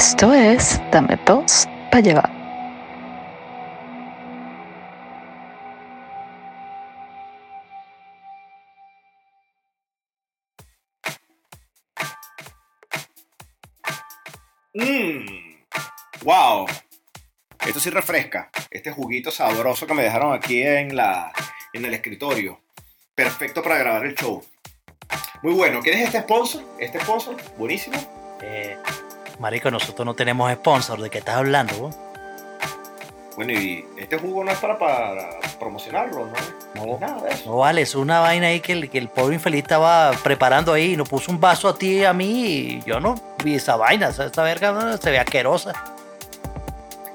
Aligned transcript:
Esto 0.00 0.32
es 0.32 0.80
Dame 0.90 1.18
dos 1.26 1.68
para 1.90 2.00
llevar. 2.00 2.30
Mmm. 14.72 15.26
Wow. 16.22 16.66
Esto 17.66 17.78
sí 17.78 17.90
refresca. 17.90 18.50
Este 18.70 18.90
juguito 18.92 19.30
sabroso 19.30 19.86
que 19.86 19.92
me 19.92 20.02
dejaron 20.02 20.32
aquí 20.32 20.62
en 20.62 20.96
la 20.96 21.30
en 21.74 21.84
el 21.84 21.92
escritorio. 21.92 22.58
Perfecto 23.14 23.62
para 23.62 23.76
grabar 23.76 24.06
el 24.06 24.14
show. 24.14 24.42
Muy 25.42 25.52
bueno. 25.52 25.82
¿Quieres 25.82 26.06
este 26.06 26.20
sponsor? 26.20 26.64
Este 26.78 26.98
sponsor, 27.00 27.36
buenísimo. 27.58 27.98
Eh, 28.40 28.78
marico, 29.40 29.70
nosotros 29.70 30.06
no 30.06 30.14
tenemos 30.14 30.52
sponsor. 30.52 31.00
¿De 31.00 31.10
qué 31.10 31.18
estás 31.18 31.36
hablando? 31.36 31.74
vos? 31.76 31.96
Bueno, 33.36 33.52
y 33.52 33.86
este 33.96 34.18
jugo 34.18 34.44
no 34.44 34.50
es 34.50 34.58
para, 34.58 34.78
para 34.78 35.40
promocionarlo, 35.58 36.26
¿no? 36.26 36.86
No, 36.86 36.98
nada 36.98 37.22
de 37.22 37.30
eso. 37.30 37.48
No 37.48 37.56
vale, 37.56 37.80
es 37.82 37.94
una 37.94 38.20
vaina 38.20 38.48
ahí 38.48 38.60
que 38.60 38.72
el, 38.72 38.90
que 38.90 38.98
el 38.98 39.08
pobre 39.08 39.36
infeliz 39.36 39.62
estaba 39.62 40.10
preparando 40.22 40.72
ahí 40.72 40.92
y 40.92 40.96
nos 40.96 41.08
puso 41.08 41.32
un 41.32 41.40
vaso 41.40 41.68
a 41.68 41.78
ti 41.78 42.00
y 42.00 42.04
a 42.04 42.12
mí 42.12 42.44
y 42.44 42.82
yo 42.84 43.00
no 43.00 43.14
vi 43.42 43.54
esa 43.54 43.76
vaina. 43.76 44.08
Esa, 44.08 44.26
esa 44.26 44.42
verga 44.42 44.72
no, 44.72 44.96
se 44.96 45.10
ve 45.10 45.18
asquerosa. 45.18 45.72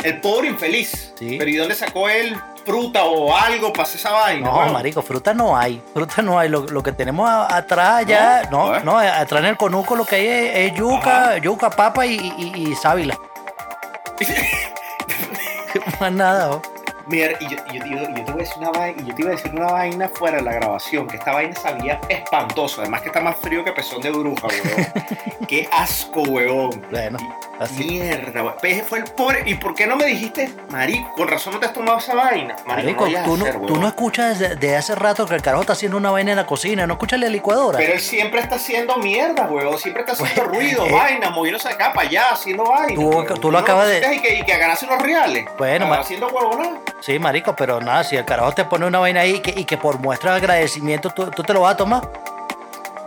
El 0.03 0.19
pobre 0.19 0.47
infeliz. 0.47 1.13
Sí. 1.19 1.35
Pero 1.37 1.49
¿y 1.49 1.55
dónde 1.57 1.75
sacó 1.75 2.09
él 2.09 2.35
fruta 2.65 3.03
o 3.05 3.35
algo 3.35 3.71
para 3.71 3.83
hacer 3.83 3.97
esa 3.99 4.11
vaina? 4.11 4.49
No, 4.49 4.73
marico, 4.73 5.01
fruta 5.01 5.33
no 5.33 5.55
hay. 5.57 5.81
Fruta 5.93 6.21
no 6.21 6.39
hay. 6.39 6.49
Lo, 6.49 6.61
lo 6.67 6.81
que 6.83 6.91
tenemos 6.91 7.29
atrás 7.29 8.05
ya, 8.05 8.43
No, 8.51 8.69
no, 8.71 8.75
¿eh? 8.75 8.81
no, 8.83 8.97
atrás 8.97 9.41
en 9.43 9.49
el 9.49 9.57
conuco 9.57 9.95
lo 9.95 10.05
que 10.05 10.15
hay 10.15 10.27
es, 10.27 10.71
es 10.71 10.77
yuca, 10.77 11.23
Ajá. 11.29 11.37
yuca, 11.37 11.69
papa 11.69 12.05
y, 12.05 12.15
y, 12.37 12.69
y 12.71 12.75
sábila. 12.75 13.17
Más 15.99 16.11
nada, 16.11 16.47
¿no? 16.47 16.61
Mira, 17.07 17.33
y 17.39 17.47
yo, 17.47 17.57
y 17.71 17.77
yo- 17.79 17.85
y 17.85 17.89
yo- 17.91 18.09
y 18.09 18.15
yo 18.19 18.23
te 18.25 18.31
voy 18.31 18.41
a 18.41 18.43
decir 18.45 18.57
una 18.57 18.71
vaina, 18.71 19.01
y 19.01 19.05
yo 19.07 19.15
te 19.15 19.21
iba 19.21 19.31
a 19.31 19.35
decir 19.35 19.51
una 19.53 19.65
vaina 19.71 20.09
fuera 20.09 20.37
de 20.37 20.43
la 20.43 20.53
grabación, 20.53 21.07
que 21.07 21.17
esta 21.17 21.33
vaina 21.33 21.55
sabía 21.55 21.99
espantoso, 22.09 22.81
además 22.81 23.01
que 23.01 23.07
está 23.09 23.21
más 23.21 23.35
frío 23.37 23.63
que 23.63 23.71
pezón 23.71 24.01
de 24.01 24.09
bruja, 24.11 24.47
weón. 24.47 24.87
Qué 25.47 25.69
asco, 25.71 26.21
weón. 26.23 26.85
Bueno, 26.89 27.19
así. 27.59 27.83
Mierda, 27.85 28.41
weón. 28.43 28.55
Pues 28.59 28.81
fue 28.83 28.99
el 28.99 29.03
pobre. 29.05 29.43
¿Y 29.45 29.55
por 29.55 29.75
qué 29.75 29.85
no 29.85 29.95
me 29.95 30.05
dijiste, 30.05 30.49
marico? 30.69 31.13
Con 31.13 31.27
razón 31.27 31.53
no 31.53 31.59
te 31.59 31.67
has 31.67 31.73
tomado 31.73 31.99
esa 31.99 32.15
vaina. 32.15 32.55
Marico, 32.65 33.07
no 33.07 33.23
tú, 33.23 33.37
no, 33.37 33.45
tú 33.67 33.85
escuchas 33.85 34.39
desde, 34.39 34.55
desde 34.55 34.77
hace 34.77 34.95
rato 34.95 35.25
que 35.27 35.35
el 35.35 35.41
carajo 35.43 35.61
está 35.61 35.73
haciendo 35.73 35.97
una 35.97 36.09
vaina 36.11 36.31
en 36.31 36.37
la 36.37 36.47
cocina. 36.47 36.87
No 36.87 36.93
escuchas 36.93 37.19
la 37.19 37.29
licuadora. 37.29 37.77
Pero 37.77 37.93
él 37.93 37.99
siempre 37.99 38.39
está 38.41 38.55
haciendo 38.55 38.97
mierda, 38.97 39.45
weón. 39.45 39.77
Siempre 39.77 40.01
está 40.03 40.13
haciendo 40.13 40.43
ruido, 40.45 40.85
eh. 40.87 40.91
vaina, 40.91 41.29
moviéndose 41.29 41.67
de 41.67 41.75
acá 41.75 41.93
para 41.93 42.07
allá, 42.07 42.23
haciendo 42.31 42.63
vaina. 42.63 42.95
Tú- 42.95 43.39
tú 43.39 43.51
lo 43.51 43.59
acabas 43.59 43.87
de- 43.89 44.15
Y 44.15 44.19
que, 44.19 44.35
y 44.35 44.43
que 44.43 44.57
ganase 44.57 44.85
unos 44.85 45.01
reales. 45.01 45.45
Bueno, 45.57 45.93
haciendo 45.93 46.27
huevonada. 46.29 46.79
Sí, 47.05 47.19
marico, 47.19 47.55
pero 47.55 47.79
nada, 47.79 48.03
si 48.03 48.15
el 48.15 48.25
carajo 48.25 48.53
te 48.53 48.65
pone 48.65 48.87
una 48.87 48.97
vaina 48.97 49.19
ahí 49.21 49.35
y 49.35 49.39
que, 49.39 49.53
y 49.59 49.65
que 49.65 49.77
por 49.77 49.99
muestra 49.99 50.31
de 50.31 50.37
agradecimiento 50.37 51.11
tú, 51.11 51.29
tú 51.29 51.43
te 51.43 51.53
lo 51.53 51.61
vas 51.61 51.75
a 51.75 51.77
tomar. 51.77 52.01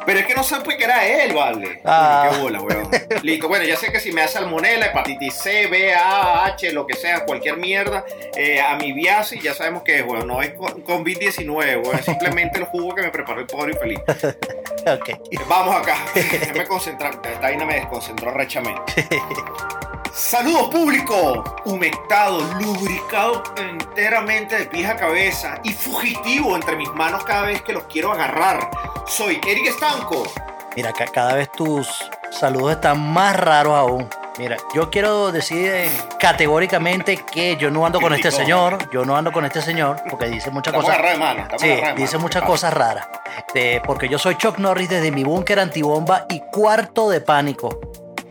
Pero 0.06 0.20
es 0.20 0.26
que 0.26 0.34
no 0.34 0.42
supe 0.44 0.78
que 0.78 0.84
era 0.84 1.04
él, 1.04 1.34
vale. 1.34 1.82
Ah. 1.84 2.30
Qué 2.30 2.38
bola, 2.38 2.60
weón. 2.60 2.88
Listo, 3.22 3.48
bueno, 3.48 3.64
ya 3.64 3.76
sé 3.76 3.90
que 3.90 3.98
si 3.98 4.12
me 4.12 4.20
da 4.22 4.28
salmonela, 4.28 4.86
hepatitis 4.86 5.34
C, 5.34 5.66
B, 5.66 5.92
A, 5.94 6.46
H, 6.46 6.72
lo 6.72 6.86
que 6.86 6.94
sea, 6.94 7.24
cualquier 7.26 7.56
mierda, 7.56 8.04
eh, 8.36 8.60
amibiasis, 8.60 9.42
ya 9.42 9.52
sabemos 9.52 9.82
que 9.82 9.98
es, 9.98 10.06
weón. 10.06 10.28
No 10.28 10.40
es 10.42 10.50
con- 10.54 10.82
COVID-19, 10.84 11.82
weón. 11.84 11.98
Es 11.98 12.04
simplemente 12.04 12.58
el 12.60 12.66
jugo 12.66 12.94
que 12.94 13.02
me 13.02 13.10
preparó 13.10 13.40
el 13.40 13.46
pobre 13.46 13.72
infeliz. 13.72 14.00
Ok. 14.86 15.10
Vamos 15.48 15.74
acá. 15.76 15.96
Déjame 16.14 16.64
concentrar. 16.66 17.14
Esta 17.22 17.40
vaina 17.40 17.66
me 17.66 17.74
desconcentró 17.74 18.30
rechamente. 18.30 19.06
Saludos 20.22 20.68
público, 20.70 21.44
humectado, 21.64 22.40
lubricado 22.60 23.40
enteramente 23.56 24.58
de 24.58 24.66
pies 24.66 24.90
a 24.90 24.96
cabeza 24.96 25.60
y 25.62 25.72
fugitivo 25.72 26.56
entre 26.56 26.74
mis 26.74 26.92
manos 26.94 27.22
cada 27.24 27.42
vez 27.42 27.62
que 27.62 27.72
los 27.72 27.84
quiero 27.84 28.10
agarrar. 28.12 28.68
Soy 29.06 29.40
Eric 29.46 29.66
Estanco. 29.68 30.24
Mira, 30.74 30.92
ca- 30.92 31.06
cada 31.06 31.34
vez 31.34 31.52
tus 31.52 32.10
saludos 32.32 32.72
están 32.72 33.00
más 33.12 33.36
raros 33.36 33.74
aún. 33.76 34.08
Mira, 34.38 34.56
yo 34.74 34.90
quiero 34.90 35.30
decir 35.30 35.70
eh, 35.72 35.90
categóricamente 36.18 37.18
que 37.18 37.56
yo 37.56 37.70
no 37.70 37.86
ando 37.86 38.00
con 38.00 38.12
este 38.12 38.32
señor. 38.32 38.90
Yo 38.90 39.04
no 39.04 39.16
ando 39.16 39.30
con 39.30 39.44
este 39.44 39.62
señor 39.62 40.02
porque 40.10 40.26
dice 40.26 40.50
muchas 40.50 40.74
Estamos 40.74 40.96
cosas. 40.96 41.12
de 41.12 41.16
mano. 41.18 41.46
Sí, 41.58 41.74
dice 41.96 42.18
muchas 42.18 42.42
cosas 42.42 42.74
raras. 42.74 43.06
Este, 43.36 43.80
porque 43.84 44.08
yo 44.08 44.18
soy 44.18 44.34
Chuck 44.36 44.58
Norris 44.58 44.88
desde 44.88 45.12
mi 45.12 45.22
búnker 45.22 45.60
antibomba 45.60 46.26
y 46.28 46.40
cuarto 46.40 47.08
de 47.08 47.20
pánico. 47.20 47.78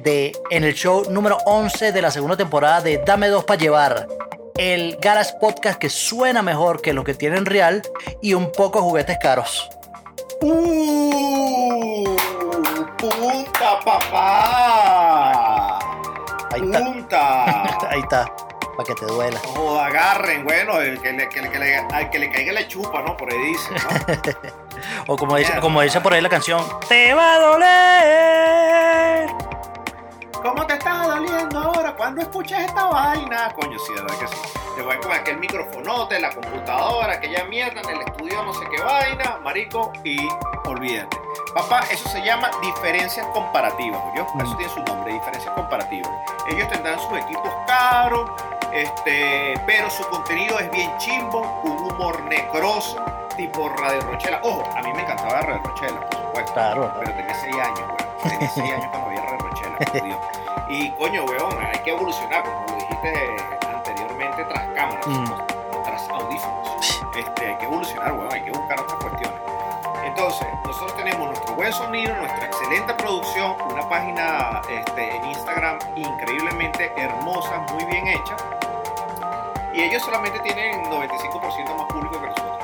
De, 0.07 0.31
en 0.51 0.63
el 0.63 0.73
show 0.73 1.03
número 1.11 1.35
11 1.45 1.91
de 1.91 2.01
la 2.01 2.11
segunda 2.11 2.37
temporada 2.37 2.79
de 2.79 2.99
Dame 3.05 3.27
dos 3.27 3.43
para 3.43 3.59
llevar. 3.59 4.07
El 4.55 4.95
Garas 5.01 5.33
Podcast 5.33 5.77
que 5.77 5.89
suena 5.89 6.41
mejor 6.41 6.81
que 6.81 6.93
los 6.93 7.03
que 7.03 7.13
tienen 7.13 7.45
real 7.45 7.81
y 8.21 8.33
un 8.33 8.49
poco 8.53 8.81
juguetes 8.81 9.17
caros. 9.21 9.69
¡Uh! 10.41 12.05
¡Punta, 12.97 13.79
papá! 13.83 15.79
Ahí 16.53 16.61
está. 16.63 16.79
¡Punta! 16.85 17.89
Ahí 17.91 17.99
está, 17.99 18.33
para 18.77 18.87
que 18.87 18.95
te 18.95 19.05
duela. 19.07 19.41
No, 19.55 19.77
agarren, 19.77 20.45
bueno, 20.45 20.79
el 20.79 21.01
que 21.01 21.11
le, 21.11 21.27
que 21.27 21.41
le- 21.41 21.51
que 21.51 21.59
le- 21.59 21.75
al 21.79 22.09
que 22.09 22.19
le 22.19 22.31
caiga 22.31 22.53
la 22.53 22.65
chupa, 22.65 23.01
¿no? 23.01 23.17
Por 23.17 23.29
ahí 23.29 23.39
dice, 23.39 23.71
¿no? 23.73 23.79
O 25.13 25.17
como 25.17 25.35
dice, 25.35 25.51
como 25.59 25.81
dice 25.81 25.99
por 25.99 26.13
ahí 26.13 26.21
la 26.21 26.29
canción, 26.29 26.63
¡Te 26.87 27.13
va 27.13 27.33
a 27.33 27.39
doler! 27.39 29.27
¿Cómo 30.47 30.65
te 30.65 30.75
está 30.75 31.03
doliendo 31.07 31.59
ahora 31.59 31.93
cuando 31.93 32.21
escuchas 32.21 32.61
esta 32.61 32.85
vaina? 32.85 33.53
Coño, 33.53 33.77
sí, 33.79 33.93
de 33.93 34.01
verdad 34.01 34.17
que 34.17 34.27
sí. 34.29 34.35
Te 34.77 34.81
voy 34.81 34.95
con 34.99 35.11
aquel 35.11 35.37
microfonote, 35.39 36.19
la 36.21 36.33
computadora, 36.33 37.13
aquella 37.15 37.43
mierda 37.45 37.81
en 37.81 37.89
el 37.89 38.01
estudio, 38.07 38.41
no 38.43 38.53
sé 38.53 38.61
qué 38.73 38.81
vaina, 38.81 39.39
marico, 39.43 39.91
y 40.05 40.25
olvídate. 40.65 41.19
Papá, 41.53 41.81
eso 41.91 42.07
se 42.07 42.21
llama 42.23 42.49
diferencias 42.61 43.25
comparativas. 43.33 43.99
Eso 44.15 44.53
Mm. 44.53 44.57
tiene 44.57 44.73
su 44.73 44.79
nombre, 44.83 45.11
diferencias 45.13 45.53
comparativas. 45.53 46.09
Ellos 46.47 46.69
tendrán 46.69 46.97
sus 46.97 47.17
equipos 47.19 47.51
caros, 47.67 48.31
este, 48.71 49.53
pero 49.65 49.89
su 49.89 50.07
contenido 50.07 50.59
es 50.59 50.71
bien 50.71 50.97
chimbo, 50.97 51.41
un 51.63 51.91
humor 51.91 52.21
necroso, 52.23 53.03
tipo 53.35 53.67
Radio 53.67 53.99
Rochela. 53.99 54.39
Ojo, 54.43 54.63
a 54.77 54.81
mí 54.81 54.93
me 54.93 55.01
encantaba 55.01 55.41
Radio 55.41 55.61
Rochela, 55.65 55.99
por 56.09 56.19
supuesto. 56.21 56.53
Claro. 56.53 56.93
Pero 56.99 57.11
tenía 57.17 57.35
6 57.35 57.55
años, 57.55 57.79
weón. 57.79 57.97
Tenía 58.29 58.49
6 58.49 58.71
años 58.73 58.87
cuando 58.91 59.09
había 59.09 59.21
Dios. 60.03 60.17
Y 60.69 60.89
coño, 60.91 61.23
weón, 61.25 61.57
hay 61.65 61.79
que 61.79 61.91
evolucionar, 61.91 62.43
como 62.43 62.65
lo 62.67 62.75
dijiste 62.75 63.35
anteriormente, 63.73 64.43
tras 64.45 64.63
cámaras, 64.75 65.07
Mm. 65.07 65.83
tras 65.83 66.09
audífonos. 66.09 67.01
Este, 67.17 67.47
hay 67.47 67.55
que 67.57 67.65
evolucionar, 67.65 68.11
weón, 68.13 68.33
hay 68.33 68.41
que 68.43 68.51
buscar 68.51 68.79
otras 68.79 68.99
cuestiones. 69.01 69.39
Entonces, 70.03 70.47
nosotros 70.65 70.95
tenemos 70.97 71.27
nuestro 71.27 71.53
buen 71.55 71.71
sonido, 71.73 72.15
nuestra 72.15 72.45
excelente 72.45 72.93
producción, 72.95 73.55
una 73.71 73.87
página 73.87 74.61
este, 74.69 75.15
en 75.15 75.25
Instagram 75.25 75.79
increíblemente 75.95 76.91
hermosa, 76.97 77.59
muy 77.73 77.85
bien 77.85 78.07
hecha. 78.07 78.35
Y 79.73 79.81
ellos 79.83 80.01
solamente 80.03 80.39
tienen 80.39 80.83
95% 80.89 81.75
más 81.75 81.85
público 81.87 82.19
que 82.19 82.27
nosotros. 82.27 82.57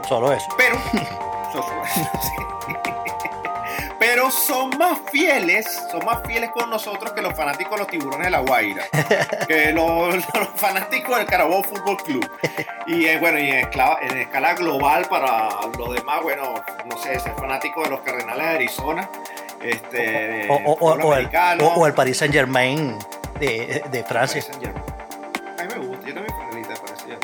Eso. 0.00 0.08
Solo 0.08 0.32
eso. 0.32 0.52
Pero, 0.56 0.76
so- 1.52 1.62
so- 1.62 1.84
sí. 2.22 2.36
son 4.30 4.70
más 4.78 4.98
fieles, 5.10 5.66
son 5.90 6.04
más 6.04 6.20
fieles 6.26 6.50
con 6.50 6.68
nosotros 6.70 7.12
que 7.12 7.22
los 7.22 7.34
fanáticos 7.34 7.72
de 7.72 7.78
los 7.78 7.86
tiburones 7.88 8.26
de 8.26 8.30
la 8.30 8.40
Guaira, 8.40 8.84
que 9.48 9.72
los, 9.72 10.14
los 10.14 10.48
fanáticos 10.56 11.16
del 11.18 11.26
Carabobo 11.26 11.62
Fútbol 11.62 11.96
Club. 11.98 12.30
Y 12.86 13.06
eh, 13.06 13.18
bueno, 13.18 13.38
y 13.38 13.48
en 13.50 13.56
escala, 13.58 13.98
en 14.02 14.18
escala 14.18 14.54
global 14.54 15.06
para 15.08 15.48
los 15.78 15.94
demás, 15.94 16.22
bueno, 16.22 16.54
no 16.86 16.98
sé, 16.98 17.18
ser 17.20 17.34
fanático 17.34 17.82
de 17.82 17.90
los 17.90 18.00
Cardenales 18.00 18.46
de 18.46 18.52
Arizona, 18.54 19.08
este, 19.62 20.48
O, 20.48 20.54
o- 20.54 20.78
o- 20.80 21.86
el, 21.86 21.94
Paris 21.94 22.18
Saint 22.18 22.32
Germain 22.34 22.96
de, 23.38 23.82
de 23.90 24.04
Francia. 24.04 24.42
A 24.52 24.58
mí 24.58 25.68
me 25.78 25.86
gusta, 25.86 26.06
yo 26.08 26.14
también. 26.14 26.30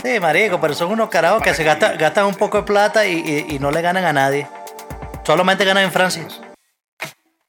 Sí, 0.03 0.21
marico, 0.21 0.61
pero 0.61 0.75
son 0.75 0.91
unos 0.93 1.09
carajos 1.09 1.43
que 1.43 1.55
se 1.55 1.65
gastan, 1.65 1.97
gastan 1.99 2.27
un 2.27 2.35
poco 2.35 2.59
de 2.59 2.63
plata 2.65 3.07
y, 3.07 3.47
y- 3.49 3.55
y 3.57 3.59
no 3.59 3.71
le 3.71 3.81
ganan 3.81 4.05
a 4.05 4.13
nadie. 4.13 4.47
Solamente 5.25 5.65
ganan 5.65 5.85
en 5.85 5.93
Francia. 5.93 6.27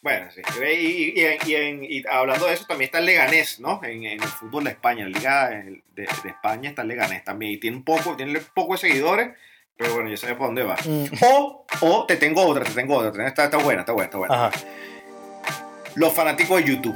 Bueno, 0.02 0.28
sí. 0.32 0.42
Y, 0.62 0.66
y- 0.66 1.14
y- 1.22 1.52
y 1.52 1.56
en- 1.56 1.84
y 1.84 2.04
hablando 2.10 2.46
de 2.46 2.54
eso, 2.54 2.66
también 2.66 2.88
está 2.88 3.00
el 3.00 3.06
Leganés, 3.08 3.60
¿no? 3.60 3.82
En, 3.84 4.04
en 4.06 4.22
el 4.22 4.28
fútbol 4.28 4.64
de 4.66 4.70
España, 4.72 5.04
en 5.06 5.12
la 5.12 5.18
Liga 5.20 5.50
de, 5.50 5.64
de- 5.96 6.08
de 6.24 6.30
España 6.30 6.70
está 6.70 6.84
el 6.84 6.88
Leganés 6.90 7.24
también. 7.24 7.54
Y 7.54 7.58
tiene 7.58 7.78
un 7.78 7.84
poco, 7.84 8.16
tiene 8.16 8.40
poco 8.54 8.74
de 8.74 8.80
seguidores, 8.80 9.30
pero 9.76 9.96
bueno, 9.96 10.10
ya 10.10 10.18
sabes 10.18 10.36
por 10.38 10.48
dónde 10.48 10.64
va. 10.64 10.76
Mm, 10.86 11.06
O, 11.24 11.66
o 11.82 12.06
te 12.06 12.16
tengo 12.18 12.46
otra, 12.46 12.64
te 12.64 12.72
tengo 12.72 12.96
otra. 12.96 13.28
Está, 13.28 13.46
está 13.46 13.58
buena, 13.58 13.82
está 13.82 13.92
buena, 13.94 14.06
está 14.06 14.18
buena. 14.18 14.46
Ajá. 14.48 14.52
Los 15.96 16.14
fanáticos 16.14 16.64
de 16.64 16.70
YouTube. 16.70 16.96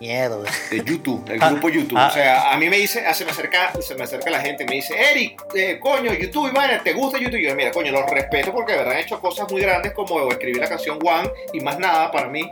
Mierda. 0.00 0.38
de 0.70 0.84
YouTube, 0.84 1.24
del 1.24 1.42
Ah, 1.42 1.50
grupo 1.50 1.68
YouTube. 1.68 1.96
ah. 1.98 2.08
O 2.10 2.12
sea, 2.14 2.52
a 2.52 2.56
mí 2.58 2.68
me 2.68 2.76
dice, 2.76 3.02
se 3.14 3.24
me 3.24 3.30
acerca, 3.30 3.72
se 3.80 3.94
me 3.94 4.04
acerca 4.04 4.30
la 4.30 4.40
gente, 4.40 4.64
me 4.64 4.76
dice, 4.76 4.94
Eric, 5.12 5.42
eh, 5.54 5.78
coño, 5.80 6.12
YouTube, 6.12 6.48
Iván, 6.50 6.82
¿te 6.84 6.92
gusta 6.92 7.18
YouTube? 7.18 7.38
Y 7.40 7.44
yo, 7.46 7.54
mira, 7.54 7.70
coño, 7.70 7.92
los 7.92 8.08
respeto 8.10 8.52
porque 8.52 8.72
de 8.72 8.78
verdad 8.78 8.94
han 8.94 9.00
hecho 9.00 9.20
cosas 9.20 9.50
muy 9.50 9.60
grandes 9.62 9.92
como 9.92 10.28
escribir 10.30 10.58
la 10.60 10.68
canción 10.68 10.98
One 11.04 11.30
y 11.52 11.60
más 11.60 11.78
nada 11.78 12.10
para 12.10 12.28
mí. 12.28 12.48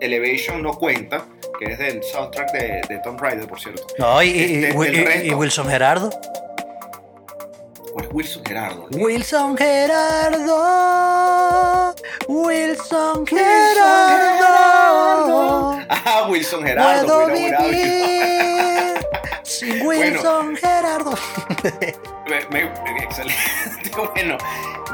Elevation 0.00 0.62
no 0.62 0.72
cuenta, 0.78 1.26
que 1.58 1.72
es 1.72 1.78
del 1.78 2.02
soundtrack 2.02 2.50
de, 2.52 2.80
de 2.88 2.98
Tomb 3.00 3.20
Raider, 3.20 3.46
por 3.46 3.60
cierto. 3.60 3.86
No, 3.98 4.22
y, 4.22 4.28
y- 4.28 4.64
Este, 4.64 4.78
y- 4.78 4.96
el 5.20 5.26
y- 5.26 5.28
y 5.30 5.34
Wilson 5.34 5.68
Gerardo. 5.68 6.10
¿Cuál 7.96 8.08
es 8.08 8.12
Wilson 8.12 8.44
Gerardo? 8.44 8.86
Wilson 8.90 9.56
Gerardo. 9.56 10.54
Wilson 12.28 13.26
Gerardo. 13.26 14.58
Ah, 15.88 16.26
Wilson 16.28 16.62
Gerardo. 16.62 17.06
Puedo 17.06 17.28
vivir 17.28 17.54
Wilson 19.82 20.56
Gerardo. 20.56 21.12
Me- 22.26 22.44
me- 22.50 22.72
excelente. 23.02 23.40
Bueno, 24.14 24.36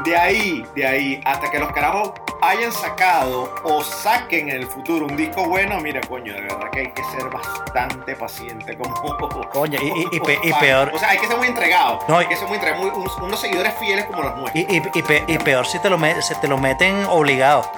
de 0.05 0.15
ahí, 0.15 0.65
de 0.75 0.87
ahí, 0.87 1.21
hasta 1.25 1.51
que 1.51 1.59
los 1.59 1.71
carajos 1.73 2.13
hayan 2.41 2.71
sacado 2.71 3.53
o 3.63 3.83
saquen 3.83 4.47
en 4.49 4.57
el 4.61 4.67
futuro 4.67 5.07
un 5.07 5.17
disco 5.17 5.43
bueno, 5.45 5.77
mira, 5.81 5.99
coño, 6.07 6.33
de 6.33 6.39
verdad 6.41 6.69
que 6.71 6.79
hay 6.81 6.91
que 6.93 7.03
ser 7.05 7.29
bastante 7.29 8.15
paciente 8.15 8.77
como. 9.07 9.49
Coño, 9.49 9.77
y- 9.81 9.87
y- 9.87 10.07
y 10.15 10.19
pe- 10.21 10.39
y 10.43 10.51
fan. 10.51 10.59
peor- 10.61 10.91
O 10.93 10.99
sea, 10.99 11.09
hay 11.09 11.17
que 11.17 11.27
ser 11.27 11.37
muy 11.37 11.47
entregado. 11.47 11.99
No, 12.07 12.17
hay 12.19 12.27
que 12.27 12.35
ser 12.37 12.47
muy 12.47 12.55
entregado. 12.55 12.81
muy- 12.83 12.91
unos, 12.91 13.17
unos 13.17 13.39
seguidores 13.41 13.73
fieles 13.79 14.05
como 14.05 14.21
los 14.23 14.37
nuestros. 14.37 14.65
Y, 14.69 14.77
y- 14.77 14.83
y 14.93 15.01
pe- 15.01 15.23
y 15.27 15.37
peor 15.39 15.65
si 15.65 15.79
te 15.79 15.89
lo, 15.89 15.97
me- 15.97 16.21
se 16.21 16.35
te 16.35 16.47
lo 16.47 16.57
meten 16.57 17.05
obligado. 17.09 17.69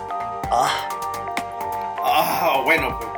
Ah, 0.52 0.90
Ah, 2.08 2.62
bueno, 2.64 3.00
pues, 3.00 3.10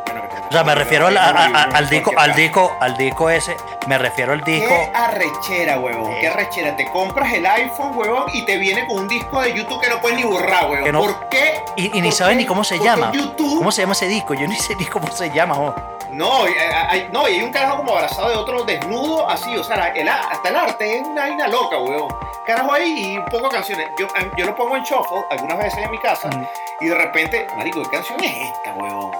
o 0.49 0.51
sea, 0.51 0.63
me 0.63 0.75
refiero 0.75 1.07
al, 1.07 1.17
a- 1.17 1.29
a- 1.29 1.45
a- 1.45 1.63
al 1.77 1.89
disco, 1.89 2.11
al 2.15 2.33
disco, 2.35 2.77
al 2.79 2.97
disco 2.97 3.29
ese. 3.29 3.55
Me 3.87 3.97
refiero 3.97 4.33
al 4.33 4.41
disco. 4.41 4.67
Qué 4.69 4.91
arrechera, 4.93 5.79
huevón. 5.79 6.11
Eh. 6.13 6.17
Qué 6.21 6.27
arrechera. 6.27 6.75
Te 6.75 6.85
compras 6.91 7.31
el 7.33 7.45
iPhone, 7.45 7.91
huevón, 7.97 8.25
y 8.33 8.43
te 8.45 8.57
viene 8.57 8.85
con 8.87 8.97
un 8.99 9.07
disco 9.07 9.41
de 9.41 9.53
YouTube 9.53 9.81
que 9.81 9.89
no 9.89 9.99
puedes 10.01 10.17
ni 10.17 10.23
borrar, 10.23 10.69
huevón. 10.69 10.91
No- 10.91 10.99
¿Por 11.01 11.29
qué? 11.29 11.61
Y, 11.75 11.97
y 11.97 12.01
ni 12.01 12.09
¿Por 12.09 12.17
saben 12.17 12.37
qué? 12.37 12.43
ni 12.43 12.47
cómo 12.47 12.63
se 12.63 12.79
llama. 12.79 13.11
YouTube. 13.13 13.57
¿Cómo 13.57 13.71
se 13.71 13.81
llama 13.81 13.93
ese 13.93 14.07
disco? 14.07 14.33
Yo 14.33 14.47
ni 14.47 14.55
sé 14.55 14.75
ni 14.75 14.85
cómo 14.85 15.09
se 15.11 15.29
llama. 15.31 15.55
oh. 15.57 15.75
No, 16.11 16.43
hay, 16.45 16.53
hay- 16.89 17.09
no, 17.11 17.27
y 17.27 17.33
hay 17.33 17.43
un 17.43 17.51
carajo 17.51 17.77
como 17.77 17.91
abrazado 17.93 18.29
de 18.29 18.35
otro 18.35 18.63
desnudo, 18.63 19.29
así, 19.29 19.55
o 19.57 19.63
sea, 19.63 19.89
el 19.89 20.07
hasta 20.07 20.49
el 20.49 20.55
arte 20.55 20.97
es 20.99 21.05
una 21.05 21.23
vaina 21.23 21.47
loca, 21.49 21.77
huevón. 21.77 22.07
Carajo 22.45 22.71
ahí 22.73 23.11
y 23.13 23.17
un 23.17 23.25
poco 23.25 23.49
de 23.49 23.55
canciones. 23.55 23.89
Yo, 23.99 24.07
yo 24.37 24.45
lo 24.45 24.55
pongo 24.55 24.77
en 24.77 24.83
shuffle 24.83 25.25
algunas 25.29 25.57
veces 25.57 25.83
en 25.83 25.91
mi 25.91 25.99
casa 25.99 26.29
Mm. 26.29 26.45
y 26.79 26.87
de 26.87 26.95
repente, 26.95 27.47
marico, 27.57 27.83
¿qué 27.83 27.89
canción 27.97 28.23
es 28.23 28.37
esta, 28.37 28.73
huevón? 28.73 29.11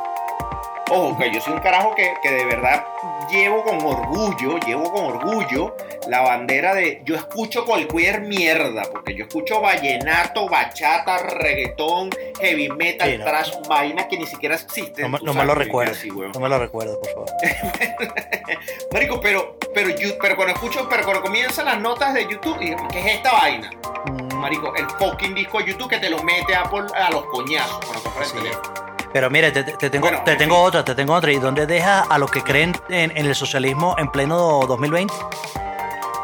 Ojo, 0.90 1.18
que 1.18 1.32
yo 1.34 1.42
soy 1.42 1.54
un 1.54 1.60
carajo 1.60 1.94
que, 1.96 2.14
que 2.22 2.32
de 2.32 2.46
verdad 2.46 2.86
llevo 3.30 3.64
con 3.64 3.76
orgullo, 3.86 4.58
llevo 4.60 4.92
con 4.92 5.06
orgullo 5.06 5.76
la 6.08 6.22
bandera 6.22 6.74
de 6.74 7.02
yo 7.04 7.16
escucho 7.16 7.66
cualquier 7.66 8.22
mierda, 8.22 8.84
porque 8.92 9.14
yo 9.16 9.26
escucho 9.26 9.60
vallenato, 9.60 10.48
bachata, 10.48 11.18
reggaetón, 11.18 12.10
heavy 12.40 12.70
metal, 12.70 13.10
Sí, 13.12 13.18
no. 13.18 13.26
trash, 13.26 13.52
vainas 13.68 14.06
que 14.06 14.18
ni 14.18 14.26
siquiera 14.26 14.56
existen. 14.56 15.12
No, 15.12 15.20
me- 15.20 15.34
no 15.34 15.44
lo 15.44 15.56
recuerdo. 15.56 15.92
así. 15.92 16.10
No 16.10 16.40
me 16.40 16.48
lo 16.48 16.58
recuerdo, 16.58 17.00
por 17.02 17.10
favor. 17.12 17.30
Marico, 18.94 19.20
pero, 19.20 19.58
pero, 19.74 19.90
you- 19.90 20.16
pero 20.22 20.36
cuando 20.36 20.54
escucho, 20.54 20.88
pero 20.90 21.04
cuando 21.04 21.22
comienzan 21.24 21.66
las 21.66 21.80
notas 21.82 22.14
de 22.14 22.24
YouTube, 22.28 22.58
¿qué 22.92 23.00
es 23.00 23.06
esta 23.16 23.34
vaina? 23.34 23.70
Mm, 24.06 24.27
Marico, 24.38 24.74
el 24.76 24.90
fucking 24.92 25.34
disco 25.36 25.60
de 25.60 25.66
YouTube 25.66 25.90
que 25.90 25.98
te 26.00 26.10
lo 26.10 26.22
mete 26.24 26.56
Apple 26.56 26.86
a 26.96 27.10
los 27.12 27.26
coñazos 27.26 27.80
cuando 27.86 28.04
compras 28.04 28.32
el 28.34 28.38
Sí. 28.40 28.44
teléfono. 28.44 28.88
Pero 29.14 29.30
mire, 29.30 29.52
te, 29.52 29.64
te 29.64 29.90
tengo, 29.90 30.08
Bueno, 30.08 30.24
te 30.24 30.34
en 30.34 30.38
tengo 30.38 30.60
otra, 30.62 30.84
te 30.84 30.94
tengo 30.94 31.14
otra. 31.14 31.32
¿Y 31.32 31.38
dónde 31.40 31.66
deja 31.66 32.02
a 32.02 32.18
los 32.18 32.30
que 32.30 32.44
creen 32.44 32.76
en, 32.90 33.12
en 33.18 33.26
el 33.26 33.36
socialismo 33.36 33.96
en 33.98 34.10
pleno 34.12 34.38
2020? 34.68 35.14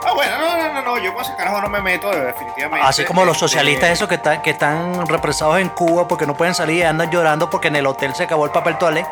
Ah, 0.06 0.12
bueno, 0.14 0.38
no, 0.38 0.58
no, 0.58 0.74
no, 0.74 0.82
no, 0.82 0.98
yo 1.00 1.14
con 1.14 1.24
ese 1.24 1.34
carajo 1.38 1.62
no 1.62 1.70
me 1.70 1.82
meto, 1.82 2.12
definitivamente. 2.12 2.86
Así 2.86 3.06
como 3.06 3.24
los 3.24 3.36
Este, 3.38 3.48
socialistas 3.48 3.90
esos 3.90 4.08
que 4.10 4.16
están, 4.16 4.42
que 4.42 4.50
están 4.50 5.08
represados 5.08 5.60
en 5.60 5.70
Cuba 5.70 6.08
porque 6.08 6.26
no 6.28 6.36
pueden 6.36 6.54
salir 6.54 6.80
y 6.80 6.84
andan 6.84 7.10
llorando 7.10 7.50
porque 7.50 7.70
en 7.70 7.78
el 7.78 7.86
hotel 7.88 8.14
se 8.14 8.24
acabó 8.24 8.46
el 8.46 8.52
papel 8.52 8.78
toalé. 8.78 9.06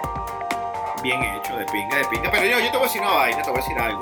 Bien 1.02 1.24
hecho, 1.24 1.56
de 1.56 1.66
pinga, 1.66 1.96
de 1.98 2.06
pinga. 2.06 2.30
Pero 2.30 2.46
yo, 2.46 2.60
yo 2.60 2.70
te 2.72 2.78
voy 2.78 2.82
a 2.86 2.88
decir 2.88 3.02
una 3.02 3.12
vaina, 3.14 3.42
te 3.42 3.50
voy 3.50 3.60
a 3.60 3.64
decir 3.64 3.80
algo. 3.80 4.02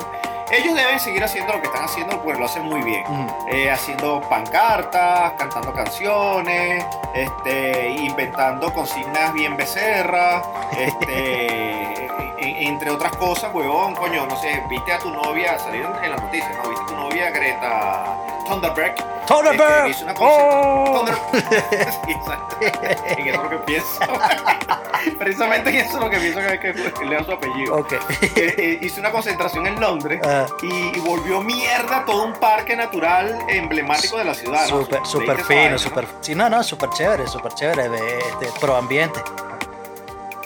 Ellos 0.52 0.74
deben 0.74 1.00
seguir 1.00 1.24
haciendo 1.24 1.54
lo 1.54 1.62
que 1.62 1.68
están 1.68 1.84
haciendo 1.84 2.22
porque 2.22 2.40
lo 2.40 2.46
hacen 2.46 2.64
muy 2.64 2.82
bien. 2.82 3.04
Eh, 3.52 3.70
haciendo 3.70 4.22
pancartas, 4.22 5.34
cantando 5.34 5.74
canciones, 5.74 6.84
este, 7.14 7.90
inventando 7.92 8.74
consignas 8.74 9.34
bien 9.34 9.56
becerras, 9.56 10.44
este, 10.78 12.10
entre 12.42 12.90
otras 12.92 13.16
cosas, 13.18 13.54
huevón, 13.54 13.96
coño, 13.96 14.26
no 14.28 14.36
sé, 14.40 14.64
viste 14.70 14.94
a 14.94 15.00
tu 15.00 15.10
novia, 15.12 15.58
salir 15.60 15.86
en, 16.04 16.12
las 16.12 16.22
noticias, 16.22 16.52
¿no? 16.64 16.70
Viste 16.70 16.84
a 16.84 16.88
tu 16.88 16.96
novia 16.96 17.30
Greta 17.32 18.18
Thunberg. 18.48 18.96
Thunberg. 19.28 19.62
este, 19.62 19.90
hizo 19.90 20.04
una 20.06 20.14
Oh. 20.20 21.06
Thunder- 21.06 21.18
Sí, 22.06 22.12
exacto. 22.12 22.56
En 22.62 23.28
eso 23.28 23.38
es 23.38 23.44
lo 23.44 23.50
que 23.50 23.58
pienso. 23.58 24.00
Precisamente 25.20 25.70
en 25.70 25.76
eso 25.78 25.98
es 25.98 26.04
lo 26.04 26.10
que 26.10 26.18
pienso 26.18 26.40
cada 26.40 26.52
vez 26.52 26.60
que 26.94 27.06
leo 27.06 27.24
su 27.24 27.32
apellido. 27.32 27.76
Ok. 27.78 27.94
Eh, 28.40 28.56
eh, 28.58 28.80
hizo 28.82 29.00
una 29.02 29.12
concentración 29.12 29.66
en 29.68 29.80
Londres 29.80 30.22
Ah, 30.26 30.46
y, 30.62 31.00
volvió 31.00 31.42
mierda 31.42 32.06
todo 32.06 32.24
un 32.24 32.34
parque 32.34 32.76
natural 32.76 33.38
emblemático 33.50 34.18
de 34.18 34.24
la 34.24 34.34
ciudad. 34.34 34.66
Súper, 34.66 35.00
¿Leíste 35.00 35.10
súper 35.10 35.36
esa 35.40 35.46
fino, 35.48 35.60
vaina, 35.60 35.72
no? 35.72 35.78
súper. 35.80 36.08
Sí, 36.22 36.36
no, 36.36 36.50
no, 36.50 36.64
súper 36.64 36.90
chévere, 36.92 37.28
súper 37.28 37.54
chévere. 37.54 37.90
ve, 37.90 38.20
Este, 38.20 38.60
pro 38.60 38.76
ambiente. 38.76 39.22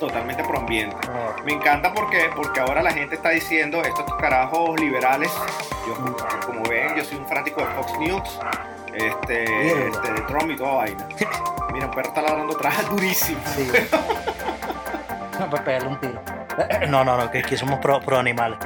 Totalmente 0.03 0.43
proambiente. 0.43 0.97
Me 1.45 1.53
encanta 1.53 1.93
porque, 1.93 2.29
porque 2.35 2.59
ahora 2.59 2.83
la 2.83 2.91
gente 2.91 3.15
está 3.15 3.29
diciendo, 3.29 3.81
estos 3.81 4.03
carajos 4.15 4.77
liberales, 4.77 5.31
yo 5.87 5.95
como 6.45 6.61
ven, 6.63 6.93
yo 6.93 7.05
soy 7.05 7.19
un 7.19 7.25
fanático 7.25 7.61
de 7.61 7.67
Fox 7.67 7.97
News, 7.99 8.39
este, 8.93 9.87
este, 9.87 10.11
de 10.11 10.21
Trump 10.23 10.51
y 10.51 10.57
toda 10.57 10.73
vaina. 10.73 11.07
Mira, 11.71 11.85
un 11.85 11.91
perro 11.93 12.09
está 12.09 12.21
ladrando 12.21 12.53
atrás 12.53 12.89
durísimo. 12.89 13.39
Sí. 13.55 13.71
No, 15.39 15.49
para 15.49 15.63
pegarle 15.63 15.87
un 15.87 15.99
tiro. 15.99 16.21
No, 16.89 17.03
no, 17.03 17.17
no, 17.17 17.31
que 17.31 17.39
aquí 17.39 17.57
somos 17.57 17.79
pro, 17.79 17.99
pro 18.01 18.19
animales. 18.19 18.59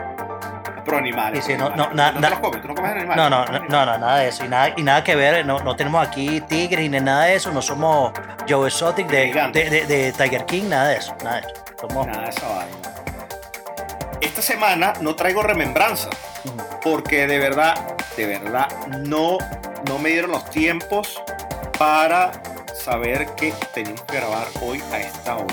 Pro 0.87 0.97
animales. 0.97 1.45
Sí, 1.45 1.51
sí, 1.51 1.57
pro 1.57 1.69
no, 1.69 1.83
animales. 1.83 1.95
no, 1.95 2.03
na- 2.03 2.13
¿Tú 2.13 2.19
na- 2.19 2.27
te 2.27 2.29
los 2.31 2.39
comes? 2.39 2.61
¿Tú 2.61 2.67
no 2.69 2.75
comes 2.75 2.91
animales? 2.91 3.15
No, 3.17 3.29
no, 3.29 3.45
no, 3.45 3.59
no, 3.85 3.97
nada 3.97 4.17
de 4.19 4.27
eso. 4.29 4.45
Y 4.45 4.47
nada, 4.47 4.73
y 4.75 4.83
nada 4.83 5.03
que 5.03 5.15
ver, 5.15 5.45
no, 5.45 5.59
no 5.59 5.75
tenemos 5.75 6.07
aquí 6.07 6.41
tigres 6.41 6.89
ni 6.89 6.99
nada 6.99 7.25
de 7.25 7.35
eso. 7.35 7.51
No 7.51 7.61
somos 7.61 8.11
Joe 8.49 8.67
Exotic 8.67 9.07
de, 9.07 9.33
de, 9.53 9.69
de- 9.69 9.85
de 9.85 10.11
Tiger 10.13 10.45
King, 10.45 10.63
nada 10.69 10.87
de 10.89 10.97
eso. 10.97 11.15
Nada 11.23 11.41
de 11.41 11.47
eso. 11.47 11.63
Somos. 11.79 12.07
Nada 12.07 12.21
de 12.23 12.29
esa 12.29 12.47
vaina. 12.47 12.77
Esta 14.21 14.41
semana 14.41 14.93
no 15.01 15.15
traigo 15.15 15.43
remembranza. 15.43 16.09
Porque 16.81 17.27
de 17.27 17.37
verdad, 17.39 17.75
de 18.15 18.25
verdad, 18.25 18.67
no, 19.05 19.37
no 19.87 19.99
me 19.99 20.09
dieron 20.09 20.31
los 20.31 20.49
tiempos 20.49 21.21
para 21.77 22.31
saber 22.73 23.27
que 23.35 23.53
teníamos 23.73 24.01
que 24.03 24.15
grabar 24.17 24.47
hoy 24.61 24.81
a 24.91 24.99
esta 24.99 25.35
hora. 25.35 25.45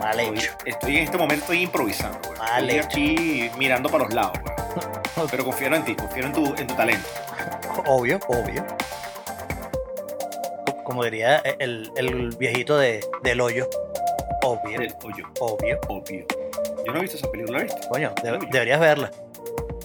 Mal 0.00 0.18
Estoy- 0.20 0.38
hecho. 0.38 0.52
Estoy 0.66 0.96
en 0.96 1.04
este 1.04 1.16
momento 1.18 1.42
estoy 1.44 1.62
improvisando. 1.62 2.18
Mal 2.38 2.68
Estoy 2.70 2.78
hecho. 2.78 2.86
aquí 2.88 3.50
mirando 3.58 3.88
para 3.88 4.04
los 4.04 4.14
lados. 4.14 4.38
Pero 5.30 5.44
confío 5.44 5.72
en 5.74 5.84
ti, 5.84 5.94
confío 5.94 6.24
en 6.26 6.32
tu, 6.32 6.46
en 6.56 6.66
tu 6.66 6.74
talento. 6.74 7.06
Obvio, 7.86 8.18
obvio. 8.28 8.64
Co- 10.66 10.84
Como 10.84 11.04
diría 11.04 11.36
el, 11.58 11.90
el 11.96 12.30
viejito 12.36 12.78
de, 12.78 13.04
del 13.22 13.40
hoyo. 13.40 13.68
Obvio, 14.42 14.80
El 14.80 14.94
hoyo, 15.04 15.24
obvio. 15.40 15.78
obvio. 15.88 16.24
Yo 16.86 16.92
no 16.92 16.98
he 16.98 17.02
visto 17.02 17.18
esa 17.18 17.30
película, 17.30 17.58
¿la 17.58 17.64
viste? 17.64 17.86
Coño, 17.88 18.12
de- 18.22 18.38
deberías 18.50 18.80
verla. 18.80 19.10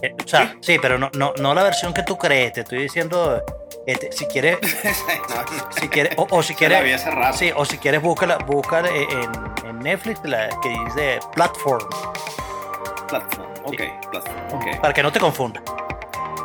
Eh, 0.06 0.16
O 0.24 0.28
sea, 0.28 0.56
¿Sí? 0.62 0.78
pero 0.82 0.98
no, 0.98 1.10
no, 1.18 1.34
no 1.40 1.54
la 1.54 1.64
versión 1.64 1.94
que 1.94 2.04
tú 2.04 2.18
crees. 2.18 2.54
Te 2.54 2.62
estoy 2.62 2.80
diciendo, 2.84 3.42
este, 3.88 4.12
si 4.12 4.26
quieres, 4.26 4.58
si 5.80 5.88
quieres, 5.90 6.14
o, 6.18 6.28
o 6.30 6.44
si 6.44 6.54
quieres, 6.56 7.04
sí, 7.34 7.52
o 7.56 7.66
si 7.66 7.78
quieres 7.78 8.02
búscala, 8.02 8.38
búscala 8.38 8.90
en, 8.90 9.30
en 9.68 9.80
Netflix, 9.80 10.20
la 10.24 10.50
que 10.62 10.70
dice 10.70 11.20
Platform, 11.34 11.88
Platform. 13.08 13.50
Ok, 13.66 13.82
platform. 14.12 14.54
Ok. 14.54 14.80
para 14.82 14.94
que 14.94 15.04
no 15.04 15.12
te 15.12 15.20
confunda. 15.20 15.62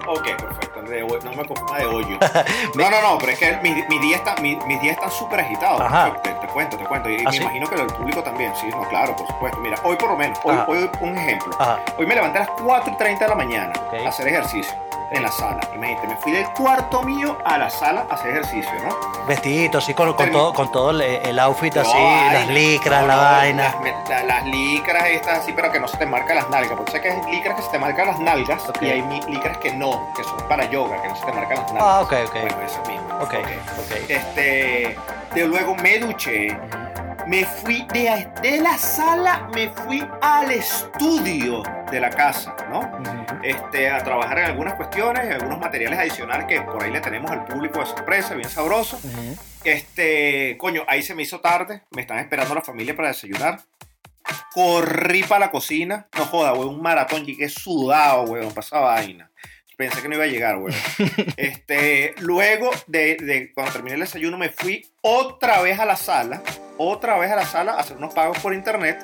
Ok, 0.07 0.25
perfecto. 0.37 0.69
De 0.90 1.00
no 1.02 1.32
me 1.32 1.44
confunda 1.47 1.76
de 1.78 1.87
hoyo. 1.87 2.18
No, 2.75 2.90
no, 2.90 3.00
no, 3.02 3.18
pero 3.18 3.32
es 3.32 3.38
que 3.38 3.56
mi, 3.62 3.70
mi 3.88 3.99
día 3.99 4.16
está, 4.16 4.35
mi- 4.37 4.56
mis 4.66 4.80
días 4.80 4.97
están 4.97 5.11
súper 5.11 5.40
agitados. 5.40 5.82
Te, 6.23 6.30
te 6.30 6.47
cuento, 6.49 6.76
te 6.76 6.85
cuento. 6.85 7.09
Y 7.09 7.16
¿Ah, 7.20 7.23
me 7.26 7.32
sí? 7.32 7.42
imagino 7.42 7.68
que 7.68 7.75
el 7.76 7.87
público 7.87 8.23
también. 8.23 8.52
Sí, 8.56 8.68
no, 8.68 8.82
claro, 8.88 9.14
por 9.16 9.26
supuesto. 9.26 9.59
Mira, 9.61 9.76
hoy 9.85 9.97
por 9.97 10.11
lo 10.11 10.16
menos, 10.16 10.38
hoy, 10.44 10.56
hoy 10.66 10.90
un 11.00 11.16
ejemplo. 11.18 11.54
Ajá. 11.59 11.78
Hoy 11.99 12.06
me 12.06 12.14
levanté 12.14 12.38
a 12.38 12.40
las 12.42 12.50
4 12.62 12.92
y 12.92 12.97
30 12.97 13.25
de 13.25 13.28
la 13.30 13.37
mañana 13.37 13.73
a 14.04 14.09
hacer 14.09 14.28
ejercicio 14.28 14.73
en 15.12 15.23
la 15.25 15.32
sala. 15.32 15.61
Imagínate, 15.75 16.06
me 16.06 16.16
fui 16.18 16.30
del 16.32 16.47
cuarto 16.50 17.02
mío 17.02 17.37
a 17.44 17.59
la 17.59 17.68
sala 17.68 18.06
a 18.09 18.14
hacer 18.14 18.30
ejercicio, 18.30 18.70
¿no? 18.87 18.97
Vestidito, 19.26 19.78
así 19.78 19.92
con, 19.92 20.12
con 20.14 20.30
todo, 20.30 20.54
con 20.54 20.70
todo 20.70 20.90
el, 20.90 21.00
el 21.02 21.38
outfit 21.40 21.76
así, 21.78 21.99
las 22.32 22.47
licras, 22.49 23.00
No, 23.02 23.06
la 23.09 23.16
no, 23.16 23.23
vaina. 23.23 23.75
Las, 24.26 24.47
licras 24.47 25.06
estas 25.09 25.38
así, 25.40 25.52
pero 25.52 25.70
que 25.73 25.80
no 25.80 25.88
se 25.88 25.97
te 25.97 26.06
marcan 26.06 26.37
las 26.37 26.49
nalgas. 26.49 26.76
Porque 26.76 26.92
sé 26.92 27.00
que 27.00 27.11
hay 27.11 27.20
licras 27.28 27.56
que 27.56 27.62
se 27.62 27.70
te 27.70 27.78
marcan 27.80 28.06
las 28.06 28.18
nalgas 28.20 28.62
y 28.80 28.87
hay 28.87 29.02
mi- 29.02 29.20
licras 29.23 29.59
que 29.59 29.73
no, 29.73 30.12
que 30.16 30.23
son 30.23 30.37
para 30.49 30.64
yoga, 30.80 31.02
que 31.02 31.08
no 31.08 31.16
se 31.16 31.26
te 31.26 31.32
marcan 31.32 31.58
las 31.58 31.72
nalgas. 31.72 31.82
Ah, 31.82 32.00
ok, 32.00 32.12
ok. 32.26 32.32
Bueno, 32.32 32.62
eso 32.62 32.82
mismo. 32.87 33.08
Ok, 33.20 33.34
ok. 33.34 34.10
Este, 34.10 34.96
de 35.34 35.46
luego 35.46 35.75
me 35.76 35.99
duché, 35.99 36.58
me 37.26 37.44
fui 37.44 37.87
de, 37.92 38.28
de 38.42 38.60
la 38.60 38.76
sala, 38.78 39.49
me 39.54 39.68
fui 39.68 40.06
al 40.22 40.50
estudio 40.50 41.62
de 41.90 42.00
la 42.00 42.10
casa, 42.10 42.56
¿no? 42.70 42.80
Este, 43.42 43.90
a 43.90 44.02
trabajar 44.02 44.38
en 44.38 44.44
algunas 44.46 44.75
cuestiones, 44.75 45.25
en 45.25 45.32
algunos 45.32 45.58
materiales 45.58 45.99
adicionales 45.99 46.46
que 46.46 46.60
por 46.62 46.82
ahí 46.82 46.90
le 46.90 47.00
tenemos 47.00 47.30
al 47.30 47.44
público 47.44 47.80
de 47.80 47.87
sorpresa, 47.87 48.34
bien 48.34 48.49
sabroso. 48.49 48.99
Este, 49.64 50.56
coño, 50.58 50.84
ahí 50.88 51.02
se 51.02 51.14
me 51.14 51.22
hizo 51.22 51.40
tarde, 51.40 51.82
me 51.90 52.02
están 52.02 52.18
esperando 52.18 52.54
la 52.54 52.62
familia 52.62 52.96
para 52.96 53.08
desayunar. 53.08 53.60
Corrí 54.54 55.22
para 55.22 55.46
la 55.46 55.50
cocina, 55.50 56.08
no 56.16 56.25
joda, 56.25 56.52
güey, 56.52 56.68
un 56.68 56.82
maratón, 56.82 57.25
llegué 57.25 57.49
sudado, 57.49 58.26
güey, 58.26 58.49
pasaba 58.50 58.92
vaina. 58.92 59.30
Pensé 59.80 60.02
que 60.02 60.08
no 60.10 60.16
iba 60.16 60.25
a 60.25 60.26
llegar, 60.26 60.58
güey. 60.58 60.75
este, 61.38 62.14
luego 62.18 62.68
de, 62.87 63.16
de, 63.16 63.50
cuando 63.54 63.72
terminé 63.72 63.94
el 63.94 64.00
desayuno, 64.00 64.37
me 64.37 64.50
fui 64.50 64.87
otra 65.00 65.62
vez 65.62 65.78
a 65.78 65.87
la 65.87 65.96
sala, 65.96 66.42
otra 66.76 67.16
vez 67.16 67.30
a 67.30 67.37
la 67.37 67.46
sala 67.46 67.72
a 67.72 67.80
hacer 67.80 67.96
unos 67.96 68.12
pagos 68.12 68.38
por 68.40 68.52
internet. 68.52 69.02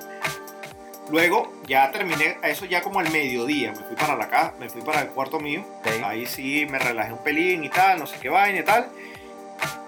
Luego 1.10 1.50
ya 1.66 1.90
terminé 1.92 2.36
eso 2.42 2.66
ya 2.66 2.82
como 2.82 3.00
al 3.00 3.10
mediodía. 3.10 3.72
Me 3.72 3.84
fui 3.84 3.96
para 3.96 4.16
la 4.16 4.28
casa, 4.28 4.52
me 4.60 4.68
fui 4.68 4.82
para 4.82 5.00
el 5.00 5.08
cuarto 5.08 5.40
mío. 5.40 5.64
Ahí 6.04 6.26
sí 6.26 6.66
me 6.68 6.78
relajé 6.78 7.14
un 7.14 7.24
pelín 7.24 7.64
y 7.64 7.70
tal, 7.70 7.98
no 7.98 8.06
sé 8.06 8.18
qué 8.20 8.28
vaina 8.28 8.58
y 8.58 8.64
tal. 8.64 8.90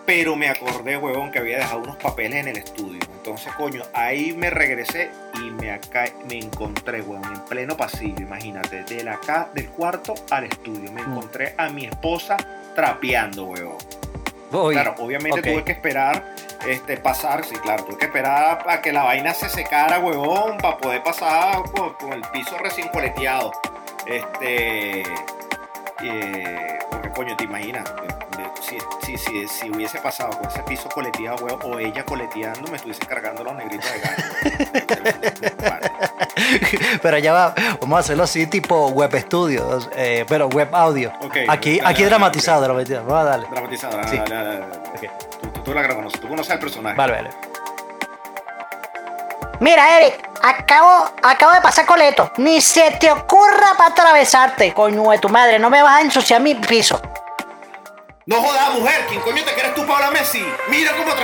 Pero 0.06 0.36
me 0.36 0.48
acordé, 0.48 0.96
huevón, 0.96 1.30
que 1.30 1.38
había 1.38 1.58
dejado 1.58 1.80
unos 1.80 1.96
papeles 1.96 2.40
en 2.40 2.48
el 2.48 2.56
estudio. 2.56 3.00
Entonces, 3.16 3.52
coño, 3.54 3.82
ahí 3.92 4.32
me 4.32 4.48
regresé 4.48 5.10
y 5.34 5.50
me, 5.50 5.70
acá, 5.70 6.06
me 6.26 6.38
encontré, 6.38 7.02
huevón, 7.02 7.30
en 7.30 7.40
pleno 7.44 7.76
pasillo, 7.76 8.20
imagínate, 8.20 8.84
de 8.84 9.04
la 9.04 9.14
acá, 9.14 9.50
del 9.52 9.68
cuarto 9.68 10.14
al 10.30 10.44
estudio. 10.44 10.90
Me 10.92 11.02
encontré 11.02 11.54
a 11.58 11.68
mi 11.68 11.84
esposa 11.84 12.38
trapeando, 12.74 13.44
huevón. 13.44 13.76
Claro, 14.50 14.94
obviamente 14.98 15.42
tuve 15.42 15.62
que 15.62 15.72
esperar 15.72 16.34
este, 16.66 16.96
pasar, 16.96 17.44
sí, 17.44 17.54
claro, 17.56 17.84
tuve 17.84 17.98
que 17.98 18.06
esperar 18.06 18.64
a 18.66 18.80
que 18.82 18.92
la 18.92 19.04
vaina 19.04 19.32
se 19.32 19.48
secara, 19.48 20.00
huevón, 20.00 20.58
para 20.58 20.76
poder 20.76 21.02
pasar 21.02 21.62
con, 21.64 22.12
el 22.12 22.22
piso 22.32 22.56
recién 22.58 22.88
coleteado. 22.88 23.52
Este. 24.06 25.02
Eh, 26.02 26.78
porque, 26.90 27.10
coño, 27.10 27.36
te 27.36 27.44
imaginas, 27.44 27.92
si, 28.68 28.78
si, 29.02 29.18
si, 29.18 29.48
si, 29.48 29.70
hubiese 29.70 29.98
pasado 29.98 30.30
con 30.38 30.46
ese 30.48 30.62
piso 30.62 30.88
coleteado, 30.88 31.44
huevón, 31.44 31.74
o 31.74 31.78
ella 31.78 32.04
coleteando, 32.04 32.70
me 32.70 32.76
estuviese 32.76 33.04
cargando 33.06 33.44
los 33.44 33.54
negritos 33.54 33.90
de 33.92 34.00
gato. 34.00 34.22
pero 37.02 37.18
ya 37.18 37.32
va, 37.32 37.54
vamos 37.80 37.96
a 37.96 38.00
hacerlo 38.00 38.24
así, 38.24 38.46
tipo 38.46 38.88
web 38.88 39.14
estudio, 39.14 39.78
eh, 39.96 40.24
pero 40.28 40.48
web 40.48 40.68
audio. 40.74 41.12
aquí 41.48 41.80
aquí 41.84 42.04
dramatizado, 42.04 42.62
dramatizado. 42.62 43.04
Vamos 43.06 43.20
a 43.20 43.24
darle. 43.30 43.46
Dramatizado, 43.50 44.08
sí. 44.08 44.18
dale, 44.18 44.34
dale, 44.34 44.58
dale. 44.60 45.10
Tú, 45.40 45.48
tú, 45.48 45.60
tú, 45.62 45.74
la 45.74 45.88
conoces, 45.88 46.20
tú 46.20 46.28
conoces 46.28 46.52
al 46.52 46.58
personaje. 46.58 46.96
Vale, 46.96 47.12
vale. 47.12 47.30
Mira, 49.60 49.98
Eric, 49.98 50.28
acabo, 50.40 51.10
acabo 51.22 51.52
de 51.52 51.60
pasar 51.60 51.84
coleto. 51.84 52.30
Ni 52.36 52.60
se 52.60 52.92
te 52.92 53.10
ocurra 53.10 53.74
para 53.76 53.90
atravesarte, 53.90 54.72
coño 54.72 55.10
de 55.10 55.18
tu 55.18 55.28
madre. 55.28 55.58
No 55.58 55.68
me 55.68 55.82
vas 55.82 55.96
a 55.96 56.00
ensuciar 56.02 56.40
mi 56.40 56.54
piso. 56.54 57.00
No 58.28 58.42
jodas, 58.42 58.74
mujer. 58.74 59.06
¿Quién 59.08 59.22
coño 59.22 59.42
te 59.42 59.54
crees 59.54 59.74
tú, 59.74 59.86
Paula 59.86 60.10
Messi? 60.10 60.44
Mira 60.68 60.92
cómo 60.98 61.14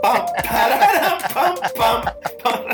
pam, 0.00 0.24
pam, 1.76 2.02
pam. 2.42 2.64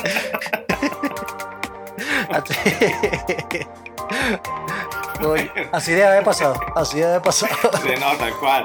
así 5.72 5.90
debe 5.90 6.06
haber 6.06 6.22
pasado, 6.22 6.54
así 6.76 6.98
debe 6.98 7.08
haber 7.08 7.22
pasado. 7.22 7.52
no, 7.98 8.16
tal 8.16 8.32
cual. 8.36 8.64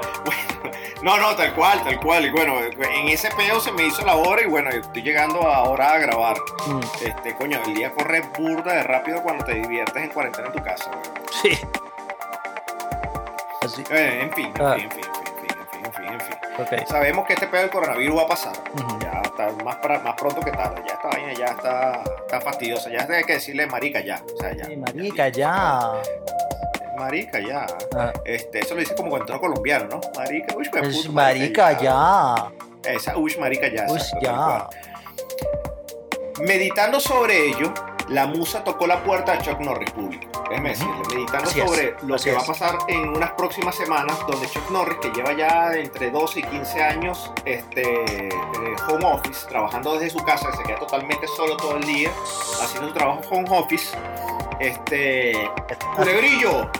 No, 1.02 1.18
no, 1.18 1.36
tal 1.36 1.54
cual, 1.54 1.82
tal 1.84 2.00
cual. 2.00 2.26
Y 2.26 2.30
bueno, 2.30 2.58
en 2.60 3.08
ese 3.08 3.28
peo 3.36 3.60
se 3.60 3.70
me 3.72 3.86
hizo 3.86 4.04
la 4.04 4.16
hora 4.16 4.42
y 4.42 4.46
bueno, 4.46 4.70
estoy 4.70 5.02
llegando 5.02 5.42
ahora 5.42 5.92
a 5.92 5.98
grabar. 5.98 6.36
Mm. 6.66 6.80
Este, 7.04 7.34
coño, 7.34 7.60
el 7.66 7.74
día 7.74 7.92
corre 7.92 8.22
burda 8.38 8.74
de 8.74 8.82
rápido 8.82 9.22
cuando 9.22 9.44
te 9.44 9.54
diviertes 9.54 10.02
en 10.02 10.08
cuarentena 10.10 10.48
en 10.48 10.52
tu 10.52 10.62
casa, 10.62 10.90
Sí. 11.42 11.58
Así. 13.62 13.82
Eh, 13.90 14.20
en 14.22 14.32
fin, 14.32 14.52
en 14.54 14.64
ah. 14.64 14.74
fin, 14.74 14.84
en 14.84 14.90
fin, 14.90 15.04
en 15.84 15.92
fin, 15.92 16.04
en 16.12 16.20
fin, 16.20 16.36
Okay. 16.58 16.86
Sabemos 16.86 17.26
que 17.26 17.34
este 17.34 17.48
pedo 17.48 17.60
del 17.62 17.70
coronavirus 17.70 18.16
va 18.16 18.22
a 18.22 18.28
pasar. 18.28 18.54
Ya 19.02 19.20
está 19.22 19.50
más, 19.62 19.76
más 20.02 20.14
pronto 20.14 20.40
que 20.40 20.50
tarde. 20.52 20.82
Ya 20.86 20.94
esta 20.94 21.08
vaina 21.08 21.34
ya 21.34 21.46
está, 21.46 22.02
está 22.20 22.40
fastidiosa. 22.40 22.88
Ya 22.88 23.06
hay 23.14 23.24
que 23.24 23.34
decirle 23.34 23.66
marica 23.66 24.00
ya. 24.00 24.22
O 24.34 24.40
sea, 24.40 24.54
ya. 24.54 24.66
marica 24.78 25.28
ya. 25.28 25.92
Marica 26.96 27.40
ya. 27.40 27.66
Ah. 27.94 28.12
Este, 28.24 28.60
eso 28.60 28.74
lo 28.74 28.80
dice 28.80 28.94
como 28.94 29.10
cuando 29.10 29.38
colombiano, 29.40 29.86
¿no? 29.88 30.00
Marica, 30.16 30.56
uy, 30.56 30.68
me 30.72 30.82
puto, 30.82 31.12
marica, 31.12 31.80
ya. 31.80 32.52
Esa, 32.84 33.16
uy, 33.16 33.36
marica 33.38 33.68
ya. 33.68 33.86
Uy, 33.88 34.00
ya. 34.20 34.68
Meditando 36.40 37.00
sobre 37.00 37.48
ello, 37.48 37.72
la 38.08 38.26
musa 38.26 38.62
tocó 38.62 38.86
la 38.86 39.02
puerta 39.02 39.32
a 39.32 39.38
Chuck 39.38 39.58
Norris 39.60 39.90
público. 39.90 40.26
Déjeme 40.48 40.70
decirle, 40.70 41.02
meditando 41.12 41.50
sobre 41.50 41.96
lo 42.02 42.16
que 42.16 42.32
va 42.32 42.40
a 42.40 42.44
pasar 42.44 42.78
en 42.88 43.08
unas 43.08 43.32
próximas 43.32 43.74
semanas, 43.74 44.16
donde 44.28 44.46
Chuck 44.48 44.70
Norris, 44.70 44.98
que 44.98 45.10
lleva 45.10 45.32
ya 45.32 45.72
entre 45.74 46.10
12 46.10 46.40
y 46.40 46.42
15 46.44 46.82
años 46.82 47.32
este, 47.44 48.28
home 48.88 49.04
office, 49.04 49.46
trabajando 49.48 49.94
desde 49.94 50.10
su 50.10 50.24
casa, 50.24 50.54
se 50.56 50.62
queda 50.62 50.78
totalmente 50.78 51.26
solo 51.26 51.56
todo 51.56 51.76
el 51.78 51.84
día, 51.84 52.10
haciendo 52.62 52.88
su 52.88 52.94
trabajo 52.94 53.22
home 53.30 53.48
office. 53.50 53.96
Este. 54.58 55.50
Culebrillo, 55.96 56.70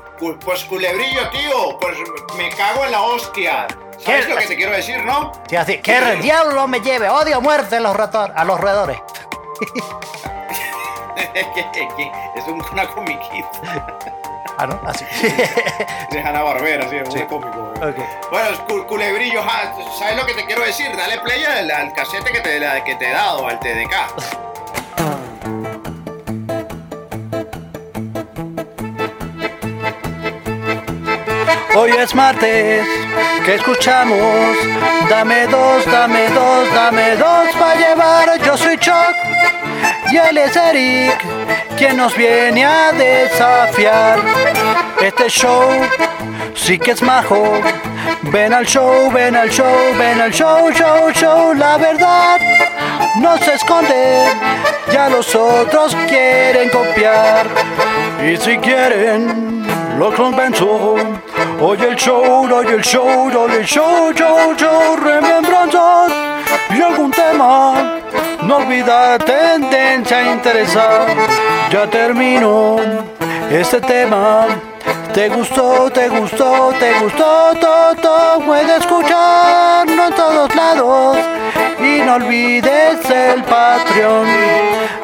pues 0.45 0.65
culebrillo, 0.65 1.29
tío, 1.31 1.79
pues 1.79 1.97
me 2.37 2.49
cago 2.51 2.85
en 2.85 2.93
la 2.93 3.03
hostia. 3.03 3.67
¿Sabes 3.99 4.29
lo 4.29 4.37
que 4.37 4.47
te 4.47 4.57
quiero 4.57 4.73
decir, 4.73 5.03
no? 5.05 5.33
Sí, 5.49 5.57
así, 5.57 5.79
que 5.79 5.97
el 5.97 6.21
diablo 6.23 6.69
me 6.69 6.81
lleve, 6.81 7.09
odio 7.09 7.41
muerte 7.41 7.77
a 7.77 7.81
los, 7.81 7.97
a 7.97 8.45
los 8.45 8.61
roedores. 8.61 8.99
es 11.35 12.47
una 12.73 12.87
comiquita. 12.89 14.03
Ah, 14.59 14.67
¿no? 14.67 14.81
Así. 14.87 15.05
de 16.11 16.19
Hanna 16.19 16.43
Barbera, 16.43 16.89
sí, 16.89 16.97
es 16.97 17.07
un 17.11 17.27
cómico. 17.27 17.75
Bueno, 18.31 18.87
culebrillo, 18.87 19.43
¿sabes 19.99 20.17
lo 20.17 20.25
que 20.25 20.33
te 20.33 20.47
quiero 20.47 20.63
decir? 20.63 20.97
Dale 20.97 21.19
play 21.21 21.45
al, 21.45 21.71
al 21.71 21.93
casete 21.93 22.33
que 22.33 22.41
te, 22.41 22.59
que 22.87 22.95
te 22.95 23.11
he 23.11 23.13
dado, 23.13 23.47
al 23.47 23.61
TDK. 23.61 24.56
Hoy 31.79 31.91
es 31.91 32.15
martes, 32.15 32.87
que 33.45 33.57
escuchamos? 33.57 34.57
Dame 35.11 35.47
dos, 35.47 35.85
dame 35.85 36.27
dos, 36.31 36.75
dame 36.75 37.17
dos 37.17 37.49
para 37.59 37.75
llevar. 37.75 38.41
Yo 38.43 38.57
soy 38.57 38.79
Chuck 38.79 39.15
y 40.11 40.17
él 40.17 40.39
es 40.39 40.57
Eric, 40.57 41.19
quien 41.77 41.99
nos 41.99 42.17
viene 42.17 42.65
a 42.65 42.93
desafiar. 42.93 44.21
Este 45.03 45.29
show 45.29 45.69
sí 46.55 46.79
que 46.79 46.93
es 46.93 47.03
majo. 47.03 47.61
Ven 48.23 48.55
al 48.55 48.65
show, 48.65 49.13
ven 49.13 49.37
al 49.37 49.51
show, 49.51 49.77
ven 49.99 50.19
al 50.19 50.33
show, 50.33 50.73
show, 50.73 51.11
show. 51.13 51.53
La 51.53 51.77
verdad 51.77 52.41
no 53.17 53.37
se 53.37 53.53
esconde, 53.53 54.29
ya 54.91 55.11
los 55.11 55.35
otros 55.35 55.95
quieren 56.09 56.71
copiar. 56.71 57.47
Y 58.27 58.37
si 58.39 58.59
quieren, 58.59 59.65
lo 60.01 60.13
convenzo. 60.13 60.97
Oye 61.61 61.91
el 61.91 61.95
show, 61.95 62.53
oye 62.53 62.75
el 62.75 62.83
show, 62.83 63.31
oye 63.33 63.59
el 63.59 63.65
show, 63.65 64.13
show, 64.13 64.53
show, 64.57 64.97
remembranzas 64.97 66.11
y 66.77 66.83
algún 66.83 67.13
tema. 67.13 68.01
No 68.43 68.57
olvida 68.57 69.17
tendencia 69.19 70.33
interesar. 70.33 71.07
Ya 71.71 71.87
terminó 71.87 72.79
este 73.49 73.81
tema. 73.81 74.47
Te 75.15 75.29
gustó, 75.29 75.89
te 75.91 76.09
gustó, 76.09 76.73
te 76.81 76.99
gustó, 76.99 77.53
todo, 77.61 78.41
puedes 78.45 78.81
escucharlo 78.81 80.05
en 80.05 80.15
todos 80.15 80.53
lados. 80.53 81.19
Y 81.79 82.03
no 82.05 82.15
olvides 82.15 83.09
el 83.09 83.45
Patreon. 83.45 84.27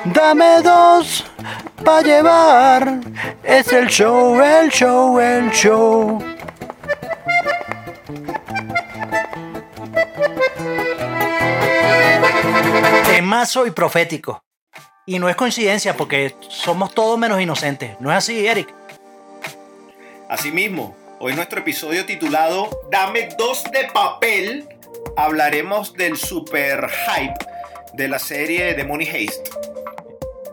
Dame 0.06 0.60
dos 0.62 1.24
para 1.82 2.02
llevar. 2.02 3.00
Es 3.42 3.72
el 3.72 3.88
show, 3.88 4.40
el 4.40 4.70
show, 4.70 5.18
el 5.20 5.50
show. 5.50 6.18
Temazo 13.06 13.66
y 13.66 13.70
profético. 13.70 14.42
Y 15.06 15.18
no 15.18 15.28
es 15.28 15.36
coincidencia 15.36 15.96
porque 15.96 16.34
somos 16.48 16.94
todos 16.94 17.18
menos 17.18 17.40
inocentes. 17.40 17.96
¿No 18.00 18.10
es 18.10 18.18
así, 18.18 18.46
Eric? 18.46 18.72
Asimismo, 20.28 20.96
hoy 21.18 21.34
nuestro 21.34 21.60
episodio 21.60 22.06
titulado 22.06 22.70
Dame 22.90 23.28
dos 23.36 23.64
de 23.64 23.88
papel 23.92 24.68
hablaremos 25.16 25.92
del 25.94 26.16
super 26.16 26.88
hype 26.88 27.34
de 27.94 28.08
la 28.08 28.18
serie 28.18 28.74
de 28.74 28.84
Money 28.84 29.08
Heist. 29.08 29.48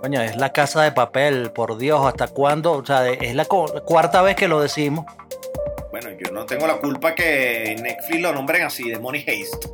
Coño, 0.01 0.22
es 0.22 0.38
la 0.38 0.53
casa 0.53 0.82
de 0.84 0.91
papel, 0.94 1.51
por 1.51 1.77
Dios, 1.77 2.06
¿hasta 2.06 2.27
cuándo? 2.27 2.72
O 2.74 2.86
sea, 2.86 3.08
es 3.10 3.36
la 3.36 3.46
cu- 3.46 3.68
cuarta 3.86 4.22
vez 4.22 4.36
que 4.36 4.48
lo 4.48 4.62
decimos. 4.62 5.06
Bueno, 5.91 6.10
yo 6.12 6.32
no 6.32 6.46
tengo 6.46 6.68
la 6.68 6.77
culpa 6.77 7.13
que 7.15 7.75
Netflix 7.82 8.22
lo 8.22 8.32
nombren 8.32 8.63
así, 8.63 8.89
de 8.89 8.98
Money 9.00 9.22
Haste. 9.22 9.68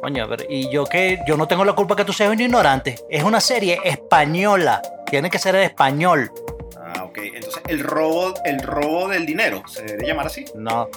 Coño, 0.00 0.26
ver, 0.28 0.46
y 0.48 0.70
yo 0.70 0.84
que 0.86 1.18
yo 1.26 1.36
no 1.36 1.46
tengo 1.46 1.64
la 1.64 1.72
culpa 1.74 1.94
que 1.96 2.04
tú 2.04 2.12
seas 2.12 2.30
un 2.30 2.40
ignorante. 2.40 2.96
Es 3.10 3.22
una 3.22 3.40
serie 3.40 3.80
española. 3.84 4.80
Tiene 5.06 5.28
que 5.30 5.38
ser 5.38 5.54
en 5.56 5.62
español. 5.62 6.30
Ah, 6.78 7.04
ok. 7.04 7.18
Entonces, 7.34 7.62
el 7.68 7.80
robo, 7.80 8.34
el 8.44 8.60
robo 8.60 9.08
del 9.08 9.24
dinero, 9.26 9.62
¿se 9.66 9.82
debe 9.82 10.06
llamar 10.06 10.26
así? 10.26 10.44
No. 10.54 10.88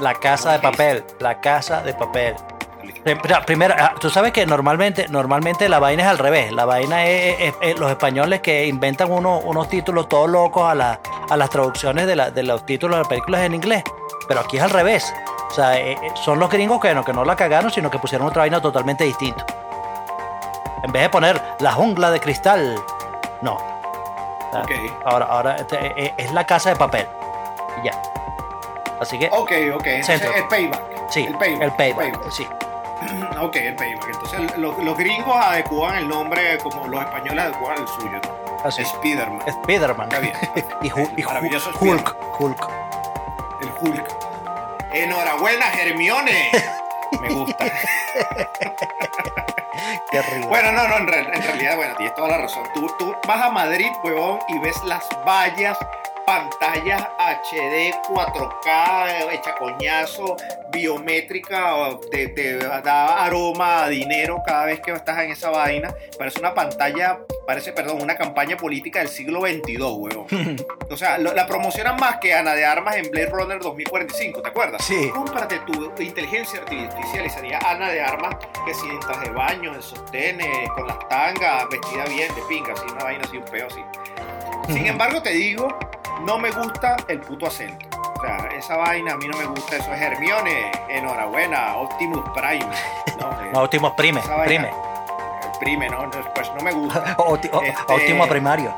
La 0.00 0.14
casa 0.14 0.52
de 0.52 0.58
papel. 0.58 1.02
La 1.18 1.40
casa 1.40 1.82
de 1.82 1.94
papel. 1.94 2.34
Primero, 3.46 3.74
ah, 3.78 3.94
tú 3.98 4.10
sabes 4.10 4.32
que 4.32 4.44
normalmente, 4.46 5.06
normalmente 5.08 5.68
la 5.68 5.78
vaina 5.78 6.02
es 6.04 6.08
al 6.08 6.18
revés. 6.18 6.52
La 6.52 6.64
vaina 6.64 7.06
es, 7.06 7.40
es- 7.40 7.54
es 7.60 7.78
los 7.78 7.90
españoles 7.90 8.40
que 8.40 8.66
inventan 8.66 9.10
unos, 9.10 9.42
unos 9.44 9.68
títulos 9.68 10.08
todos 10.08 10.28
locos 10.28 10.68
a, 10.70 10.74
la- 10.74 11.00
a 11.28 11.36
las 11.36 11.50
traducciones 11.50 12.06
de, 12.06 12.16
la- 12.16 12.30
de 12.30 12.42
los 12.42 12.64
títulos 12.66 12.96
de 12.96 13.00
las 13.02 13.08
películas 13.08 13.42
en 13.42 13.54
inglés. 13.54 13.82
Pero 14.28 14.40
aquí 14.40 14.58
es 14.58 14.62
al 14.62 14.70
revés. 14.70 15.12
O 15.50 15.52
sea, 15.52 15.78
eh, 15.78 15.92
eh, 15.92 16.10
son 16.14 16.38
los 16.38 16.48
gringos 16.50 16.80
que 16.80 16.94
no, 16.94 17.04
que 17.04 17.12
no 17.12 17.24
la 17.24 17.34
cagaron, 17.36 17.70
sino 17.70 17.90
que 17.90 17.98
pusieron 17.98 18.28
otra 18.28 18.42
vaina 18.42 18.60
totalmente 18.60 19.04
distinta. 19.04 19.44
En 20.84 20.92
vez 20.92 21.02
de 21.02 21.08
poner 21.10 21.40
la 21.58 21.72
jungla 21.72 22.10
de 22.10 22.20
cristal, 22.20 22.76
no. 23.42 23.54
O 23.54 24.52
sea, 24.52 24.62
Ok. 24.62 24.70
Ahora, 25.04 25.26
ahora 25.26 25.56
este, 25.56 25.76
eh, 25.96 26.14
es 26.16 26.32
la 26.32 26.44
casa 26.46 26.70
de 26.70 26.76
papel. 26.76 27.06
Y 27.82 27.86
ya. 27.86 27.92
Así 29.00 29.18
que, 29.18 29.26
Ok, 29.32 29.50
ok. 29.74 29.86
Entonces, 29.86 30.22
el 30.36 30.46
payback. 30.48 30.80
sí, 31.10 31.24
el 31.24 31.34
payback. 31.38 31.62
el 31.62 31.72
payback. 31.72 32.30
Sí. 32.30 32.46
Ok, 33.40 33.56
el 33.56 33.74
payback. 33.76 34.06
Entonces, 34.08 34.56
los, 34.58 34.76
los 34.78 34.96
gringos 34.98 35.34
adecúan 35.36 35.96
el 35.96 36.08
nombre 36.08 36.58
como 36.58 36.86
los 36.88 37.00
españoles 37.02 37.44
adecúan 37.44 37.78
el 37.78 37.88
suyo, 37.88 38.20
¿no? 38.22 38.40
Así. 38.64 38.84
Spiderman. 38.84 39.40
Spiderman. 39.50 40.08
Está 40.08 40.20
bien. 40.20 40.34
y 40.82 40.90
Hu- 40.90 41.10
y 41.16 41.22
Hu- 41.22 41.26
Maravilloso 41.26 41.70
Hulk. 41.80 42.16
Hulk. 42.38 42.68
El 43.62 43.70
Hulk. 43.80 44.04
Enhorabuena, 44.92 45.72
Hermione. 45.72 46.50
Me 47.20 47.28
gusta. 47.32 47.64
Qué 50.10 50.22
rico. 50.22 50.48
Bueno, 50.48 50.72
no, 50.72 50.88
no, 50.88 50.96
en, 50.98 51.08
en 51.14 51.42
realidad, 51.42 51.76
bueno, 51.76 51.94
tienes 51.96 52.14
toda 52.14 52.28
la 52.28 52.38
razón. 52.38 52.64
Tú, 52.74 52.86
tú 52.98 53.14
vas 53.26 53.42
a 53.42 53.50
Madrid, 53.50 53.86
huevón, 54.02 54.40
y 54.48 54.58
ves 54.58 54.82
las 54.84 55.08
vallas, 55.26 55.78
pantallas 56.34 57.08
HD, 57.18 57.92
4K, 58.08 59.32
hecha 59.32 59.54
coñazo, 59.56 60.36
biométrica, 60.70 61.74
te, 62.08 62.28
te 62.28 62.56
da 62.56 63.24
aroma 63.24 63.82
a 63.84 63.88
dinero 63.88 64.40
cada 64.46 64.66
vez 64.66 64.78
que 64.80 64.92
estás 64.92 65.18
en 65.24 65.32
esa 65.32 65.50
vaina. 65.50 65.92
Parece 66.16 66.38
una 66.38 66.54
pantalla, 66.54 67.18
parece, 67.44 67.72
perdón, 67.72 68.00
una 68.00 68.14
campaña 68.16 68.56
política 68.56 69.00
del 69.00 69.08
siglo 69.08 69.40
XXII, 69.40 69.78
huevón. 69.82 70.26
O 70.90 70.96
sea, 70.96 71.18
lo- 71.18 71.32
la 71.34 71.46
promocionan 71.46 71.96
más 72.00 72.16
que 72.18 72.34
Ana 72.34 72.52
de 72.54 72.64
Armas 72.64 72.96
en 72.96 73.10
Blade 73.10 73.26
Runner 73.30 73.58
2045, 73.60 74.42
¿te 74.42 74.48
acuerdas? 74.48 74.84
Sí. 74.84 75.08
Cómprate 75.14 75.58
tu 75.60 75.92
inteligencia 76.02 76.60
artificial 76.60 77.26
y 77.26 77.30
sería 77.30 77.58
Ana 77.64 77.90
de 77.90 78.00
Armas 78.02 78.34
que 78.66 78.74
si 78.74 78.88
en 78.88 78.98
traje 79.00 79.26
de 79.28 79.30
baño, 79.30 79.72
en 79.74 79.82
sostenes, 79.82 80.68
con 80.70 80.86
las 80.88 80.98
tangas, 81.08 81.68
vestida 81.70 82.04
bien, 82.06 82.32
de 82.34 82.42
pinga, 82.48 82.72
así, 82.72 82.84
una 82.92 83.04
vaina 83.04 83.24
así, 83.24 83.36
un 83.36 83.44
peo 83.44 83.66
así. 83.68 83.80
Sin 84.66 84.86
embargo, 84.86 85.22
te 85.22 85.30
digo, 85.30 85.68
no 86.22 86.38
me 86.38 86.50
gusta 86.50 86.96
el 87.08 87.20
puto 87.20 87.46
acento. 87.46 87.86
O 88.16 88.20
sea, 88.22 88.48
esa 88.56 88.76
vaina 88.76 89.14
a 89.14 89.16
mí 89.16 89.26
no 89.26 89.36
me 89.38 89.46
gusta, 89.46 89.76
eso 89.76 89.92
es 89.92 90.00
Hermione, 90.00 90.70
enhorabuena, 90.88 91.76
Optimus 91.76 92.28
Prime. 92.34 92.66
No, 93.18 93.30
Eh, 93.42 93.50
No, 93.52 93.62
Optimus 93.62 93.92
Prime. 93.92 94.20
vaina, 94.20 94.44
Prime. 94.44 94.70
Prime, 95.58 95.88
no, 95.90 96.10
pues 96.34 96.50
no 96.54 96.60
me 96.62 96.72
gusta. 96.72 97.14
O- 97.18 97.34
Este- 97.36 97.50
Optimus 97.88 98.28
Primario. 98.28 98.72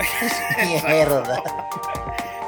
Mierda. 0.86 1.42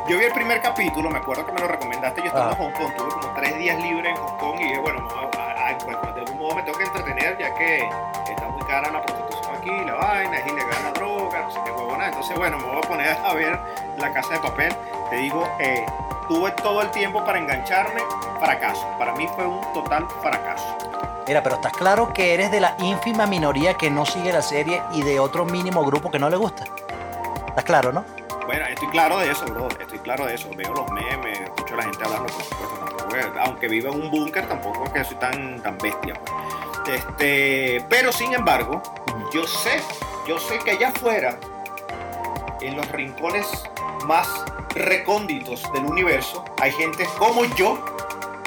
Yo 0.09 0.19
vi 0.19 0.25
el 0.25 0.33
primer 0.33 0.61
capítulo, 0.61 1.11
me 1.11 1.19
acuerdo 1.19 1.47
que 1.47 1.53
me 1.53 1.61
lo 1.61 1.69
recomendaste. 1.69 2.21
Yo 2.23 2.27
estaba 2.27 2.51
Ah. 2.51 2.53
en 2.53 2.59
Hong 2.59 2.73
Kong, 2.73 2.93
tuve 2.97 3.09
como 3.11 3.35
tres 3.35 3.57
días 3.59 3.81
libre 3.81 4.11
en 4.11 4.17
Hong 4.17 4.37
Kong 4.39 4.61
y 4.61 4.65
dije, 4.65 4.79
bueno, 4.81 5.09
a- 5.11 5.39
a- 5.39 5.71
a- 5.71 5.79
pues, 5.79 5.97
de 6.15 6.21
algún 6.23 6.39
modo 6.39 6.55
me 6.57 6.63
tengo 6.63 6.79
que 6.79 6.85
entretener 6.85 7.39
ya 7.39 7.55
que 7.55 7.79
está 8.31 8.49
muy 8.49 8.63
cara 8.67 8.91
la 8.91 9.01
prostitución 9.03 9.52
aquí, 9.63 9.85
la 9.87 9.95
vaina, 9.95 10.39
es 10.39 10.47
ilegal 10.47 10.83
la 10.85 10.93
droga, 10.93 11.41
no 11.41 11.51
sé 11.51 11.61
qué 11.65 11.71
huevona. 11.71 12.09
Entonces, 12.09 12.37
bueno, 12.37 12.59
me 12.59 12.65
voy 12.65 12.79
a 12.79 12.81
poner 12.81 13.17
a 13.25 13.35
ver 13.35 13.59
la 13.99 14.13
casa 14.13 14.35
de 14.35 14.41
papel. 14.41 14.75
Te 15.11 15.17
digo, 15.17 15.49
eh, 15.61 15.87
tuve 16.29 16.51
todo 16.63 16.83
el 16.83 16.91
tiempo 16.91 17.25
para 17.25 17.39
engancharme, 17.39 18.01
fracaso. 18.41 18.87
Para 18.99 19.15
mí 19.15 19.29
fue 19.35 19.47
un 19.47 19.61
total 19.73 20.07
fracaso. 20.21 20.77
Mira, 21.27 21.43
pero 21.43 21.55
estás 21.57 21.73
claro 21.73 22.13
que 22.13 22.35
eres 22.35 22.51
de 22.51 22.61
la 22.61 22.75
ínfima 22.81 23.27
minoría 23.27 23.75
que 23.75 23.91
no 23.91 24.05
sigue 24.05 24.33
la 24.33 24.43
serie 24.43 24.83
y 24.93 25.03
de 25.03 25.21
otro 25.21 25.45
mínimo 25.45 25.85
grupo 25.85 26.11
que 26.11 26.19
no 26.19 26.29
le 26.29 26.37
gusta. 26.37 26.65
¿Estás 27.47 27.65
claro, 27.65 27.93
no? 27.93 28.05
Bueno, 28.47 28.67
estoy 28.67 28.89
claro 28.89 29.19
de 29.19 29.31
eso, 29.31 29.45
bro. 29.47 29.69
Estoy 29.69 30.01
claro 30.01 30.27
de 30.27 30.35
eso. 30.35 30.49
Veo 30.57 30.75
los 30.75 30.91
memes, 30.91 31.41
escucho 31.41 31.75
a 31.75 31.77
la 31.77 31.83
gente 31.85 32.05
hablando, 32.05 32.27
por 32.27 32.43
supuesto. 32.43 32.77
Tampoco 32.77 33.41
aunque 33.45 33.69
viva 33.69 33.91
en 33.91 34.03
un 34.03 34.11
búnker, 34.11 34.49
tampoco 34.49 34.85
es 34.85 34.91
que 34.91 35.05
soy 35.05 35.17
tan, 35.17 35.63
tan 35.63 35.79
bestia. 35.79 36.15
Pues. 36.15 36.33
Este, 36.89 37.85
pero 37.89 38.11
sin 38.11 38.33
embargo, 38.35 38.83
yo 39.33 39.47
sé, 39.47 39.81
yo 40.27 40.39
sé 40.39 40.59
que 40.59 40.73
allá 40.73 40.89
afuera, 40.89 41.39
en 42.61 42.77
los 42.77 42.89
rincones 42.93 43.47
más 44.07 44.29
recónditos 44.75 45.71
del 45.73 45.85
universo, 45.85 46.45
hay 46.61 46.73
gente 46.73 47.07
como 47.19 47.45
yo 47.57 47.79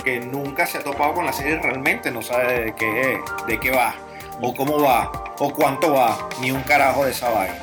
que 0.03 0.19
nunca 0.19 0.65
se 0.65 0.77
ha 0.77 0.83
topado 0.83 1.13
con 1.15 1.25
la 1.25 1.33
serie 1.33 1.57
realmente, 1.59 2.11
no 2.11 2.21
sabe 2.21 2.65
de 2.65 2.75
qué, 2.75 3.19
de 3.47 3.59
qué 3.59 3.71
va, 3.71 3.93
o 4.41 4.53
cómo 4.53 4.79
va, 4.81 5.11
o 5.39 5.51
cuánto 5.51 5.93
va, 5.93 6.17
ni 6.39 6.51
un 6.51 6.61
carajo 6.61 7.05
de 7.05 7.11
esa 7.11 7.29
vaina. 7.29 7.55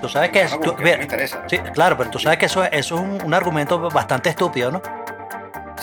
Tú 0.00 0.08
sabes 0.08 0.30
que, 0.30 0.42
es- 0.42 0.60
tú- 0.60 0.74
me 0.78 0.90
interesa. 0.92 1.42
sí, 1.46 1.58
claro, 1.72 1.96
pero 1.96 2.10
tú 2.10 2.18
sabes 2.18 2.38
que 2.38 2.46
eso, 2.46 2.62
es- 2.64 2.70
eso 2.72 2.96
es 2.96 3.00
un, 3.00 3.22
un 3.24 3.32
argumento 3.34 3.78
bastante 3.90 4.28
estúpido, 4.30 4.70
¿no? 4.70 4.82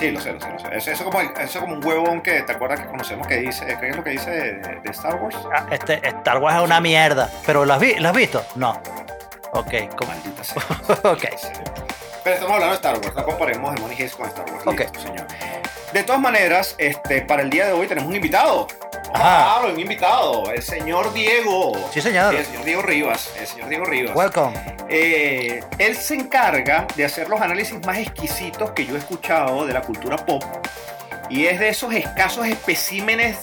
Sí, 0.02 0.10
lo 0.12 0.20
sé, 0.20 0.34
lo 0.34 0.40
sé, 0.42 0.50
lo 0.52 0.60
sé. 0.60 0.68
Eso 0.76 0.92
es 0.92 1.02
como, 1.04 1.22
eso 1.22 1.60
como 1.60 1.76
un 1.76 1.86
huevón 1.86 2.22
que 2.22 2.42
te 2.42 2.52
acuerdas 2.52 2.80
que 2.80 2.88
conocemos 2.88 3.28
que 3.28 3.38
dice, 3.38 3.78
¿qué 3.80 3.90
es 3.90 3.96
lo 3.96 4.04
que 4.04 4.10
dice 4.10 4.32
de, 4.32 4.54
de 4.82 4.90
Star 4.92 5.16
Wars? 5.16 5.38
Ah, 5.54 5.68
Este, 5.70 6.02
Star 6.08 6.40
Wars 6.40 6.58
es 6.58 6.64
una 6.64 6.82
mierda. 6.82 7.30
¿Pero 7.46 7.66
las 7.66 7.80
vi, 7.80 7.94
las 7.96 8.10
has 8.12 8.18
visto? 8.18 8.44
No. 8.56 8.82
Ok, 9.54 9.74
sea. 10.44 10.64
ok. 11.12 11.24
Pero 12.24 12.36
estamos 12.36 12.52
hablando 12.54 12.68
de 12.70 12.74
Star 12.76 12.96
Wars, 12.98 13.16
no 13.16 13.24
comparemos 13.24 13.76
Demon 13.76 13.92
Heist 13.92 14.16
con 14.18 14.28
Star 14.28 14.46
Wars. 14.52 14.66
Ok. 14.66 14.80
Listo, 14.80 15.00
señor. 15.02 15.28
De 15.94 16.04
todas 16.04 16.22
maneras, 16.22 16.74
este, 16.80 17.22
para 17.22 17.44
el 17.44 17.50
día 17.52 17.68
de 17.68 17.74
hoy 17.74 17.86
tenemos 17.86 18.10
un 18.10 18.16
invitado. 18.16 18.68
Ah, 19.14 19.62
un 19.72 19.80
invitado, 19.80 20.52
el 20.52 20.62
señor 20.62 21.14
Diego. 21.14 21.74
Sí, 21.94 22.02
señor. 22.02 22.34
El 22.34 22.46
señor 22.46 22.64
Diego 22.66 22.82
Rivas. 22.82 23.34
El 23.40 23.48
señor 23.48 23.70
Diego 23.70 23.86
Rivas. 23.86 24.16
Welcome. 24.16 24.58
Eh, 24.90 25.64
él 25.78 25.96
se 25.96 26.16
encarga 26.16 26.88
de 26.96 27.06
hacer 27.06 27.30
los 27.30 27.40
análisis 27.42 27.86
más 27.86 27.98
exquisitos 27.98 28.72
que 28.72 28.86
yo 28.86 28.96
he 28.96 29.00
escuchado 29.00 29.66
de 29.66 29.74
la 29.74 29.82
cultura 29.82 30.18
pop 30.18 30.44
y 31.30 31.46
es 31.46 31.60
de 31.60 31.70
esos 31.70 31.94
escasos 31.94 32.46
especímenes 32.46 33.38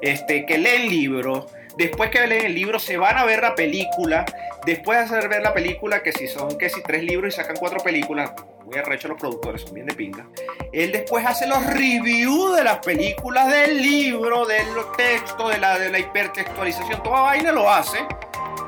este, 0.00 0.46
que 0.46 0.58
leen 0.58 0.88
libros. 0.88 1.46
Después 1.76 2.10
que 2.10 2.26
leen 2.26 2.46
el 2.46 2.54
libro 2.54 2.78
se 2.78 2.96
van 2.96 3.18
a 3.18 3.24
ver 3.24 3.42
la 3.42 3.54
película. 3.54 4.24
Después 4.64 4.98
de 4.98 5.04
hacer 5.04 5.28
ver 5.28 5.42
la 5.42 5.52
película, 5.52 6.02
que 6.02 6.12
si 6.12 6.28
son 6.28 6.56
que 6.56 6.70
si 6.70 6.82
tres 6.82 7.02
libros 7.02 7.34
y 7.34 7.36
sacan 7.36 7.56
cuatro 7.56 7.80
películas, 7.80 8.32
muy 8.64 8.78
arrecho 8.78 9.08
los 9.08 9.18
productores, 9.18 9.62
son 9.62 9.74
bien 9.74 9.86
de 9.86 9.94
pinga. 9.94 10.26
Él 10.72 10.92
después 10.92 11.24
hace 11.26 11.46
los 11.46 11.64
reviews 11.66 12.56
de 12.56 12.64
las 12.64 12.78
películas, 12.78 13.50
del 13.50 13.82
libro, 13.82 14.46
de 14.46 14.64
los 14.74 14.96
textos, 14.96 15.52
de 15.52 15.58
la, 15.58 15.78
de 15.78 15.90
la 15.90 15.98
hipertextualización, 15.98 17.02
toda 17.02 17.22
vaina 17.22 17.52
lo 17.52 17.70
hace. 17.70 17.98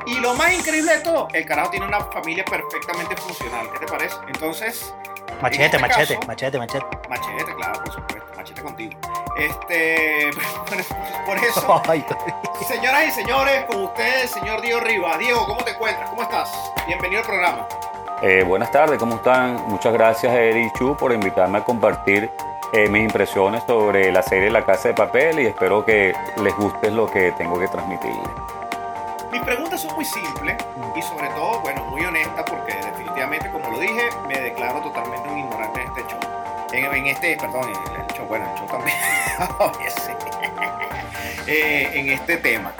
Y 0.07 0.21
lo 0.21 0.35
más 0.35 0.53
increíble 0.53 0.97
de 0.97 1.03
todo, 1.03 1.29
el 1.33 1.45
carajo 1.47 1.71
tiene 1.71 1.87
una 1.87 2.01
familia 2.01 2.45
perfectamente 2.45 3.17
funcional. 3.17 3.69
¿Qué 3.73 3.81
te 3.81 3.87
parece? 3.87 4.17
Entonces, 4.29 4.95
Machete, 5.41 5.65
este 5.67 5.79
machete, 5.79 6.15
caso- 6.17 6.27
machete, 6.27 6.59
machete. 6.59 6.87
machete, 7.09 7.55
claro, 7.57 7.83
por 7.85 7.93
supuesto, 7.93 8.27
machete 8.37 8.63
contigo. 8.63 8.99
Este, 9.39 10.31
por 11.27 11.37
eso, 11.37 11.83
Ay, 11.89 12.05
señoras 12.67 13.05
y 13.09 13.11
señores, 13.11 13.65
con 13.67 13.83
ustedes, 13.85 14.31
señor 14.31 14.61
Diego 14.63 14.81
Rivas. 14.81 15.19
Diego, 15.19 15.45
¿cómo 15.47 15.63
te 15.63 15.73
encuentras? 15.73 16.09
¿Cómo 16.11 16.23
estás? 16.23 16.73
Bienvenido 16.87 17.21
al 17.21 17.27
programa. 17.27 17.69
Eh, 18.23 18.43
buenas 18.45 18.71
tardes, 18.71 18.99
¿cómo 18.99 19.17
están? 19.17 19.57
Muchas 19.69 19.93
gracias 19.93 20.33
a 20.33 20.41
Eri 20.41 20.71
Chu 20.79 20.97
por 20.97 21.13
invitarme 21.13 21.59
a 21.59 21.65
compartir 21.65 22.31
eh, 22.73 22.89
mis 22.89 23.03
impresiones 23.03 23.63
sobre 23.67 24.11
la 24.11 24.23
serie 24.23 24.51
La 24.51 24.65
Casa 24.65 24.89
de 24.89 24.95
Papel 24.95 25.39
y 25.41 25.47
espero 25.47 25.85
que 25.85 26.15
les 26.43 26.57
guste 26.57 26.91
lo 26.91 27.11
que 27.11 27.33
tengo 27.33 27.59
que 27.61 27.69
transmitirles. 27.69 28.27
Mis 29.31 29.43
preguntas 29.43 29.83
son 29.83 29.95
muy 29.95 30.05
simples 30.07 30.57
y 30.97 31.03
sobre 31.03 31.29
todo, 31.31 31.61
bueno, 31.61 31.85
muy 31.91 32.03
honestas 32.07 32.43
porque 32.49 32.75
definitivamente, 32.75 33.51
dije, 33.87 34.09
me 34.27 34.41
declaro 34.41 34.81
totalmente 34.81 35.29
un 35.29 35.39
ignorante 35.39 35.81
en 35.81 35.89
este 35.89 36.03
show. 36.03 36.21
En, 36.73 37.07
este, 37.07 37.37
perdón, 37.37 37.65
en 37.65 38.01
el 38.01 38.07
show, 38.09 38.27
bueno, 38.27 38.51
el 38.51 38.59
show 38.59 38.67
también. 38.69 38.97
Eh, 41.49 41.93
en 41.95 42.09
este 42.09 42.39
tema. 42.39 42.73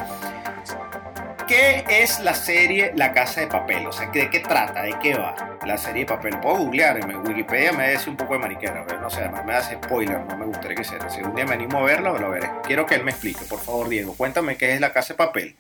¿Qué 1.47 1.85
es 1.89 2.19
la 2.19 2.35
serie 2.35 2.91
La 2.97 3.13
Casa 3.13 3.43
de 3.43 3.47
Papel? 3.47 3.87
O 3.87 3.93
sea, 3.93 4.09
¿de 4.09 4.29
qué 4.29 4.41
trata? 4.41 4.83
¿De 4.83 4.99
qué 4.99 5.15
va 5.15 5.57
la 5.65 5.79
serie 5.79 6.05
de 6.05 6.07
papel? 6.07 6.41
Puedo 6.41 6.57
googlear, 6.57 6.97
en 6.97 7.25
Wikipedia 7.25 7.73
me 7.73 7.93
dice 7.93 8.11
un 8.11 8.17
poco 8.17 8.33
de 8.33 8.41
mariquera, 8.41 8.85
pero 8.85 9.01
no 9.01 9.09
sé, 9.09 9.21
además 9.21 9.45
me 9.45 9.55
hace 9.55 9.77
spoiler, 9.77 10.19
no 10.19 10.37
me 10.37 10.47
gustaría 10.47 10.77
que 10.77 10.83
sea. 10.83 11.09
Si 11.09 11.23
un 11.23 11.37
día 11.37 11.47
me 11.47 11.55
animo 11.55 11.79
a 11.79 11.83
verla, 11.83 12.11
lo 12.11 12.31
veré. 12.31 12.51
Quiero 12.65 12.87
que 12.87 12.97
él 12.97 13.05
me 13.05 13.13
explique, 13.13 13.45
por 13.49 13.61
favor, 13.61 13.89
Diego. 13.89 14.15
Cuéntame 14.17 14.57
qué 14.57 14.75
es 14.75 14.81
La 14.81 14.93
Casa 14.93 15.13
de 15.13 15.19
Papel. 15.19 15.57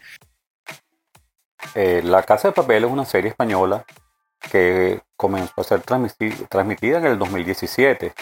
Eh, 1.76 2.02
la 2.02 2.24
Casa 2.24 2.48
de 2.48 2.54
Papel 2.54 2.82
es 2.82 2.90
una 2.90 3.04
serie 3.04 3.30
española 3.30 3.84
que 4.50 5.00
comenzó 5.16 5.52
a 5.60 5.64
ser 5.64 5.82
transmiti- 5.82 6.46
transmitida 6.48 6.98
en 6.98 7.06
el 7.06 7.18
2017. 7.18 8.12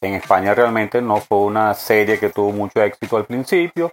En 0.00 0.14
España 0.14 0.54
realmente 0.54 1.00
no 1.00 1.16
fue 1.18 1.38
una 1.38 1.72
serie 1.74 2.18
que 2.18 2.30
tuvo 2.30 2.52
mucho 2.52 2.82
éxito 2.82 3.16
al 3.16 3.24
principio. 3.24 3.92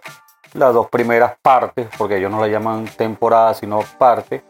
Las 0.52 0.72
dos 0.74 0.88
primeras 0.88 1.34
partes, 1.42 1.88
porque 1.98 2.16
ellos 2.18 2.30
no 2.30 2.40
la 2.40 2.48
llaman 2.48 2.84
temporada, 2.84 3.54
sino 3.54 3.80
parte, 3.98 4.44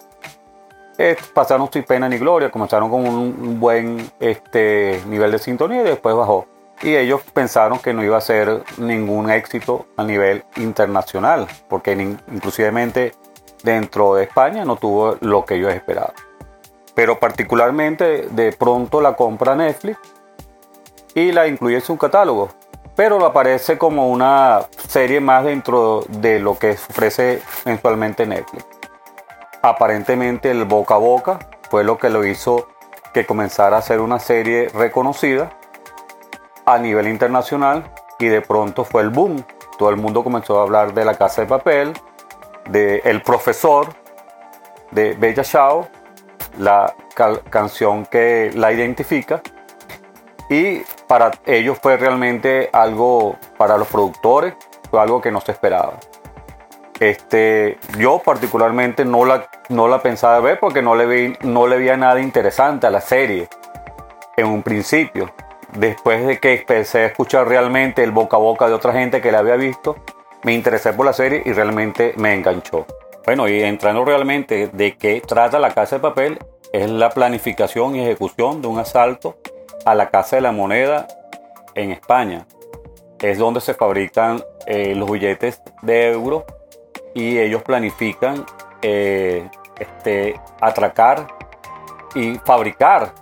eh, 0.98 1.16
pasaron 1.32 1.68
sin 1.72 1.84
pena 1.84 2.08
ni 2.08 2.18
gloria. 2.18 2.50
Comenzaron 2.50 2.90
con 2.90 3.06
un, 3.06 3.16
un 3.16 3.60
buen 3.60 4.10
este, 4.20 5.00
nivel 5.06 5.30
de 5.30 5.38
sintonía 5.38 5.80
y 5.80 5.84
después 5.84 6.14
bajó. 6.14 6.46
Y 6.82 6.96
ellos 6.96 7.22
pensaron 7.32 7.78
que 7.78 7.94
no 7.94 8.02
iba 8.04 8.16
a 8.18 8.20
ser 8.20 8.62
ningún 8.78 9.30
éxito 9.30 9.86
a 9.96 10.04
nivel 10.04 10.44
internacional, 10.56 11.46
porque 11.68 11.92
inclusivemente 11.92 13.14
dentro 13.62 14.16
de 14.16 14.24
España 14.24 14.64
no 14.64 14.76
tuvo 14.76 15.16
lo 15.20 15.44
que 15.44 15.54
ellos 15.54 15.72
esperaban. 15.72 16.12
Pero 16.94 17.18
particularmente 17.18 18.28
de 18.30 18.52
pronto 18.52 19.00
la 19.00 19.14
compra 19.14 19.56
Netflix 19.56 19.98
y 21.14 21.32
la 21.32 21.46
incluye 21.46 21.76
en 21.76 21.82
su 21.82 21.96
catálogo. 21.96 22.50
Pero 22.96 23.24
aparece 23.24 23.76
como 23.76 24.08
una 24.08 24.66
serie 24.88 25.20
más 25.20 25.44
dentro 25.44 26.04
de 26.08 26.38
lo 26.38 26.58
que 26.58 26.72
ofrece 26.72 27.42
mensualmente 27.64 28.26
Netflix. 28.26 28.64
Aparentemente 29.62 30.50
el 30.50 30.64
boca 30.64 30.94
a 30.94 30.98
boca 30.98 31.38
fue 31.70 31.82
lo 31.82 31.98
que 31.98 32.10
lo 32.10 32.24
hizo 32.24 32.68
que 33.12 33.26
comenzara 33.26 33.78
a 33.78 33.82
ser 33.82 34.00
una 34.00 34.18
serie 34.18 34.68
reconocida 34.68 35.50
a 36.66 36.78
nivel 36.78 37.08
internacional 37.08 37.90
y 38.18 38.26
de 38.26 38.42
pronto 38.42 38.84
fue 38.84 39.02
el 39.02 39.10
boom. 39.10 39.44
Todo 39.78 39.90
el 39.90 39.96
mundo 39.96 40.22
comenzó 40.22 40.60
a 40.60 40.62
hablar 40.62 40.94
de 40.94 41.04
la 41.04 41.14
casa 41.14 41.42
de 41.42 41.48
papel, 41.48 41.92
de 42.68 43.02
El 43.04 43.22
Profesor, 43.22 43.88
de 44.90 45.14
Bella 45.14 45.44
Ciao, 45.44 45.88
la 46.58 46.94
canción 47.50 48.06
que 48.06 48.50
la 48.54 48.72
identifica. 48.72 49.42
Y 50.50 50.80
para 51.06 51.32
ellos 51.46 51.78
fue 51.80 51.96
realmente 51.96 52.70
algo, 52.72 53.36
para 53.56 53.78
los 53.78 53.88
productores, 53.88 54.54
fue 54.90 55.00
algo 55.00 55.20
que 55.20 55.30
no 55.30 55.40
se 55.40 55.52
esperaba. 55.52 55.94
Este, 57.00 57.78
yo 57.98 58.20
particularmente 58.24 59.04
no 59.04 59.24
la, 59.24 59.48
no 59.68 59.88
la 59.88 60.00
pensaba 60.00 60.38
ver 60.40 60.60
porque 60.60 60.80
no 60.80 60.94
le, 60.94 61.06
vi, 61.06 61.36
no 61.42 61.66
le 61.66 61.76
veía 61.76 61.96
nada 61.96 62.20
interesante 62.20 62.86
a 62.86 62.90
la 62.90 63.00
serie 63.00 63.48
en 64.36 64.46
un 64.46 64.62
principio. 64.62 65.32
Después 65.72 66.24
de 66.24 66.38
que 66.38 66.54
empecé 66.54 67.00
a 67.00 67.06
escuchar 67.06 67.48
realmente 67.48 68.04
el 68.04 68.12
boca 68.12 68.36
a 68.36 68.40
boca 68.40 68.68
de 68.68 68.74
otra 68.74 68.92
gente 68.92 69.20
que 69.20 69.32
la 69.32 69.40
había 69.40 69.56
visto, 69.56 69.96
me 70.44 70.52
interesé 70.52 70.92
por 70.92 71.06
la 71.06 71.12
serie 71.12 71.42
y 71.44 71.52
realmente 71.52 72.12
me 72.16 72.34
enganchó. 72.34 72.86
Bueno, 73.24 73.48
y 73.48 73.62
entrando 73.62 74.04
realmente 74.04 74.68
de 74.70 74.96
qué 74.98 75.22
trata 75.26 75.58
la 75.58 75.70
Casa 75.70 75.96
de 75.96 76.02
Papel, 76.02 76.38
es 76.74 76.90
la 76.90 77.08
planificación 77.08 77.96
y 77.96 78.02
ejecución 78.02 78.60
de 78.60 78.68
un 78.68 78.78
asalto 78.78 79.38
a 79.86 79.94
la 79.94 80.10
Casa 80.10 80.36
de 80.36 80.42
la 80.42 80.52
Moneda 80.52 81.06
en 81.74 81.90
España. 81.90 82.46
Es 83.20 83.38
donde 83.38 83.62
se 83.62 83.72
fabrican 83.72 84.42
eh, 84.66 84.94
los 84.94 85.10
billetes 85.10 85.62
de 85.80 86.12
euro 86.12 86.44
y 87.14 87.38
ellos 87.38 87.62
planifican 87.62 88.44
eh, 88.82 89.48
este, 89.78 90.38
atracar 90.60 91.26
y 92.14 92.34
fabricar 92.44 93.14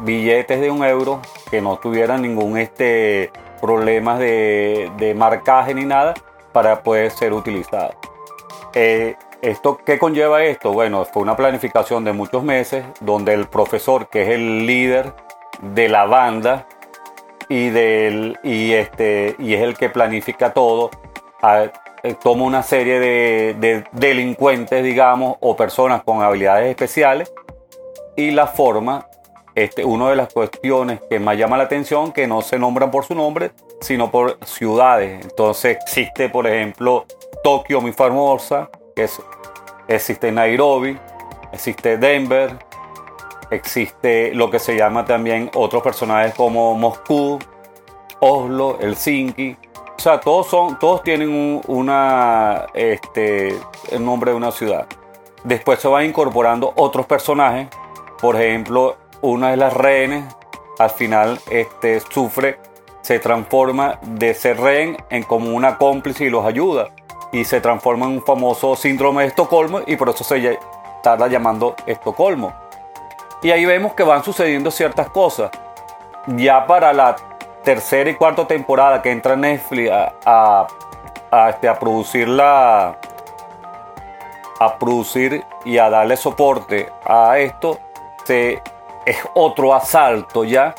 billetes 0.00 0.60
de 0.60 0.70
un 0.70 0.84
euro 0.84 1.22
que 1.50 1.62
no 1.62 1.78
tuvieran 1.78 2.20
ningún 2.20 2.58
este, 2.58 3.30
problemas 3.62 4.18
de, 4.18 4.92
de 4.98 5.14
marcaje 5.14 5.72
ni 5.72 5.86
nada 5.86 6.12
para 6.52 6.82
poder 6.82 7.10
ser 7.10 7.32
utilizados. 7.32 7.96
Eh, 8.74 9.16
¿esto, 9.42 9.78
¿Qué 9.84 9.98
conlleva 9.98 10.42
esto? 10.44 10.72
Bueno, 10.72 11.04
fue 11.04 11.22
una 11.22 11.36
planificación 11.36 12.04
de 12.04 12.12
muchos 12.12 12.42
meses 12.42 12.84
donde 13.00 13.34
el 13.34 13.46
profesor, 13.48 14.08
que 14.08 14.22
es 14.22 14.28
el 14.30 14.66
líder 14.66 15.12
de 15.60 15.88
la 15.88 16.06
banda 16.06 16.66
y, 17.48 17.68
del, 17.68 18.38
y, 18.42 18.72
este, 18.72 19.36
y 19.38 19.54
es 19.54 19.60
el 19.62 19.76
que 19.76 19.90
planifica 19.90 20.52
todo, 20.54 20.90
a- 21.42 21.66
eh, 22.04 22.14
toma 22.20 22.44
una 22.44 22.62
serie 22.62 22.98
de, 22.98 23.54
de 23.60 23.84
delincuentes, 23.92 24.82
digamos, 24.82 25.36
o 25.40 25.54
personas 25.56 26.02
con 26.02 26.22
habilidades 26.22 26.68
especiales 26.70 27.32
y 28.16 28.32
la 28.32 28.46
forma, 28.48 29.06
este, 29.54 29.84
una 29.84 30.08
de 30.10 30.16
las 30.16 30.32
cuestiones 30.32 31.00
que 31.08 31.20
más 31.20 31.36
llama 31.36 31.56
la 31.58 31.64
atención, 31.64 32.10
que 32.10 32.26
no 32.26 32.42
se 32.42 32.58
nombran 32.58 32.90
por 32.90 33.04
su 33.04 33.14
nombre, 33.14 33.52
sino 33.80 34.10
por 34.10 34.38
ciudades. 34.44 35.22
Entonces 35.22 35.76
existe, 35.80 36.28
por 36.28 36.46
ejemplo, 36.48 37.04
Tokio 37.42 37.80
muy 37.80 37.92
famosa, 37.92 38.70
es, 38.96 39.20
existe 39.88 40.30
Nairobi, 40.32 40.98
existe 41.52 41.96
Denver, 41.98 42.56
existe 43.50 44.34
lo 44.34 44.50
que 44.50 44.58
se 44.58 44.76
llama 44.76 45.04
también 45.04 45.50
otros 45.54 45.82
personajes 45.82 46.34
como 46.34 46.74
Moscú, 46.74 47.38
Oslo, 48.20 48.78
Helsinki. 48.80 49.56
O 49.96 50.00
sea, 50.02 50.20
todos, 50.20 50.48
son, 50.48 50.78
todos 50.78 51.02
tienen 51.02 51.28
un- 51.30 51.90
este, 52.74 53.48
el 53.90 54.04
nombre 54.04 54.30
de 54.32 54.36
una 54.36 54.50
ciudad. 54.50 54.86
Después 55.44 55.80
se 55.80 55.88
van 55.88 56.04
incorporando 56.06 56.72
otros 56.76 57.06
personajes. 57.06 57.68
Por 58.20 58.40
ejemplo, 58.40 58.96
una 59.20 59.50
de 59.50 59.56
las 59.56 59.74
rehenes 59.74 60.24
al 60.78 60.90
final 60.90 61.38
este, 61.50 62.00
sufre, 62.00 62.58
se 63.02 63.18
transforma 63.18 63.98
de 64.02 64.32
ser 64.34 64.60
rehén 64.60 64.96
en 65.10 65.24
como 65.24 65.54
una 65.54 65.76
cómplice 65.78 66.24
y 66.24 66.30
los 66.30 66.44
ayuda. 66.44 66.88
Y 67.32 67.44
se 67.44 67.60
transforma 67.60 68.06
en 68.06 68.12
un 68.12 68.22
famoso 68.22 68.76
síndrome 68.76 69.22
de 69.22 69.28
Estocolmo 69.28 69.80
y 69.86 69.96
por 69.96 70.10
eso 70.10 70.22
se 70.22 70.58
tarda 71.02 71.26
llamando 71.28 71.74
Estocolmo. 71.86 72.52
Y 73.42 73.50
ahí 73.50 73.64
vemos 73.64 73.94
que 73.94 74.04
van 74.04 74.22
sucediendo 74.22 74.70
ciertas 74.70 75.08
cosas. 75.08 75.50
Ya 76.26 76.66
para 76.66 76.92
la 76.92 77.16
tercera 77.62 78.10
y 78.10 78.14
cuarta 78.14 78.46
temporada 78.46 79.02
que 79.02 79.10
entra 79.10 79.36
Netflix 79.36 79.90
a, 79.90 80.66
este, 81.48 81.68
a 81.68 81.78
producir 81.78 82.28
la 82.28 82.96
a 84.60 84.78
producir 84.78 85.44
y 85.64 85.78
a 85.78 85.90
darle 85.90 86.16
soporte 86.16 86.92
a 87.04 87.38
esto 87.38 87.80
se, 88.24 88.62
es 89.04 89.16
otro 89.34 89.74
asalto 89.74 90.44
ya 90.44 90.74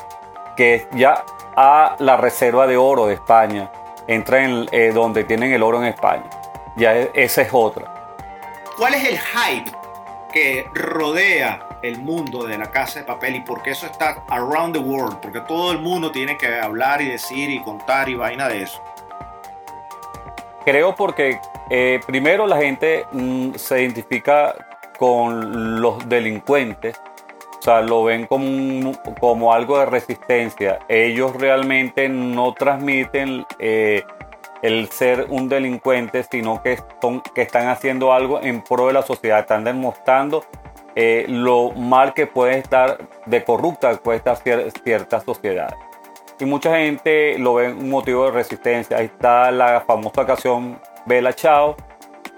que 0.56 0.74
es 0.74 0.88
ya 0.92 1.24
a 1.56 1.96
la 1.98 2.16
reserva 2.16 2.66
de 2.66 2.78
oro 2.78 3.06
de 3.06 3.14
España 3.14 3.70
entra 4.06 4.42
en 4.42 4.66
eh, 4.72 4.92
donde 4.94 5.24
tienen 5.24 5.52
el 5.52 5.62
oro 5.62 5.78
en 5.78 5.84
España 5.84 6.24
ya 6.76 6.94
e- 6.96 7.10
esa 7.14 7.42
es 7.42 7.48
otra 7.52 7.92
¿Cuál 8.76 8.94
es 8.94 9.04
el 9.08 9.18
hype 9.18 9.70
que 10.32 10.66
rodea 10.74 11.68
el 11.82 11.98
mundo 12.00 12.44
de 12.44 12.58
la 12.58 12.70
casa 12.72 12.98
de 13.00 13.04
papel 13.04 13.36
y 13.36 13.40
por 13.40 13.62
qué 13.62 13.70
eso 13.70 13.86
está 13.86 14.24
around 14.30 14.74
the 14.74 14.80
world? 14.80 15.18
Porque 15.20 15.40
todo 15.42 15.70
el 15.70 15.78
mundo 15.78 16.10
tiene 16.10 16.36
que 16.36 16.58
hablar 16.58 17.00
y 17.00 17.08
decir 17.08 17.50
y 17.50 17.60
contar 17.62 18.08
y 18.08 18.16
vaina 18.16 18.48
de 18.48 18.62
eso. 18.62 18.82
Creo 20.64 20.94
porque 20.94 21.38
eh, 21.70 22.00
primero 22.06 22.46
la 22.46 22.56
gente 22.56 23.04
mm, 23.12 23.54
se 23.54 23.82
identifica 23.82 24.54
con 24.98 25.80
los 25.80 26.08
delincuentes, 26.08 27.00
o 27.58 27.62
sea, 27.62 27.80
lo 27.80 28.02
ven 28.04 28.26
como, 28.26 28.44
un- 28.46 28.98
como 29.20 29.52
algo 29.52 29.78
de 29.78 29.86
resistencia. 29.86 30.78
Ellos 30.88 31.34
realmente 31.36 32.08
no 32.08 32.52
transmiten 32.54 33.44
eh, 33.58 34.02
el 34.64 34.88
ser 34.88 35.26
un 35.28 35.48
delincuente, 35.48 36.24
sino 36.24 36.62
que, 36.62 36.78
son, 37.00 37.20
que 37.34 37.42
están 37.42 37.68
haciendo 37.68 38.12
algo 38.12 38.40
en 38.42 38.62
pro 38.62 38.86
de 38.86 38.94
la 38.94 39.02
sociedad, 39.02 39.40
están 39.40 39.62
demostrando 39.62 40.44
eh, 40.94 41.26
lo 41.28 41.70
mal 41.72 42.14
que 42.14 42.26
puede 42.26 42.58
estar, 42.58 43.08
de 43.26 43.44
corrupta 43.44 43.90
que 43.90 43.98
puede 43.98 44.18
estar 44.18 44.36
cier- 44.36 44.72
cierta 44.82 45.20
sociedad 45.20 45.74
y 46.40 46.46
mucha 46.46 46.76
gente 46.76 47.38
lo 47.38 47.54
ve 47.54 47.68
un 47.72 47.90
motivo 47.90 48.24
de 48.24 48.32
resistencia. 48.32 48.96
Ahí 48.96 49.06
está 49.06 49.50
la 49.50 49.82
famosa 49.86 50.26
canción 50.26 50.80
Bella 51.06 51.32
Ciao, 51.32 51.76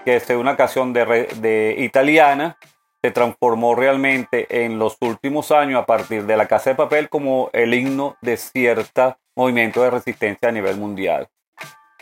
que 0.05 0.17
es 0.17 0.29
una 0.29 0.55
canción 0.55 0.93
de, 0.93 1.27
de 1.37 1.75
italiana, 1.79 2.57
se 3.01 3.11
transformó 3.11 3.73
realmente 3.75 4.65
en 4.65 4.79
los 4.79 4.97
últimos 5.01 5.51
años 5.51 5.81
a 5.81 5.85
partir 5.85 6.25
de 6.25 6.37
la 6.37 6.47
Casa 6.47 6.71
de 6.71 6.75
Papel 6.75 7.09
como 7.09 7.49
el 7.53 7.73
himno 7.73 8.17
de 8.21 8.37
cierta 8.37 9.17
movimiento 9.35 9.81
de 9.81 9.91
resistencia 9.91 10.49
a 10.49 10.51
nivel 10.51 10.77
mundial. 10.77 11.27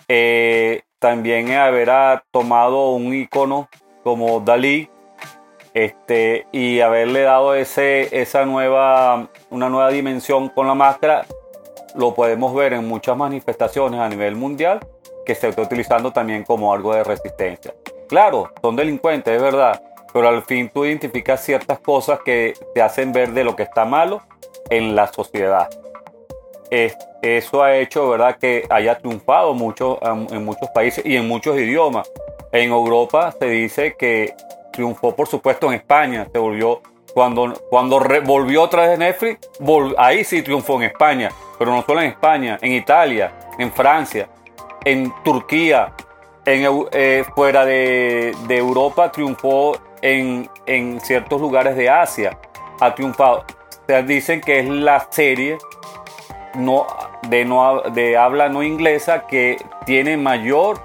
Eh, 0.07 0.81
también 0.99 1.51
haberá 1.51 2.23
tomado 2.31 2.91
un 2.91 3.13
icono 3.13 3.69
como 4.03 4.39
Dalí 4.39 4.89
este, 5.73 6.47
y 6.51 6.79
haberle 6.79 7.21
dado 7.21 7.53
ese, 7.53 8.21
esa 8.21 8.45
nueva, 8.45 9.29
una 9.49 9.69
nueva 9.69 9.89
dimensión 9.89 10.49
con 10.49 10.67
la 10.67 10.73
máscara 10.73 11.25
lo 11.95 12.13
podemos 12.13 12.53
ver 12.53 12.73
en 12.73 12.87
muchas 12.87 13.15
manifestaciones 13.17 13.99
a 13.99 14.09
nivel 14.09 14.35
mundial 14.35 14.79
que 15.25 15.33
se 15.33 15.49
está 15.49 15.61
utilizando 15.61 16.11
también 16.11 16.43
como 16.43 16.73
algo 16.73 16.93
de 16.93 17.03
resistencia. 17.03 17.73
Claro, 18.07 18.51
son 18.61 18.75
delincuentes, 18.75 19.35
es 19.35 19.41
verdad, 19.41 19.81
pero 20.13 20.27
al 20.27 20.43
fin 20.43 20.69
tú 20.73 20.85
identificas 20.85 21.43
ciertas 21.43 21.79
cosas 21.79 22.19
que 22.23 22.53
te 22.73 22.81
hacen 22.81 23.11
ver 23.11 23.31
de 23.31 23.43
lo 23.43 23.55
que 23.55 23.63
está 23.63 23.85
malo 23.85 24.21
en 24.69 24.95
la 24.95 25.07
sociedad. 25.07 25.69
Es- 26.75 26.97
eso 27.21 27.63
ha 27.63 27.75
hecho, 27.77 28.09
¿verdad?, 28.09 28.37
que 28.37 28.65
haya 28.69 28.97
triunfado 28.97 29.53
mucho 29.53 29.97
en 30.03 30.43
muchos 30.43 30.69
países 30.71 31.05
y 31.05 31.15
en 31.15 31.27
muchos 31.27 31.57
idiomas. 31.57 32.11
En 32.51 32.69
Europa 32.71 33.33
se 33.39 33.45
dice 33.47 33.95
que 33.97 34.33
triunfó 34.73 35.15
por 35.15 35.27
supuesto 35.27 35.67
en 35.67 35.73
España, 35.73 36.27
se 36.31 36.37
volvió 36.37 36.81
cuando, 37.13 37.53
cuando 37.69 37.99
volvió 38.25 38.63
otra 38.63 38.87
vez 38.87 38.99
Netflix, 38.99 39.49
ahí 39.97 40.25
sí 40.25 40.41
triunfó 40.41 40.75
en 40.75 40.83
España, 40.83 41.29
pero 41.57 41.71
no 41.71 41.81
solo 41.81 42.01
en 42.01 42.09
España, 42.09 42.59
en 42.61 42.73
Italia, 42.73 43.31
en 43.57 43.71
Francia, 43.71 44.27
en 44.83 45.13
Turquía, 45.23 45.93
en, 46.45 46.67
eh, 46.91 47.23
fuera 47.33 47.63
de, 47.65 48.35
Europa 48.49 49.11
triunfó 49.11 49.77
en, 50.01 50.49
en 50.65 50.99
ciertos 50.99 51.39
lugares 51.39 51.77
de 51.77 51.89
Asia, 51.89 52.37
ha 52.81 52.93
triunfado. 52.93 53.45
O 53.87 54.01
dicen 54.03 54.41
que 54.41 54.59
es 54.59 54.67
la 54.67 55.07
serie 55.09 55.57
no, 56.57 56.87
de, 57.29 57.45
no, 57.45 57.81
de 57.81 58.17
habla 58.17 58.49
no 58.49 58.63
inglesa 58.63 59.27
que 59.27 59.63
tiene 59.85 60.17
mayor 60.17 60.79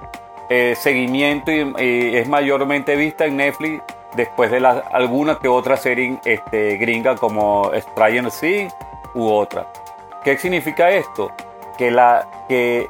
eh, 0.49 0.75
seguimiento 0.77 1.53
y, 1.53 2.17
es 2.17 2.29
mayormente 2.29 2.97
vista 2.97 3.25
en 3.25 3.37
Netflix 3.37 3.83
después 4.17 4.51
de 4.51 4.61
la, 4.61 4.83
alguna 4.93 5.39
que 5.39 5.49
otra 5.49 5.77
serie 5.77 6.19
este, 6.25 6.77
gringa 6.77 7.17
como 7.17 7.71
Stranger 7.75 8.31
Things 8.31 8.75
u 9.15 9.29
otra. 9.29 9.67
¿Qué 10.25 10.37
significa 10.37 10.91
esto? 10.91 11.31
Que, 11.79 11.91
la, 11.91 12.29
que 12.49 12.89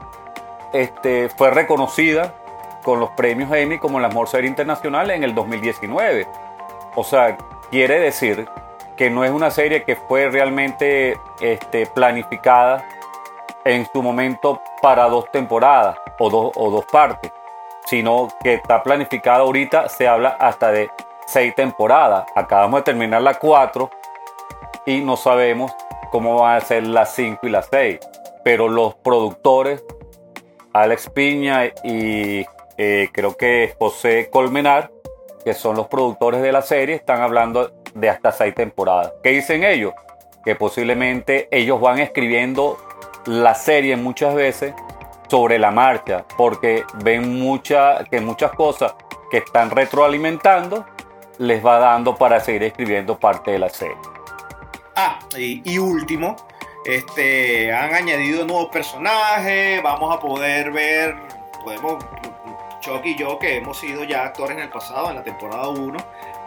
este, 0.73 1.29
fue 1.29 1.51
reconocida 1.51 2.35
con 2.83 2.99
los 2.99 3.11
premios 3.11 3.53
Emmy 3.53 3.79
como 3.79 4.01
la 4.01 4.09
mejor 4.09 4.29
serie 4.29 4.49
internacional 4.49 5.11
en 5.11 5.23
el 5.23 5.35
2019. 5.35 6.27
O 6.97 7.05
sea, 7.05 7.37
quiere 7.71 8.01
decir 8.01 8.49
que 9.01 9.09
no 9.09 9.25
es 9.25 9.31
una 9.31 9.51
serie 9.51 9.83
que 9.83 9.97
fue 9.97 10.29
realmente 10.29 11.19
este, 11.41 11.87
planificada 11.87 12.87
en 13.65 13.89
su 13.91 14.03
momento 14.03 14.61
para 14.83 15.09
dos 15.09 15.25
temporadas 15.33 15.97
o 16.19 16.29
dos, 16.29 16.85
partes, 16.93 17.33
sino 17.87 18.29
que 18.43 18.53
está 18.53 18.83
planificada 18.83 19.39
ahorita, 19.39 19.89
se 19.89 20.07
habla 20.07 20.37
hasta 20.39 20.71
de 20.71 20.91
seis 21.27 21.55
temporadas. 21.55 22.27
Acabamos 22.37 22.81
de 22.81 22.85
terminar 22.85 23.23
la 23.23 23.39
cuatro 23.39 23.89
y 24.85 25.01
no 25.01 25.17
sabemos 25.17 25.73
cómo 26.11 26.43
van 26.43 26.57
a 26.57 26.61
ser 26.61 26.87
las 26.87 27.15
cinco 27.15 27.47
y 27.47 27.51
las 27.51 27.69
seis. 27.71 28.01
Pero 28.45 28.69
los 28.69 28.97
productores, 28.97 29.83
Alex 30.75 31.09
Piña 31.09 31.65
y 31.83 32.45
eh, 32.77 33.09
creo 33.15 33.35
que 33.35 33.75
José 33.79 34.29
Colmenar, 34.31 34.91
que 35.43 35.55
son 35.55 35.75
los 35.75 35.87
productores 35.87 36.43
de 36.43 36.53
la 36.53 36.61
serie, 36.61 36.97
están 36.97 37.23
hablando 37.23 37.80
de 37.95 38.09
hasta 38.11 38.33
seis 38.33 38.55
temporadas. 38.55 39.13
¿Qué 39.23 39.31
dicen 39.31 39.65
ellos? 39.65 39.93
Que 40.45 40.55
posiblemente 40.55 41.49
ellos 41.51 41.81
van 41.81 41.99
escribiendo 41.99 42.79
la 43.27 43.55
serie 43.55 43.97
muchas 43.97 44.35
veces 44.35 44.75
sobre 45.29 45.59
la 45.59 45.71
marcha, 45.71 46.25
porque 46.37 46.85
ven 47.05 47.39
mucha, 47.39 48.05
que 48.05 48.21
muchas 48.21 48.53
cosas 48.53 48.95
que 49.31 49.39
están 49.39 49.71
retroalimentando 49.71 50.85
les 51.39 51.65
va 51.65 51.79
dando 51.79 52.17
para 52.17 52.41
seguir 52.41 52.65
escribiendo 52.65 53.19
parte 53.19 53.53
de 53.53 53.59
la 53.59 53.69
serie. 53.69 53.97
Ah, 54.97 55.19
y, 55.37 55.63
y 55.65 55.79
último, 55.79 56.37
este, 56.85 57.73
han 57.73 57.95
añadido 57.95 58.45
nuevos 58.45 58.71
personajes, 58.71 59.83
vamos 59.83 60.15
a 60.15 60.19
poder 60.19 60.73
ver, 60.73 61.15
podemos, 61.63 62.05
Chuck 62.81 63.05
y 63.05 63.15
yo 63.17 63.39
que 63.39 63.57
hemos 63.59 63.79
sido 63.79 64.05
ya 64.05 64.25
actores 64.25 64.57
en 64.57 64.63
el 64.65 64.71
pasado, 64.71 65.11
en 65.11 65.17
la 65.17 65.23
temporada 65.23 65.69
1, 65.69 65.99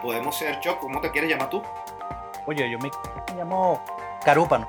podemos 0.02 0.36
ser 0.36 0.60
Chuck, 0.60 0.78
¿cómo 0.80 1.00
te 1.00 1.10
quieres 1.10 1.30
llamar 1.30 1.48
tú? 1.50 1.62
Oye, 2.46 2.68
yo 2.68 2.78
me 2.78 2.90
llamo 3.36 3.82
Carúpano. 4.24 4.66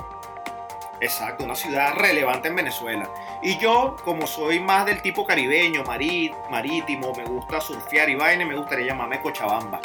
Exacto, 1.01 1.43
una 1.43 1.55
ciudad 1.55 1.93
relevante 1.95 2.47
en 2.47 2.55
Venezuela. 2.55 3.09
Y 3.41 3.57
yo, 3.57 3.97
como 4.05 4.25
soy 4.27 4.59
más 4.61 4.85
del 4.85 5.01
tipo 5.01 5.25
caribeño, 5.25 5.83
marí- 5.83 6.33
marítimo, 6.49 7.13
me 7.13 7.25
gusta 7.25 7.59
surfear 7.59 8.09
y 8.09 8.15
vaina, 8.15 8.45
me 8.45 8.55
gustaría 8.55 8.87
llamarme 8.87 9.21
Cochabamba. 9.21 9.81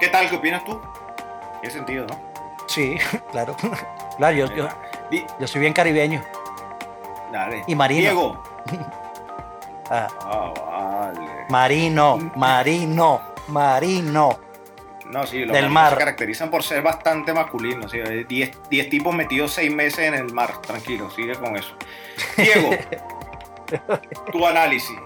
¿Qué 0.00 0.08
tal? 0.08 0.28
¿Qué 0.28 0.36
opinas 0.36 0.64
tú? 0.64 0.80
Tiene 1.60 1.72
sentido, 1.72 2.06
¿no? 2.06 2.16
Sí, 2.66 2.96
claro. 3.30 3.54
Claro, 4.16 4.36
yo, 4.36 4.46
yo, 4.52 4.68
yo 5.38 5.46
soy 5.46 5.60
bien 5.60 5.72
caribeño. 5.72 6.22
Dale. 7.30 7.62
Y 7.68 7.74
marino. 7.76 8.00
Diego. 8.00 8.42
Ah, 9.90 10.08
Ah, 10.24 11.12
vale. 11.14 11.30
marino, 11.48 12.32
marino, 12.36 13.20
marino. 13.48 14.38
No, 15.06 15.26
sí, 15.26 15.44
los 15.44 15.52
Del 15.54 15.68
mar. 15.68 15.92
se 15.92 15.98
caracterizan 15.98 16.50
por 16.50 16.62
ser 16.62 16.80
bastante 16.82 17.34
masculinos. 17.34 17.90
¿sí? 17.90 17.98
10 17.98 18.68
10 18.70 18.88
tipos 18.88 19.14
metidos 19.14 19.52
6 19.52 19.74
meses 19.74 20.06
en 20.06 20.14
el 20.14 20.32
mar. 20.32 20.60
Tranquilo, 20.62 21.10
sigue 21.10 21.34
con 21.34 21.56
eso. 21.56 21.74
Diego, 22.36 22.70
tu 24.32 24.46
análisis. 24.46 24.96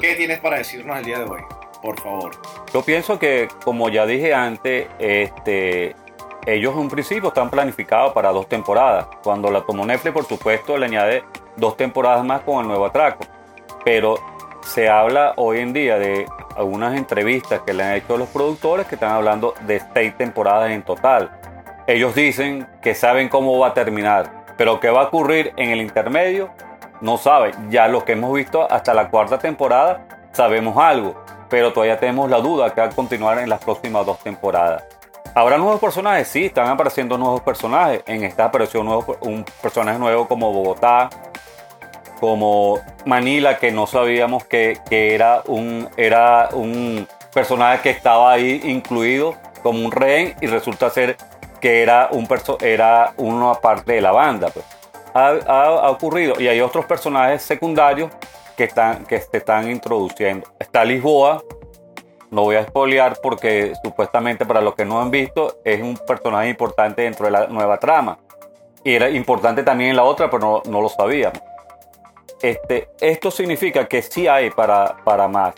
¿Qué 0.00 0.14
tienes 0.14 0.38
para 0.40 0.58
decirnos 0.58 0.96
el 0.98 1.04
día 1.04 1.18
de 1.18 1.24
hoy? 1.24 1.40
Por 1.82 2.00
favor. 2.00 2.30
Yo 2.72 2.82
pienso 2.82 3.18
que, 3.18 3.48
como 3.64 3.88
ya 3.88 4.06
dije 4.06 4.34
antes, 4.34 4.88
este, 4.98 5.94
ellos 6.46 6.72
en 6.74 6.78
un 6.80 6.88
principio 6.88 7.28
están 7.28 7.50
planificados 7.50 8.12
para 8.12 8.30
dos 8.30 8.48
temporadas. 8.48 9.06
Cuando 9.22 9.50
la 9.50 9.62
tomó 9.62 9.84
Netflix, 9.84 10.12
por 10.12 10.24
supuesto, 10.26 10.76
le 10.76 10.86
añade 10.86 11.24
dos 11.56 11.76
temporadas 11.76 12.24
más 12.24 12.40
con 12.42 12.60
el 12.62 12.68
nuevo 12.68 12.86
atraco. 12.86 13.24
Pero 13.86 14.16
se 14.62 14.88
habla 14.88 15.34
hoy 15.36 15.60
en 15.60 15.72
día 15.72 15.96
de 15.96 16.26
algunas 16.56 16.96
entrevistas 16.96 17.60
que 17.64 17.72
le 17.72 17.84
han 17.84 17.92
hecho 17.92 18.16
los 18.16 18.28
productores 18.30 18.84
que 18.88 18.96
están 18.96 19.12
hablando 19.12 19.54
de 19.60 19.80
seis 19.94 20.16
temporadas 20.16 20.72
en 20.72 20.82
total. 20.82 21.30
Ellos 21.86 22.12
dicen 22.16 22.66
que 22.82 22.96
saben 22.96 23.28
cómo 23.28 23.56
va 23.60 23.68
a 23.68 23.74
terminar, 23.74 24.44
pero 24.56 24.80
qué 24.80 24.90
va 24.90 25.02
a 25.02 25.04
ocurrir 25.04 25.52
en 25.56 25.70
el 25.70 25.80
intermedio 25.80 26.50
no 27.00 27.16
saben. 27.16 27.70
Ya 27.70 27.86
lo 27.86 28.04
que 28.04 28.14
hemos 28.14 28.32
visto 28.32 28.66
hasta 28.68 28.92
la 28.92 29.08
cuarta 29.08 29.38
temporada 29.38 30.28
sabemos 30.32 30.76
algo, 30.76 31.22
pero 31.48 31.72
todavía 31.72 32.00
tenemos 32.00 32.28
la 32.28 32.40
duda 32.40 32.74
que 32.74 32.80
va 32.80 32.88
a 32.88 32.90
continuar 32.90 33.38
en 33.38 33.48
las 33.48 33.62
próximas 33.62 34.04
dos 34.04 34.18
temporadas. 34.18 34.82
¿Habrá 35.32 35.58
nuevos 35.58 35.78
personajes? 35.78 36.26
Sí, 36.26 36.46
están 36.46 36.66
apareciendo 36.66 37.16
nuevos 37.18 37.42
personajes. 37.42 38.02
En 38.06 38.24
esta 38.24 38.46
apareció 38.46 38.80
un 38.80 39.44
personaje 39.62 39.98
nuevo 39.98 40.26
como 40.26 40.52
Bogotá, 40.52 41.08
como 42.20 42.78
Manila, 43.04 43.58
que 43.58 43.70
no 43.72 43.86
sabíamos 43.86 44.44
que, 44.44 44.78
que 44.88 45.14
era, 45.14 45.42
un, 45.46 45.88
era 45.96 46.48
un 46.52 47.06
personaje 47.32 47.82
que 47.82 47.90
estaba 47.90 48.32
ahí 48.32 48.60
incluido 48.64 49.34
como 49.62 49.84
un 49.84 49.92
rehén 49.92 50.34
y 50.40 50.46
resulta 50.46 50.88
ser 50.90 51.16
que 51.60 51.82
era, 51.82 52.08
un 52.10 52.26
perso- 52.26 52.62
era 52.62 53.12
una 53.16 53.54
parte 53.54 53.94
de 53.94 54.00
la 54.00 54.12
banda. 54.12 54.48
pues. 54.48 54.64
Ha, 55.14 55.34
ha- 55.46 55.90
ocurrido 55.90 56.34
y 56.40 56.48
hay 56.48 56.60
otros 56.60 56.84
personajes 56.86 57.42
secundarios 57.42 58.10
que, 58.56 58.64
están, 58.64 59.04
que 59.06 59.20
se 59.20 59.36
están 59.38 59.70
introduciendo. 59.70 60.46
Está 60.58 60.84
Lisboa, 60.84 61.42
no 62.30 62.42
voy 62.42 62.56
a 62.56 62.64
spoilear 62.64 63.18
porque 63.22 63.72
supuestamente 63.84 64.44
para 64.44 64.60
los 64.60 64.74
que 64.74 64.84
no 64.84 65.00
han 65.00 65.10
visto 65.10 65.58
es 65.64 65.80
un 65.82 65.96
personaje 65.96 66.48
importante 66.48 67.02
dentro 67.02 67.26
de 67.26 67.32
la 67.32 67.46
nueva 67.46 67.78
trama. 67.78 68.18
Y 68.84 68.94
era 68.94 69.08
importante 69.10 69.62
también 69.62 69.90
en 69.90 69.96
la 69.96 70.04
otra, 70.04 70.30
pero 70.30 70.62
no, 70.64 70.70
no 70.70 70.80
lo 70.80 70.88
sabíamos. 70.88 71.40
Este, 72.42 72.88
esto 73.00 73.30
significa 73.30 73.86
que 73.88 74.02
sí 74.02 74.28
hay 74.28 74.50
para, 74.50 74.96
para 75.04 75.26
más. 75.28 75.54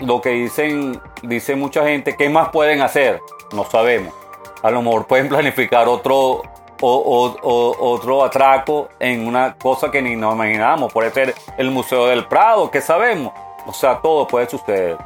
Lo 0.00 0.20
que 0.20 0.30
dicen, 0.30 1.00
dice 1.22 1.56
mucha 1.56 1.84
gente, 1.84 2.16
¿qué 2.16 2.28
más 2.28 2.50
pueden 2.50 2.80
hacer? 2.82 3.20
No 3.52 3.64
sabemos. 3.64 4.14
A 4.62 4.70
lo 4.70 4.80
mejor 4.82 5.06
pueden 5.06 5.28
planificar 5.28 5.88
otro, 5.88 6.42
o- 6.80 7.76
otro 7.80 8.22
atraco 8.22 8.88
en 9.00 9.26
una 9.26 9.56
cosa 9.56 9.90
que 9.90 10.00
ni 10.00 10.14
nos 10.14 10.34
imaginamos. 10.34 10.92
Puede 10.92 11.10
ser 11.10 11.34
el 11.56 11.70
Museo 11.70 12.06
del 12.06 12.26
Prado, 12.26 12.70
¿qué 12.70 12.80
sabemos? 12.80 13.32
O 13.66 13.72
sea, 13.72 13.98
todo 14.00 14.26
puede 14.26 14.48
suceder. 14.48 14.96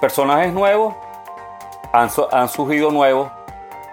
Personajes 0.00 0.52
nuevos, 0.52 0.94
han, 1.92 2.08
han 2.32 2.48
surgido 2.48 2.90
nuevos. 2.90 3.30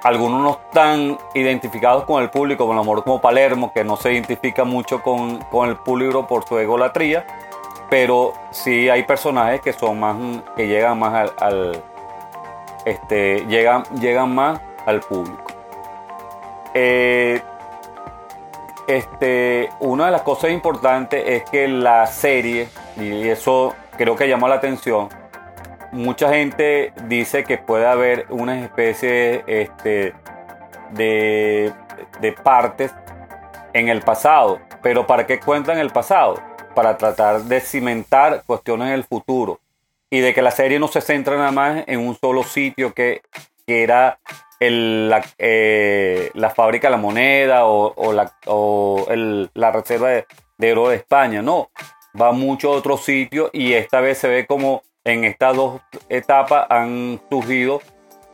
Algunos 0.05 0.39
no 0.43 0.51
están 0.51 1.17
identificados 1.33 2.03
con 2.03 2.21
el 2.21 2.29
público, 2.29 2.65
como 2.67 2.73
a 2.73 2.75
lo 2.75 2.83
mejor 2.83 3.03
como 3.03 3.19
Palermo, 3.19 3.73
que 3.73 3.83
no 3.83 3.97
se 3.97 4.13
identifica 4.13 4.63
mucho 4.63 5.01
con, 5.01 5.39
con 5.45 5.67
el 5.67 5.77
público 5.77 6.27
por 6.27 6.47
su 6.47 6.59
egolatría. 6.59 7.25
Pero 7.89 8.33
sí 8.51 8.87
hay 8.87 9.01
personajes 9.01 9.61
que 9.61 9.73
son 9.73 9.99
más, 9.99 10.15
que 10.55 10.67
llegan 10.67 10.99
más 10.99 11.13
al, 11.15 11.33
al- 11.39 11.83
este, 12.85 13.47
llegan, 13.47 13.81
llegan 13.99 14.35
más 14.35 14.61
al 14.85 14.99
público. 14.99 15.43
Eh, 16.75 17.41
este, 18.85 19.69
una 19.79 20.05
de 20.05 20.11
las 20.11 20.21
cosas 20.21 20.51
importantes 20.51 21.23
es 21.25 21.49
que 21.49 21.67
la 21.67 22.05
serie, 22.05 22.69
y 22.95 23.27
eso 23.27 23.73
creo 23.97 24.15
que 24.15 24.27
llamó 24.27 24.47
la 24.47 24.55
atención, 24.55 25.09
mucha 25.95 26.29
gente 26.31 26.93
dice 27.05 27.43
que 27.43 27.57
puede 27.57 27.87
haber 27.87 28.25
una 28.29 28.61
especie 28.63 29.43
este, 29.47 30.13
de, 30.91 31.71
de 32.21 32.31
partes 32.33 32.93
en 33.73 33.89
el 33.89 34.01
pasado. 34.01 34.59
Pero 34.81 35.07
¿para 35.07 35.25
qué 35.25 35.39
cuentan 35.39 35.79
el 35.79 35.89
pasado? 35.89 36.41
Para 36.75 36.97
tratar 36.97 37.41
de 37.43 37.59
cimentar 37.61 38.43
cuestiones 38.45 38.89
en 38.89 38.93
el 38.93 39.03
futuro. 39.03 39.59
Y 40.09 40.19
de 40.19 40.33
que 40.33 40.41
la 40.41 40.51
serie 40.51 40.79
no 40.79 40.87
se 40.87 41.01
centra 41.01 41.35
nada 41.37 41.51
más 41.51 41.83
en 41.87 41.99
un 41.99 42.15
solo 42.15 42.43
sitio 42.43 42.93
que, 42.93 43.21
era 43.67 44.19
la, 44.59 45.25
eh, 45.39 46.29
la 46.35 46.49
fábrica 46.51 46.87
de 46.87 46.91
la 46.91 46.97
moneda 46.97 47.65
o, 47.65 48.13
la, 48.13 48.31
o 48.45 49.07
el- 49.09 49.49
la 49.55 49.71
reserva 49.71 50.09
de, 50.09 50.27
de 50.57 50.71
oro 50.71 50.89
de 50.89 50.97
España. 50.97 51.41
No, 51.41 51.71
va 52.19 52.29
a 52.29 52.31
muchos 52.31 52.75
otros 52.75 53.03
sitios 53.03 53.49
y 53.53 53.73
esta 53.73 54.01
vez 54.01 54.19
se 54.19 54.27
ve 54.27 54.45
como 54.45 54.83
en 55.05 55.23
estas 55.23 55.55
dos 55.55 55.81
etapas 56.09 56.65
han 56.69 57.21
surgido 57.29 57.81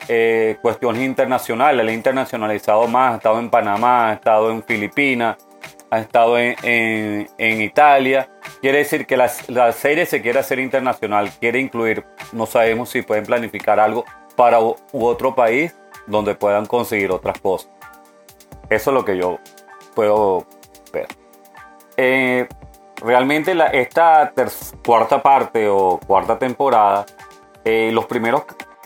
eh, 0.08 0.58
cuestiones 0.62 1.04
internacionales. 1.04 1.86
Le 1.86 1.92
ha 1.92 1.96
internacionalizado 1.96 2.88
más, 2.88 3.14
ha 3.14 3.18
estado 3.18 3.40
en 3.40 3.50
Panamá, 3.50 4.10
ha 4.10 4.14
estado 4.14 4.50
en 4.50 4.64
Filipinas, 4.64 5.38
ha 5.92 6.00
estado 6.00 6.40
en, 6.40 7.28
Italia. 7.38 8.30
Quiere 8.62 8.80
decir 8.80 9.06
que 9.06 9.18
la, 9.18 9.30
la 9.50 9.72
serie 9.74 10.06
se 10.06 10.22
quiere 10.22 10.40
hacer 10.40 10.60
internacional, 10.60 11.30
quiere 11.40 11.60
incluir, 11.60 12.06
no 12.32 12.46
sabemos 12.46 12.90
si 12.90 13.02
pueden 13.02 13.26
planificar 13.26 13.80
algo 13.80 14.06
para 14.36 14.60
u 14.60 14.76
otro 14.94 15.36
país 15.36 15.76
donde 16.08 16.36
puedan 16.36 16.66
conseguir 16.66 17.12
otras 17.12 17.40
cosas. 17.40 17.70
Eso 18.70 18.92
es 18.92 18.94
lo 18.94 19.04
que 19.04 19.18
yo 19.18 19.40
puedo 19.94 20.48
ver. 20.94 21.08
Eh, 21.98 22.48
realmente 23.02 23.56
la- 23.56 23.68
esta 23.68 24.32
cuarta 24.86 25.22
parte 25.22 25.68
o 25.68 26.00
cuarta 26.06 26.38
temporada, 26.38 27.06
eh, 27.66 27.92
los 27.94 28.06
primeros 28.06 28.44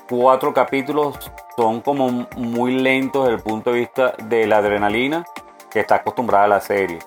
cuatro 0.10 0.54
capítulos 0.54 1.32
son 1.56 1.82
como 1.82 2.28
muy 2.36 2.74
lentos 2.76 3.26
desde 3.26 3.38
el 3.38 3.44
punto 3.44 3.72
de 3.72 3.80
vista 3.80 4.14
de 4.24 4.48
la 4.48 4.58
adrenalina 4.58 5.26
que 5.70 5.80
está 5.80 5.96
acostumbrada 5.96 6.46
a 6.46 6.48
la 6.48 6.62
serie. 6.62 7.00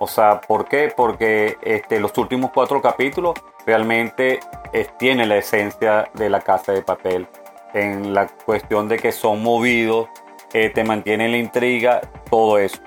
O 0.00 0.06
sea, 0.06 0.40
¿por 0.40 0.66
qué? 0.66 0.92
Porque 0.94 1.58
este, 1.62 2.00
los 2.00 2.16
últimos 2.18 2.50
cuatro 2.52 2.82
capítulos 2.82 3.34
realmente 3.64 4.40
eh, 4.72 4.86
tiene 4.98 5.26
la 5.26 5.36
esencia 5.36 6.10
de 6.14 6.28
la 6.28 6.40
casa 6.40 6.72
de 6.72 6.82
papel. 6.82 7.28
En 7.72 8.12
la 8.12 8.26
cuestión 8.26 8.88
de 8.88 8.98
que 8.98 9.12
son 9.12 9.42
movidos, 9.42 10.08
eh, 10.52 10.70
te 10.70 10.84
mantienen 10.84 11.30
la 11.30 11.38
intriga, 11.38 12.00
todo 12.28 12.58
eso. 12.58 12.78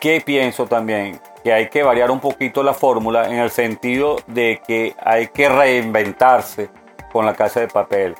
¿Qué 0.00 0.20
pienso 0.20 0.66
también? 0.66 1.20
Que 1.44 1.52
hay 1.52 1.68
que 1.68 1.84
variar 1.84 2.10
un 2.10 2.18
poquito 2.18 2.62
la 2.64 2.74
fórmula 2.74 3.28
en 3.28 3.38
el 3.38 3.50
sentido 3.50 4.16
de 4.26 4.60
que 4.66 4.96
hay 5.00 5.28
que 5.28 5.48
reinventarse 5.48 6.70
con 7.12 7.26
la 7.26 7.34
casa 7.34 7.60
de 7.60 7.68
papel. 7.68 8.16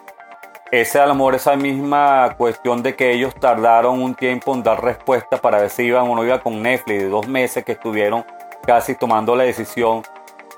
Ese 0.71 0.99
a 0.99 1.07
lo 1.07 1.31
esa 1.33 1.57
misma 1.57 2.35
cuestión 2.37 2.83
de 2.83 2.95
que 2.95 3.13
ellos 3.13 3.35
tardaron 3.35 4.03
un 4.03 4.15
tiempo 4.15 4.55
en 4.55 4.63
dar 4.63 4.83
respuesta 4.83 5.37
para 5.39 5.59
ver 5.59 5.71
si 5.71 5.85
iban 5.85 6.09
o 6.09 6.15
no 6.15 6.25
iban 6.25 6.41
con 6.41 6.63
Netflix, 6.63 7.03
de 7.03 7.09
dos 7.09 7.27
meses 7.27 7.65
que 7.65 7.73
estuvieron 7.73 8.25
casi 8.67 8.95
tomando 8.95 9.37
la 9.37 9.45
decisión 9.45 10.03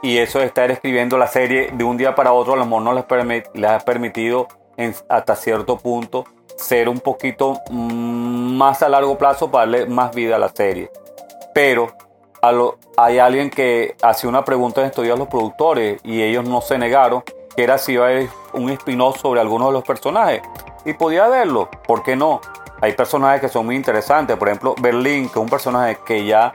y 0.02 0.18
eso 0.18 0.38
de 0.38 0.46
estar 0.46 0.70
escribiendo 0.70 1.18
la 1.18 1.26
serie 1.26 1.70
de 1.72 1.84
un 1.84 1.96
día 1.96 2.14
para 2.14 2.32
otro 2.32 2.54
a 2.54 2.56
lo 2.56 2.64
mejor 2.64 2.82
no 2.82 2.92
les, 2.92 3.64
ha 3.68 3.78
permitido 3.80 4.48
hasta 5.08 5.36
cierto 5.36 5.78
punto 5.78 6.24
ser 6.56 6.88
un 6.88 7.00
poquito 7.00 7.60
mm, 7.70 8.56
más 8.56 8.82
a 8.82 8.88
largo 8.88 9.18
plazo 9.18 9.50
para 9.50 9.66
darle 9.66 9.86
más 9.86 10.14
vida 10.14 10.36
a 10.36 10.38
la 10.38 10.48
serie. 10.48 10.90
Pero 11.52 11.88
hay 12.96 13.18
alguien 13.18 13.50
que 13.50 13.96
hacía 14.02 14.28
una 14.28 14.44
pregunta 14.44 14.80
en 14.80 14.88
estos 14.88 15.04
días 15.04 15.16
a 15.16 15.18
los 15.18 15.28
productores 15.28 16.00
y 16.04 16.22
ellos 16.22 16.44
no 16.44 16.60
se 16.60 16.78
negaron, 16.78 17.22
que 17.54 17.62
era 17.62 17.78
si 17.78 17.92
iba 17.92 18.06
a 18.06 18.08
haber 18.08 18.28
un 18.52 18.70
spin-off 18.70 19.18
sobre 19.20 19.40
algunos 19.40 19.68
de 19.68 19.72
los 19.74 19.84
personajes. 19.84 20.42
Y 20.84 20.94
podía 20.94 21.28
verlo, 21.28 21.68
¿por 21.86 22.02
qué 22.02 22.16
no? 22.16 22.40
Hay 22.80 22.92
personajes 22.92 23.40
que 23.40 23.48
son 23.48 23.66
muy 23.66 23.74
interesantes, 23.74 24.36
por 24.36 24.48
ejemplo, 24.48 24.74
Berlín, 24.80 25.24
que 25.24 25.32
es 25.32 25.36
un 25.36 25.48
personaje 25.48 25.98
que 26.06 26.24
ya 26.26 26.54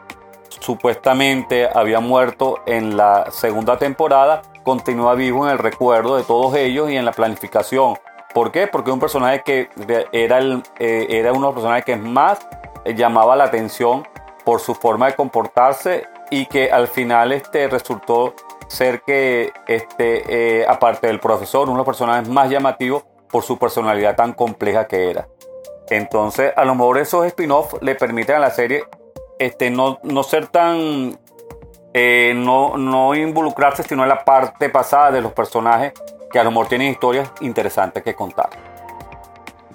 supuestamente 0.60 1.68
había 1.74 2.00
muerto 2.00 2.60
en 2.66 2.96
la 2.96 3.32
segunda 3.32 3.78
temporada, 3.78 4.44
continúa 4.64 5.16
vivo 5.16 5.46
en 5.46 5.52
el 5.52 5.58
recuerdo 5.58 6.18
de 6.18 6.24
todos 6.24 6.56
ellos 6.56 6.90
y 6.90 6.98
en 6.98 7.06
la 7.06 7.12
planificación. 7.12 7.98
¿Por 8.34 8.52
qué? 8.52 8.68
Porque 8.68 8.92
es 8.92 8.94
un 8.94 9.00
personaje 9.00 9.42
que 9.44 9.70
era, 10.12 10.38
el, 10.38 10.64
eh, 10.80 11.08
era 11.10 11.32
uno 11.32 11.42
de 11.42 11.46
los 11.48 11.54
personajes 11.56 11.86
que 11.86 11.96
más 11.98 12.48
llamaba 12.86 13.36
la 13.36 13.46
atención 13.46 14.08
por 14.44 14.60
su 14.60 14.76
forma 14.76 15.08
de 15.08 15.16
comportarse 15.16 16.08
y 16.30 16.46
que 16.46 16.72
al 16.72 16.88
final 16.88 17.32
este, 17.32 17.68
resultó 17.68 18.34
ser 18.68 19.02
que, 19.02 19.52
este, 19.68 20.62
eh, 20.62 20.66
aparte 20.68 21.08
del 21.08 21.20
profesor, 21.20 21.64
uno 21.64 21.74
de 21.74 21.78
los 21.80 21.86
personajes 21.86 22.30
más 22.30 22.50
llamativos 22.50 23.04
por 23.30 23.44
su 23.44 23.58
personalidad 23.58 24.16
tan 24.16 24.34
compleja 24.34 24.88
que 24.88 25.10
era. 25.10 25.28
Entonces, 25.90 26.54
a 26.56 26.64
lo 26.64 26.74
mejor 26.76 26.98
esos 27.00 27.26
spin-offs 27.26 27.82
le 27.82 27.96
permiten 27.96 28.38
a 28.38 28.40
la 28.40 28.52
serie 28.52 28.86
este, 29.40 29.70
no, 29.70 30.00
no 30.04 30.24
ser 30.24 30.48
tan. 30.48 31.20
eh, 31.94 32.34
no, 32.36 32.78
no 32.78 33.14
involucrarse, 33.16 33.84
sino 33.84 34.04
en 34.04 34.10
la 34.10 34.24
parte 34.24 34.70
pasada 34.70 35.12
de 35.12 35.22
los 35.22 35.34
personajes 35.34 35.94
que 36.32 36.40
a 36.40 36.44
lo 36.44 36.52
mejor 36.52 36.68
tienen 36.68 36.92
historias 36.92 37.30
interesantes 37.42 38.04
que 38.04 38.14
contar. 38.14 38.50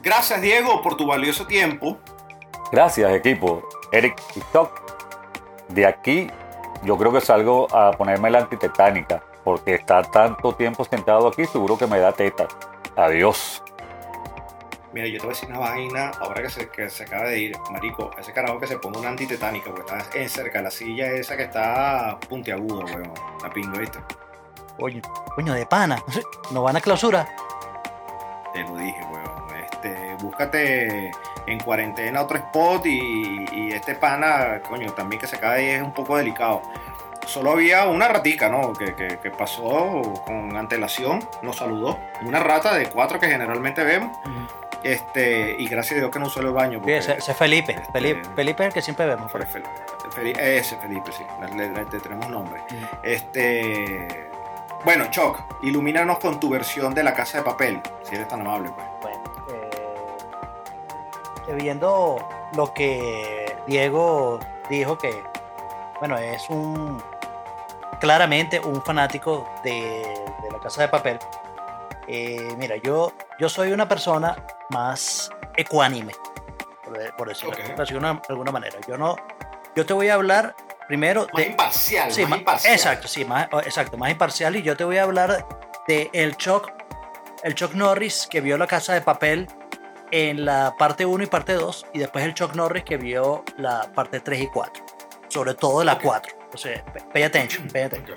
Gracias, 0.02 0.40
Diego, 0.40 0.80
por 0.82 0.96
tu 0.96 1.06
valioso 1.06 1.46
tiempo. 1.46 1.98
Gracias, 2.72 3.12
equipo. 3.12 3.62
Eric 3.92 4.20
TikTok. 4.32 4.70
De 5.68 5.86
aquí, 5.86 6.30
yo 6.82 6.96
creo 6.96 7.12
que 7.12 7.20
salgo 7.20 7.66
a 7.74 7.92
ponerme 7.92 8.30
la 8.30 8.40
antitetánica, 8.40 9.22
porque 9.44 9.74
estar 9.74 10.10
tanto 10.10 10.54
tiempo 10.54 10.84
sentado 10.84 11.28
aquí 11.28 11.44
seguro 11.46 11.78
que 11.78 11.86
me 11.86 11.98
da 11.98 12.12
teta. 12.12 12.46
Adiós. 12.96 13.62
Mira, 14.92 15.06
yo 15.08 15.18
te 15.18 15.26
voy 15.26 15.32
a 15.32 15.34
decir 15.34 15.48
una 15.50 15.58
vaina, 15.58 16.10
ahora 16.20 16.42
que 16.42 16.48
se, 16.48 16.68
que 16.70 16.88
se 16.88 17.02
acaba 17.02 17.24
de 17.24 17.38
ir, 17.38 17.56
marico, 17.70 18.10
ese 18.18 18.32
carajo 18.32 18.58
que 18.58 18.66
se 18.66 18.78
ponga 18.78 19.00
una 19.00 19.10
antitetánica, 19.10 19.66
porque 19.66 19.82
está 19.82 20.18
en 20.18 20.28
cerca 20.28 20.58
de 20.58 20.64
la 20.64 20.70
silla 20.70 21.10
esa 21.12 21.36
que 21.36 21.44
está 21.44 22.18
puntiaguda, 22.28 22.84
weón. 22.84 23.12
La 23.42 23.50
pingo, 23.50 23.78
¿viste? 23.78 23.98
Coño, 24.78 25.02
coño 25.34 25.52
de 25.52 25.66
pana. 25.66 26.02
¿No 26.50 26.62
van 26.62 26.76
a 26.76 26.80
clausura? 26.80 27.28
Te 28.52 28.62
lo 28.62 28.76
dije, 28.76 29.00
weón. 29.10 29.56
Este, 29.60 30.16
búscate 30.22 31.10
en 31.46 31.60
cuarentena 31.60 32.22
otro 32.22 32.36
spot 32.38 32.86
y, 32.86 33.44
y 33.52 33.72
este 33.72 33.94
pana, 33.94 34.60
coño, 34.68 34.92
también 34.92 35.20
que 35.20 35.26
se 35.26 35.36
ir 35.36 35.76
es 35.76 35.82
un 35.82 35.92
poco 35.92 36.16
delicado. 36.16 36.62
Solo 37.26 37.52
había 37.52 37.86
una 37.86 38.06
ratica, 38.08 38.48
¿no? 38.48 38.72
Que, 38.72 38.94
que- 38.94 39.18
que 39.18 39.30
pasó 39.30 40.02
con 40.26 40.56
antelación, 40.56 41.26
nos 41.42 41.56
saludó. 41.56 41.98
Una 42.24 42.38
rata 42.40 42.74
de 42.74 42.86
cuatro 42.86 43.18
que 43.18 43.26
generalmente 43.28 43.82
vemos. 43.82 44.16
Este, 44.84 45.56
y 45.58 45.66
gracias 45.66 45.96
a 45.96 45.98
Dios 46.00 46.10
que 46.12 46.18
no 46.20 46.26
usó 46.26 46.40
el 46.40 46.52
baño. 46.52 46.74
Sí, 46.74 46.78
porque- 46.78 46.98
ese, 46.98 47.14
ese 47.16 47.34
Felipe. 47.34 47.72
este, 47.72 47.92
Felipe. 47.92 48.22
Felipe 48.36 48.62
es 48.62 48.66
el 48.68 48.72
que 48.74 48.82
siempre 48.82 49.06
vemos. 49.06 49.32
Fue 49.32 49.40
Fel- 49.40 49.64
Fel- 50.14 50.38
ese 50.38 50.76
Felipe, 50.76 51.10
sí, 51.10 51.24
le, 51.56 51.68
le- 51.68 51.84
le 51.84 52.00
tenemos 52.00 52.28
nombre. 52.28 52.60
Este, 53.02 54.30
bueno, 54.84 55.06
Choc, 55.10 55.40
ilumínanos 55.64 56.18
con 56.20 56.38
tu 56.38 56.50
versión 56.50 56.94
de 56.94 57.02
la 57.02 57.12
casa 57.14 57.38
de 57.38 57.44
papel, 57.44 57.80
si 58.04 58.14
eres 58.14 58.28
tan 58.28 58.40
amable, 58.42 58.70
pues. 58.74 58.86
Viendo 61.54 62.18
lo 62.54 62.72
que 62.74 63.56
Diego 63.66 64.38
dijo 64.68 64.98
que, 64.98 65.22
bueno, 66.00 66.16
es 66.18 66.48
un 66.50 67.02
claramente 68.00 68.60
un 68.60 68.82
fanático 68.82 69.48
de, 69.64 69.72
de 70.42 70.50
la 70.52 70.58
Casa 70.60 70.82
de 70.82 70.88
Papel. 70.88 71.18
Eh, 72.08 72.54
mira, 72.58 72.76
yo, 72.76 73.12
yo 73.38 73.48
soy 73.48 73.72
una 73.72 73.88
persona 73.88 74.36
más 74.70 75.30
ecuánime, 75.56 76.12
por, 76.84 77.16
por 77.16 77.28
decirlo 77.28 77.50
Ok. 77.56 77.66
por 77.70 77.76
decirlo 77.78 78.00
de 78.14 78.20
alguna 78.28 78.52
manera. 78.52 78.76
Yo 78.86 78.96
no, 78.98 79.16
yo 79.74 79.86
te 79.86 79.92
voy 79.92 80.08
a 80.08 80.14
hablar 80.14 80.54
primero 80.86 81.26
Más 81.32 81.42
de, 81.44 81.50
imparcial, 81.50 82.12
Sí, 82.12 82.26
más 82.26 82.38
imparcial. 82.40 82.72
Exacto, 82.74 83.08
sí, 83.08 83.24
más, 83.24 83.48
o- 83.52 83.60
exacto, 83.60 83.96
más 83.96 84.10
imparcial. 84.10 84.54
Y 84.56 84.62
yo 84.62 84.76
te 84.76 84.84
voy 84.84 84.98
a 84.98 85.02
hablar 85.04 85.46
de 85.88 86.10
el 86.12 86.36
Chuck, 86.36 86.70
el 87.42 87.54
Chuck 87.54 87.72
Norris 87.74 88.26
que 88.30 88.40
vio 88.40 88.58
la 88.58 88.66
casa 88.66 88.92
de 88.94 89.00
papel 89.00 89.48
en 90.10 90.44
la 90.44 90.74
parte 90.78 91.04
1 91.06 91.24
y 91.24 91.26
parte 91.26 91.52
2, 91.54 91.86
y 91.94 91.98
después 91.98 92.24
el 92.24 92.34
Chuck 92.34 92.54
Norris 92.54 92.84
que 92.84 92.96
vio 92.96 93.44
la 93.58 93.92
parte 93.94 94.20
3 94.20 94.40
y 94.42 94.46
4. 94.48 94.84
Sobre 95.28 95.54
todo 95.54 95.82
la 95.84 95.94
Ok. 95.94 96.02
4. 96.02 96.36
O 96.54 96.56
sea, 96.56 96.84
pay- 97.12 97.22
attention, 97.24 97.68
pay 97.68 97.82
attention. 97.82 98.16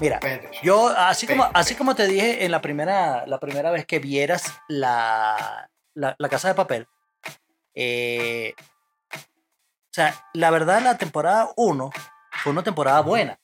Mira, 0.00 0.20
pay 0.20 0.32
attention. 0.34 0.62
yo, 0.64 0.88
así 0.96 1.26
como, 1.26 1.48
así 1.52 1.74
como 1.74 1.94
te 1.94 2.06
dije 2.06 2.44
en 2.44 2.52
la 2.52 2.60
primera, 2.60 3.26
la 3.26 3.38
primera 3.40 3.70
vez 3.70 3.84
que 3.84 3.98
vieras 3.98 4.54
la, 4.68 5.68
la, 5.94 6.14
la 6.18 6.28
casa 6.28 6.48
de 6.48 6.54
papel, 6.54 6.86
eh, 7.74 8.54
o 9.12 9.92
sea, 9.92 10.14
la 10.34 10.50
verdad, 10.50 10.80
la 10.82 10.96
temporada 10.98 11.48
1 11.56 11.90
fue 12.42 12.52
una 12.52 12.62
temporada 12.62 13.00
buena. 13.00 13.38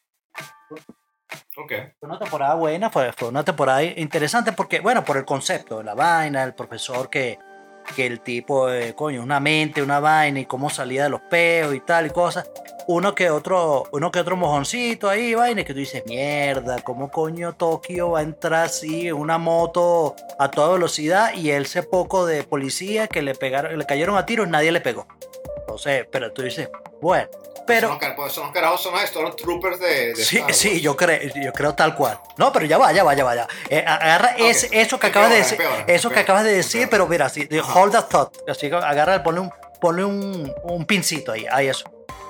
Ok. 1.56 1.72
Fue 1.98 2.08
una 2.08 2.18
temporada 2.18 2.54
buena, 2.54 2.90
fue, 2.90 3.12
fue 3.12 3.28
una 3.28 3.44
temporada 3.44 3.82
interesante 3.82 4.52
porque, 4.52 4.80
bueno, 4.80 5.04
por 5.04 5.16
el 5.16 5.24
concepto 5.24 5.78
de 5.78 5.84
la 5.84 5.94
vaina, 5.94 6.42
el 6.44 6.54
profesor 6.54 7.10
que, 7.10 7.38
que 7.94 8.06
el 8.06 8.20
tipo, 8.20 8.70
eh, 8.70 8.94
coño, 8.94 9.22
una 9.22 9.40
mente, 9.40 9.82
una 9.82 10.00
vaina 10.00 10.40
y 10.40 10.46
cómo 10.46 10.70
salía 10.70 11.04
de 11.04 11.10
los 11.10 11.20
peos 11.22 11.74
y 11.74 11.80
tal 11.80 12.06
y 12.06 12.10
cosas. 12.10 12.50
Uno 12.86 13.14
que 13.14 13.30
otro, 13.30 13.84
uno 13.92 14.12
que 14.12 14.20
otro 14.20 14.36
mojoncito 14.36 15.08
ahí, 15.08 15.34
vaina, 15.34 15.64
que 15.64 15.72
tú 15.72 15.78
dices, 15.78 16.02
mierda, 16.06 16.80
¿cómo 16.82 17.10
coño 17.10 17.54
Tokio 17.54 18.10
va 18.10 18.18
a 18.18 18.22
entrar 18.22 18.66
así 18.66 19.08
en 19.08 19.14
una 19.14 19.38
moto 19.38 20.14
a 20.38 20.50
toda 20.50 20.72
velocidad 20.74 21.34
y 21.34 21.50
él 21.50 21.66
se 21.66 21.82
poco 21.82 22.26
de 22.26 22.42
policía 22.44 23.06
que 23.06 23.22
le 23.22 23.34
pegaron, 23.34 23.78
le 23.78 23.86
cayeron 23.86 24.16
a 24.16 24.26
tiros, 24.26 24.48
nadie 24.48 24.70
le 24.70 24.80
pegó? 24.80 25.06
Entonces, 25.64 26.06
pero 26.10 26.30
tú 26.32 26.42
dices, 26.42 26.68
bueno, 27.00 27.26
pero... 27.66 27.88
Son 27.88 27.98
los, 27.98 28.12
pues, 28.14 28.32
son 28.32 28.44
los 28.44 28.52
carajos, 28.52 28.82
son 28.82 28.92
los 28.92 29.02
Stormtroopers 29.08 29.80
de, 29.80 30.08
de 30.12 30.16
Sí, 30.16 30.36
Star 30.36 30.42
Wars. 30.48 30.56
sí, 30.58 30.80
yo 30.82 30.94
creo, 30.96 31.18
yo 31.42 31.52
creo 31.52 31.74
tal 31.74 31.94
cual. 31.94 32.20
No, 32.36 32.52
pero 32.52 32.66
ya 32.66 32.76
va, 32.76 32.92
ya 32.92 33.02
va, 33.02 33.14
ya 33.14 33.24
va, 33.24 33.34
ya. 33.34 33.48
Eh, 33.70 33.82
agarra 33.86 34.34
ese- 34.36 34.68
eso 34.72 34.98
que 35.00 35.06
acabas 35.06 35.30
de 35.30 35.36
decir, 35.36 35.58
eso 35.86 36.10
que 36.10 36.20
acabas 36.20 36.44
de 36.44 36.52
decir, 36.52 36.88
pero 36.90 37.06
mira, 37.06 37.26
así, 37.26 37.48
hold 37.74 37.92
that 37.92 38.04
thought. 38.08 38.36
Así 38.48 38.68
que 38.68 38.76
agarra, 38.76 39.22
ponle 39.22 39.40
un, 39.40 39.50
ponle 39.80 40.04
un, 40.04 40.54
un 40.64 40.84
pincito 40.84 41.32
ahí, 41.32 41.46
ahí 41.50 41.68
eso. 41.68 41.84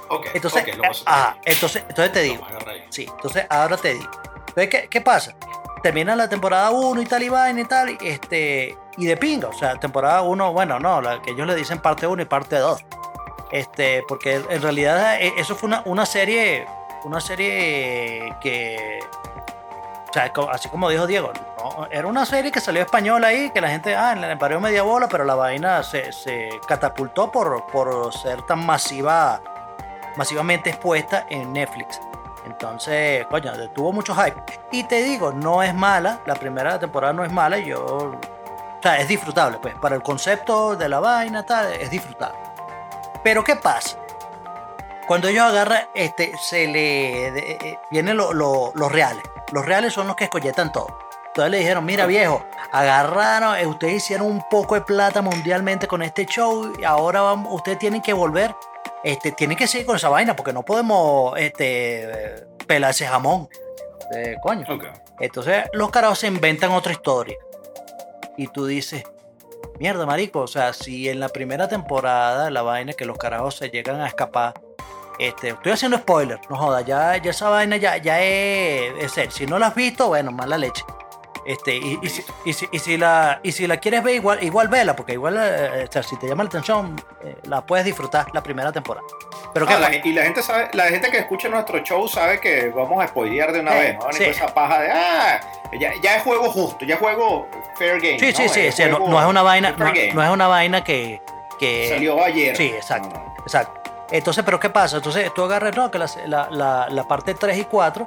Ok, 0.08 0.26
Entonces, 0.34 0.64
paso 0.80 1.02
ah, 1.06 1.36
entonces, 1.44 1.82
entonces 1.88 2.12
te 2.12 2.20
digo, 2.20 2.46
sí, 2.90 3.06
entonces 3.10 3.46
ahora 3.50 3.76
te 3.76 3.94
digo. 3.94 4.10
Entonces, 4.48 4.68
¿qué, 4.68 4.88
qué 4.88 5.00
pasa? 5.00 5.34
termina 5.82 6.16
la 6.16 6.30
temporada 6.30 6.70
1 6.70 7.02
y 7.02 7.04
tal 7.04 7.22
y 7.24 7.28
vaina 7.28 7.60
y 7.60 7.64
tal, 7.66 7.98
este, 8.00 8.74
y 8.96 9.04
de 9.04 9.16
pinga, 9.18 9.48
o 9.48 9.52
sea, 9.52 9.78
temporada 9.78 10.22
1, 10.22 10.52
bueno, 10.54 10.80
no, 10.80 11.02
la 11.02 11.20
que 11.20 11.32
ellos 11.32 11.46
le 11.46 11.54
dicen 11.54 11.78
parte 11.78 12.06
1 12.06 12.22
y 12.22 12.24
parte 12.24 12.56
2. 12.56 12.80
Este, 13.54 14.02
porque 14.08 14.34
en 14.34 14.60
realidad 14.60 15.14
eh, 15.22 15.32
eso 15.36 15.54
fue 15.54 15.68
una, 15.68 15.82
una 15.84 16.04
serie, 16.06 16.66
una 17.04 17.20
serie 17.20 18.34
que, 18.40 18.98
o 20.10 20.12
sea, 20.12 20.32
así 20.50 20.68
como 20.68 20.90
dijo 20.90 21.06
Diego, 21.06 21.30
no, 21.56 21.86
era 21.88 22.08
una 22.08 22.26
serie 22.26 22.50
que 22.50 22.58
salió 22.58 22.82
española 22.82 23.28
ahí, 23.28 23.50
que 23.50 23.60
la 23.60 23.68
gente, 23.68 23.94
ah, 23.94 24.16
le 24.16 24.36
parió 24.38 24.58
media 24.58 24.82
bola, 24.82 25.06
pero 25.06 25.22
la 25.22 25.36
vaina 25.36 25.84
se, 25.84 26.10
se 26.10 26.50
catapultó 26.66 27.30
por, 27.30 27.64
por 27.68 28.12
ser 28.12 28.42
tan 28.42 28.66
masiva, 28.66 29.40
masivamente 30.16 30.70
expuesta 30.70 31.24
en 31.30 31.52
Netflix. 31.52 32.00
Entonces, 32.46 33.24
coño, 33.28 33.52
tuvo 33.70 33.92
mucho 33.92 34.16
hype. 34.16 34.42
Y 34.72 34.82
te 34.82 35.00
digo, 35.04 35.30
no 35.30 35.62
es 35.62 35.72
mala, 35.72 36.18
la 36.26 36.34
primera 36.34 36.76
temporada 36.80 37.12
no 37.12 37.24
es 37.24 37.30
mala, 37.30 37.58
yo, 37.58 37.84
o 37.84 38.20
sea, 38.82 38.98
es 38.98 39.06
disfrutable, 39.06 39.58
pues, 39.62 39.76
para 39.76 39.94
el 39.94 40.02
concepto 40.02 40.74
de 40.74 40.88
la 40.88 40.98
vaina, 40.98 41.46
tal, 41.46 41.72
es 41.74 41.88
disfrutable. 41.88 42.43
Pero 43.24 43.42
¿qué 43.42 43.56
pasa? 43.56 43.98
Cuando 45.08 45.28
ellos 45.28 45.42
agarran, 45.44 45.88
este, 45.94 46.32
se 46.38 46.66
le 46.68 47.30
de- 47.32 47.58
eh, 47.60 47.78
vienen 47.90 48.16
lo- 48.16 48.32
lo- 48.32 48.70
los 48.74 48.92
reales. 48.92 49.22
Los 49.52 49.66
reales 49.66 49.92
son 49.92 50.06
los 50.06 50.14
que 50.16 50.24
escolletan 50.24 50.70
todo. 50.72 50.98
Entonces 51.26 51.50
le 51.50 51.58
dijeron, 51.58 51.84
mira 51.84 52.06
viejo, 52.06 52.44
agarraron, 52.70 53.56
eh, 53.58 53.66
ustedes 53.66 53.94
hicieron 53.94 54.26
un 54.28 54.42
poco 54.48 54.76
de 54.76 54.82
plata 54.82 55.20
mundialmente 55.20 55.88
con 55.88 56.00
este 56.02 56.26
show 56.26 56.72
y 56.78 56.84
ahora 56.84 57.22
vamos- 57.22 57.52
ustedes 57.52 57.78
tienen 57.80 58.00
que 58.02 58.12
volver, 58.12 58.54
este, 59.02 59.32
tienen 59.32 59.56
que 59.58 59.66
seguir 59.66 59.86
con 59.86 59.96
esa 59.96 60.08
vaina 60.08 60.36
porque 60.36 60.52
no 60.52 60.62
podemos 60.62 61.36
este, 61.38 62.46
pelar 62.66 62.92
ese 62.92 63.06
jamón. 63.06 63.48
Eh, 64.14 64.36
coño. 64.42 64.64
Entonces 65.18 65.64
los 65.72 65.90
carajos 65.90 66.20
se 66.20 66.28
inventan 66.28 66.70
otra 66.70 66.92
historia. 66.92 67.36
Y 68.36 68.46
tú 68.48 68.66
dices, 68.66 69.04
mierda, 69.78 70.06
marico, 70.06 70.40
o 70.40 70.46
sea, 70.46 70.72
si 70.72 71.08
en 71.08 71.20
la 71.20 71.28
primera 71.28 71.68
temporada 71.68 72.50
la 72.50 72.62
vaina 72.62 72.92
que 72.92 73.04
los 73.04 73.18
carajos 73.18 73.56
se 73.56 73.70
llegan 73.70 74.00
a 74.00 74.06
escapar, 74.06 74.54
este, 75.18 75.50
estoy 75.50 75.72
haciendo 75.72 75.98
spoiler, 75.98 76.40
no 76.50 76.56
joda, 76.56 76.80
ya, 76.80 77.16
ya 77.16 77.30
esa 77.30 77.48
vaina 77.48 77.76
ya, 77.76 77.96
ya 77.98 78.20
es, 78.20 79.16
es. 79.16 79.34
Si 79.34 79.46
no 79.46 79.58
la 79.58 79.68
has 79.68 79.74
visto, 79.74 80.08
bueno, 80.08 80.32
mala 80.32 80.58
leche. 80.58 80.84
Este, 81.46 81.76
y, 81.76 81.98
y 82.02 82.08
si, 82.08 82.24
y 82.46 82.52
si- 82.54 82.68
y 82.72 82.78
si 82.78 82.96
la, 82.96 83.40
y 83.42 83.52
si 83.52 83.66
la 83.66 83.76
quieres 83.76 84.02
ver, 84.02 84.14
igual, 84.14 84.42
igual 84.42 84.68
vela, 84.68 84.96
porque 84.96 85.12
igual, 85.12 85.36
eh, 85.38 85.84
o 85.88 85.92
sea, 85.92 86.02
si 86.02 86.16
te 86.18 86.26
llama 86.26 86.42
la 86.44 86.48
atención, 86.48 86.96
eh, 87.22 87.36
la 87.44 87.60
puedes 87.66 87.84
disfrutar 87.84 88.26
la 88.32 88.42
primera 88.42 88.72
temporada. 88.72 89.06
Pero 89.52 89.66
¿qué 89.66 89.74
Ah, 89.74 89.78
la- 89.78 89.94
y 89.94 90.12
la 90.14 90.22
gente 90.22 90.42
sabe, 90.42 90.70
la 90.72 90.84
gente 90.84 91.10
que 91.10 91.18
escucha 91.18 91.48
nuestro 91.48 91.78
show 91.80 92.08
sabe 92.08 92.40
que 92.40 92.70
vamos 92.70 93.04
a 93.04 93.08
spoilear 93.08 93.52
de 93.52 93.60
una 93.60 93.72
Sí, 93.72 93.78
vez, 93.78 93.96
¿no? 93.98 94.12
Sí. 94.12 94.24
esa 94.24 94.54
paja 94.54 94.80
de 94.80 94.90
ah, 94.90 95.40
ya, 95.78 95.92
ya 96.02 96.16
es 96.16 96.22
juego 96.22 96.50
justo, 96.50 96.84
ya 96.86 96.94
es 96.94 97.00
juego 97.00 97.46
fair 97.76 98.00
game. 98.00 98.18
Sí, 98.18 98.26
¿no? 98.26 98.36
sí, 98.36 98.48
sí, 98.48 98.60
Es 98.66 98.74
sí, 98.76 98.84
no, 98.90 98.98
no 99.00 99.20
es 99.20 99.26
una 99.26 99.42
vaina, 99.42 99.72
no, 99.76 100.22
es 100.22 100.30
una 100.30 100.48
vaina 100.48 100.82
que, 100.82 101.20
que 101.58 101.88
salió 101.90 102.24
ayer. 102.24 102.56
Sí, 102.56 102.68
exacto. 102.74 103.20
Exacto. 103.42 103.80
Entonces, 104.10 104.44
¿pero 104.44 104.58
qué 104.60 104.70
pasa? 104.70 104.96
Entonces, 104.96 105.32
tú 105.34 105.42
agarras, 105.44 105.76
no, 105.76 105.90
que 105.90 105.98
la, 105.98 106.06
la, 106.26 106.48
la- 106.50 106.86
la 106.90 107.04
parte 107.08 107.34
3 107.34 107.58
y 107.58 107.64
4 107.64 108.06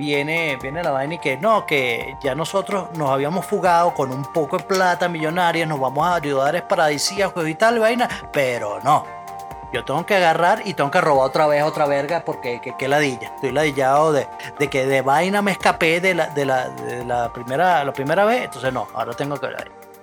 viene, 0.00 0.56
viene 0.56 0.82
la 0.82 0.92
vaina 0.92 1.14
y 1.14 1.18
que 1.18 1.36
no, 1.36 1.66
que 1.66 2.16
ya 2.22 2.34
nosotros 2.34 2.88
nos 2.96 3.10
habíamos 3.10 3.44
fugado 3.44 3.92
con 3.92 4.10
un 4.10 4.24
poco 4.24 4.56
de 4.56 4.64
plata 4.64 5.08
millonaria, 5.08 5.66
nos 5.66 5.78
vamos 5.78 6.06
a 6.06 6.14
ayudar 6.14 6.66
paradisíacos 6.66 7.46
y 7.46 7.54
tal, 7.54 7.78
vaina, 7.78 8.08
pero 8.32 8.80
no. 8.82 9.04
Yo 9.72 9.84
tengo 9.84 10.04
que 10.04 10.16
agarrar 10.16 10.62
y 10.64 10.74
tengo 10.74 10.90
que 10.90 11.00
robar 11.00 11.26
otra 11.28 11.46
vez 11.46 11.62
otra 11.62 11.86
verga 11.86 12.24
porque 12.24 12.60
que, 12.60 12.76
que 12.76 12.88
ladilla. 12.88 13.28
Estoy 13.34 13.52
ladillado 13.52 14.12
de, 14.12 14.26
de 14.58 14.68
que 14.68 14.86
de 14.86 15.02
vaina 15.02 15.42
me 15.42 15.52
escapé 15.52 16.00
de 16.00 16.14
la, 16.14 16.26
de 16.28 16.44
la, 16.44 16.70
de 16.70 17.04
la 17.04 17.32
primera, 17.32 17.84
la 17.84 17.92
primera 17.92 18.24
vez, 18.24 18.44
entonces 18.44 18.72
no, 18.72 18.88
ahora 18.94 19.12
tengo 19.12 19.38
que... 19.38 19.48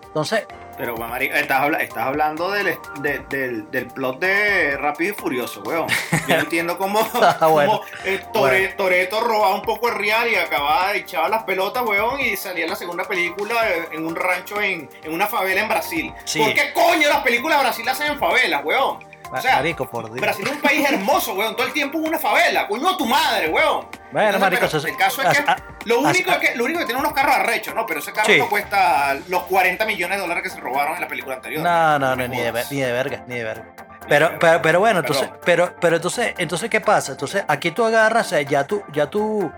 Entonces, 0.07 0.45
Pero, 0.77 0.95
bueno, 0.95 1.15
estás, 1.17 1.61
habla- 1.61 1.77
estás 1.79 2.05
hablando 2.05 2.51
del, 2.51 2.77
de- 3.01 3.19
del, 3.29 3.69
del 3.71 3.87
plot 3.87 4.19
de 4.19 4.77
Rápido 4.77 5.13
y 5.13 5.15
Furioso, 5.15 5.61
weón. 5.61 5.87
Yo 6.27 6.35
no 6.35 6.41
entiendo 6.41 6.77
cómo, 6.77 6.99
Ah, 7.21 7.47
bueno. 7.47 7.71
cómo, 7.81 7.83
eh, 8.05 8.21
Tore- 8.33 8.75
Toretto 8.75 9.19
robaba 9.21 9.55
un 9.55 9.61
poco 9.63 9.89
el 9.89 9.95
real 9.95 10.27
y 10.31 10.35
acababa 10.35 10.91
de 10.93 10.99
echar 10.99 11.29
las 11.29 11.43
pelotas, 11.43 11.83
weón, 11.83 12.19
y 12.19 12.35
salía 12.37 12.63
en 12.65 12.69
la 12.69 12.75
segunda 12.75 13.03
película 13.05 13.55
eh, 13.69 13.87
en 13.91 14.05
un 14.05 14.15
rancho 14.15 14.61
en, 14.61 14.89
en 15.03 15.13
una 15.13 15.27
favela 15.27 15.61
en 15.61 15.67
Brasil. 15.67 16.13
Sí. 16.25 16.39
¿Por 16.39 16.53
qué 16.53 16.71
coño 16.73 17.09
las 17.09 17.21
películas 17.21 17.57
de 17.59 17.63
Brasil 17.65 17.85
las 17.85 17.99
hacen 17.99 18.13
en 18.13 18.19
favelas, 18.19 18.63
weón? 18.63 18.99
O 19.31 19.41
sea, 19.41 19.57
marico, 19.57 19.89
por 19.89 20.05
Dios. 20.05 20.21
Brasil 20.21 20.45
es 20.47 20.53
un 20.53 20.61
país 20.61 20.89
hermoso, 20.89 21.33
weón. 21.33 21.55
Todo 21.55 21.67
el 21.67 21.73
tiempo 21.73 21.97
hubo 21.97 22.07
una 22.07 22.17
favela. 22.19 22.67
Coño, 22.67 22.95
tu 22.95 23.05
madre, 23.05 23.49
weón. 23.49 23.87
Bueno, 24.11 24.35
Entonces, 24.35 24.39
marico, 24.39 24.67
pero 24.71 24.87
el 24.87 24.97
caso 24.97 25.21
es 25.21 25.37
que 25.37 25.43
lo 25.85 25.99
as- 26.07 26.15
único, 26.15 26.31
es 26.31 26.37
que 26.37 26.55
lo 26.55 26.63
único 26.65 26.79
que 26.79 26.85
tiene 26.85 26.99
unos 27.01 27.13
carros 27.13 27.35
arrechos, 27.35 27.75
¿no? 27.75 27.85
Pero 27.85 27.99
ese 27.99 28.13
carro 28.13 28.27
Sí. 28.31 28.39
no 28.39 28.47
cuesta 28.49 29.15
los 29.27 29.43
40 29.43 29.85
millones 29.85 30.17
de 30.17 30.21
dólares 30.21 30.43
que 30.43 30.49
se 30.49 30.59
robaron 30.59 30.95
en 30.95 31.01
la 31.01 31.07
película 31.07 31.35
anterior. 31.35 31.61
No, 31.61 31.99
no, 31.99 32.15
no, 32.15 32.27
ni 32.27 32.37
de, 32.39 32.53
ni 32.71 32.79
de 32.79 32.91
verga, 32.91 33.23
ni 33.27 33.35
de 33.35 33.43
verga. 33.43 33.65
Pero, 34.07 34.31
pero, 34.39 34.61
pero 34.61 34.79
bueno, 34.79 34.99
entonces, 34.99 35.29
pero, 35.43 35.75
pero 35.81 35.97
entonces, 35.97 36.33
entonces, 36.37 36.69
¿qué 36.69 36.79
pasa? 36.79 37.11
Entonces, 37.11 37.43
aquí 37.49 37.71
tú 37.71 37.83
agarras, 37.83 38.27
o 38.27 38.29
sea, 38.29 38.41
ya 38.41 38.65
tú, 38.65 38.81
ya 38.93 39.07
tú, 39.09 39.51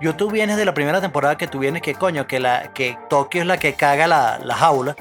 yo 0.00 0.16
tú 0.16 0.28
vienes 0.28 0.56
de 0.56 0.64
la 0.64 0.74
primera 0.74 1.00
temporada 1.00 1.38
que 1.38 1.46
tú 1.46 1.60
vienes 1.60 1.82
que 1.82 1.94
coño, 1.94 2.26
que 2.26 2.40
la, 2.40 2.72
que 2.72 2.98
Tokio 3.08 3.42
es 3.42 3.46
la 3.46 3.58
que 3.58 3.74
caga 3.74 4.08
la, 4.08 4.40
la 4.42 4.56
jaula 4.56 4.96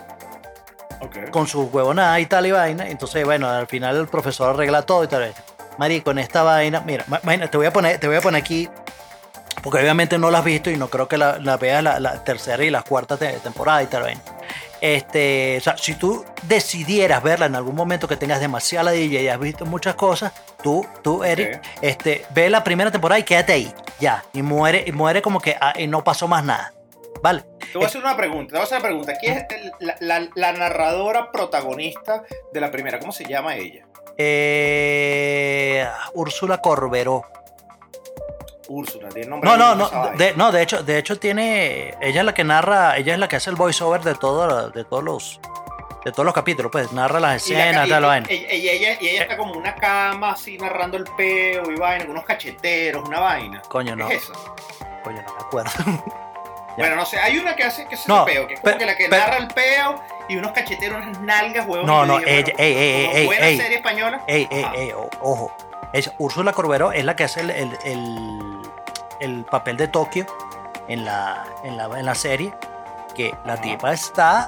Ok. 1.01 1.29
con 1.31 1.47
sus 1.47 1.71
huevonadas 1.73 2.19
y 2.19 2.25
tal 2.27 2.45
y 2.45 2.51
vaina. 2.51 2.87
Entonces, 2.87 3.25
bueno, 3.25 3.49
al 3.49 3.67
final 3.67 3.97
el 3.97 4.07
profesor 4.07 4.51
arregla 4.53 4.83
todo 4.83 5.03
y 5.03 5.07
tal. 5.07 5.33
Marico, 5.77 6.11
en 6.11 6.19
esta 6.19 6.43
vaina, 6.43 6.81
mira, 6.85 7.05
te 7.49 7.57
voy 7.57 7.65
a 7.65 7.73
poner, 7.73 7.99
te 7.99 8.07
voy 8.07 8.17
a 8.17 8.21
poner 8.21 8.41
aquí, 8.41 8.69
porque 9.63 9.79
obviamente 9.79 10.17
no 10.17 10.29
la 10.29 10.39
has 10.39 10.45
visto 10.45 10.69
y 10.69 10.77
no 10.77 10.89
creo 10.89 11.07
que 11.07 11.17
la, 11.17 11.39
la 11.39 11.57
veas 11.57 11.81
la, 11.83 11.99
la 11.99 12.23
tercera 12.23 12.63
y 12.63 12.69
la 12.69 12.83
cuarta 12.83 13.17
te- 13.17 13.33
temporada 13.39 13.81
y 13.81 13.87
tal 13.87 14.03
vaina. 14.03 14.21
Este, 14.81 15.57
o 15.57 15.61
sea, 15.61 15.77
si 15.77 15.93
tú 15.93 16.25
decidieras 16.43 17.21
verla 17.21 17.45
en 17.45 17.55
algún 17.55 17.75
momento 17.75 18.07
que 18.07 18.17
tengas 18.17 18.39
demasiada 18.39 18.85
ladilla 18.85 19.21
y 19.21 19.27
has 19.27 19.39
visto 19.39 19.65
muchas 19.65 19.93
cosas, 19.95 20.33
tú, 20.63 20.85
tú, 21.03 21.23
Eric, 21.23 21.61
este, 21.81 22.25
ve 22.31 22.49
la 22.49 22.63
primera 22.63 22.89
temporada 22.91 23.19
y 23.19 23.23
quédate 23.23 23.53
ahí, 23.53 23.73
ya, 23.99 24.23
y 24.33 24.41
muere, 24.41 24.83
y 24.87 24.91
muere 24.91 25.21
como 25.21 25.39
que 25.39 25.55
ah, 25.61 25.73
y 25.77 25.85
no 25.85 26.03
pasó 26.03 26.27
más 26.27 26.43
nada, 26.43 26.73
¿vale? 27.21 27.43
Te 27.71 27.77
voy 27.77 27.83
a 27.83 27.87
hacer 27.87 28.01
una 28.01 28.17
pregunta. 28.17 28.47
Te 28.51 28.53
voy 28.53 28.61
a 28.61 28.63
hacer 28.63 28.77
una 28.79 28.87
pregunta. 28.87 29.13
¿Quién 29.19 29.37
es 29.37 29.45
el- 29.49 29.71
la, 29.79 29.95
la- 29.99 30.29
la 30.35 30.51
narradora 30.53 31.31
protagonista 31.31 32.23
de 32.51 32.59
la 32.61 32.69
primera? 32.71 32.99
¿Cómo 32.99 33.11
se 33.11 33.25
llama 33.25 33.55
ella? 33.55 33.85
Eh, 34.17 35.87
Úrsula 36.13 36.59
Corberó. 36.59 37.23
Úrsula. 38.67 39.09
Tiene 39.09 39.29
nombre 39.29 39.49
No, 39.49 39.57
no, 39.57 39.75
no, 39.75 40.11
de, 40.17 40.33
no, 40.35 40.51
de 40.51 40.61
hecho, 40.61 40.83
de 40.83 40.97
hecho 40.97 41.19
tiene, 41.19 41.95
ella 42.01 42.21
es 42.21 42.25
la 42.25 42.33
que 42.33 42.43
narra, 42.43 42.95
ella 42.97 43.13
es 43.13 43.19
la 43.19 43.27
que 43.27 43.35
hace 43.35 43.49
el 43.49 43.55
voiceover 43.57 44.01
de 44.01 44.15
todo, 44.15 44.69
de 44.69 44.85
todos 44.85 45.03
los, 45.03 45.39
de 46.05 46.11
todos 46.11 46.23
los 46.25 46.33
capítulos, 46.33 46.71
pues 46.71 46.91
narra 46.93 47.19
las 47.19 47.35
escenas, 47.43 47.89
tal 47.89 48.05
vaina. 48.05 48.27
y- 48.31 48.35
y 48.55 48.69
ella, 48.69 48.97
y 49.01 49.07
ella 49.09 49.23
está 49.23 49.35
como 49.37 49.53
una 49.55 49.75
cama 49.75 50.31
así 50.31 50.57
narrando 50.57 50.95
el 50.97 51.03
peo 51.17 51.69
y 51.69 51.75
vaina, 51.75 52.05
unos 52.09 52.23
cacheteros, 52.23 53.05
una 53.07 53.19
vaina. 53.19 53.61
Coño, 53.67 53.95
no, 53.95 54.09
¿Es 54.09 54.23
esa? 54.23 54.33
coño, 55.03 55.21
no 55.21 55.33
me 55.33 55.41
acuerdo. 55.41 55.71
Ya. 56.71 56.83
Bueno, 56.83 56.95
no 56.95 57.05
sé, 57.05 57.19
hay 57.19 57.37
una 57.37 57.55
que 57.55 57.63
hace 57.63 57.85
que 57.85 57.95
es 57.95 58.07
No, 58.07 58.19
el 58.25 58.33
peo, 58.33 58.47
que 58.47 58.53
es 58.55 58.59
como 58.61 58.77
que 58.77 58.85
la 58.85 58.95
que 58.95 59.07
narra 59.09 59.37
el 59.37 59.47
peo 59.47 60.01
y 60.29 60.37
unos 60.37 60.51
cacheteros, 60.53 61.05
unas 61.05 61.19
nalgas, 61.21 61.67
huevón. 61.67 61.85
No, 61.85 62.05
no, 62.05 62.17
dije, 62.19 62.39
ella- 62.39 62.53
ey, 62.57 62.73
ey, 62.77 63.05
como 63.05 63.17
ey, 63.17 63.25
buena 63.25 63.47
ey. 63.47 63.57
serie 63.57 63.77
española. 63.77 64.21
Ey, 64.27 64.47
ey, 64.49 64.65
ey, 64.75 64.91
ojo, 65.19 65.55
es 65.93 66.11
Úrsula 66.17 66.53
Corberó 66.53 66.91
es 66.93 67.03
la 67.03 67.15
que 67.15 67.25
hace 67.25 67.41
el, 67.41 67.49
el, 67.51 67.77
el- 67.83 68.61
el 69.19 69.43
papel 69.45 69.77
de 69.77 69.87
Tokio 69.89 70.25
en 70.87 71.05
la, 71.05 71.43
en 71.63 71.75
la, 71.77 71.85
en 71.99 72.05
la 72.05 72.15
serie, 72.15 72.53
que 73.15 73.35
la 73.45 73.53
Ajá. 73.53 73.61
tipa 73.61 73.93
está, 73.93 74.47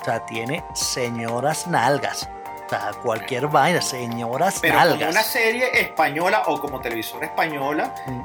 o 0.00 0.04
sea, 0.04 0.26
tiene 0.26 0.64
señoras 0.74 1.66
nalgas. 1.68 2.28
O 2.66 2.68
sea, 2.68 2.90
cualquier 3.02 3.46
vaina, 3.48 3.80
señoras 3.82 4.58
Pero 4.60 4.74
como 4.74 4.86
nalgas. 4.86 5.10
una 5.10 5.22
serie 5.22 5.80
española 5.80 6.42
o 6.46 6.58
como 6.60 6.80
televisora 6.80 7.26
española, 7.26 7.94
Mm. 8.06 8.20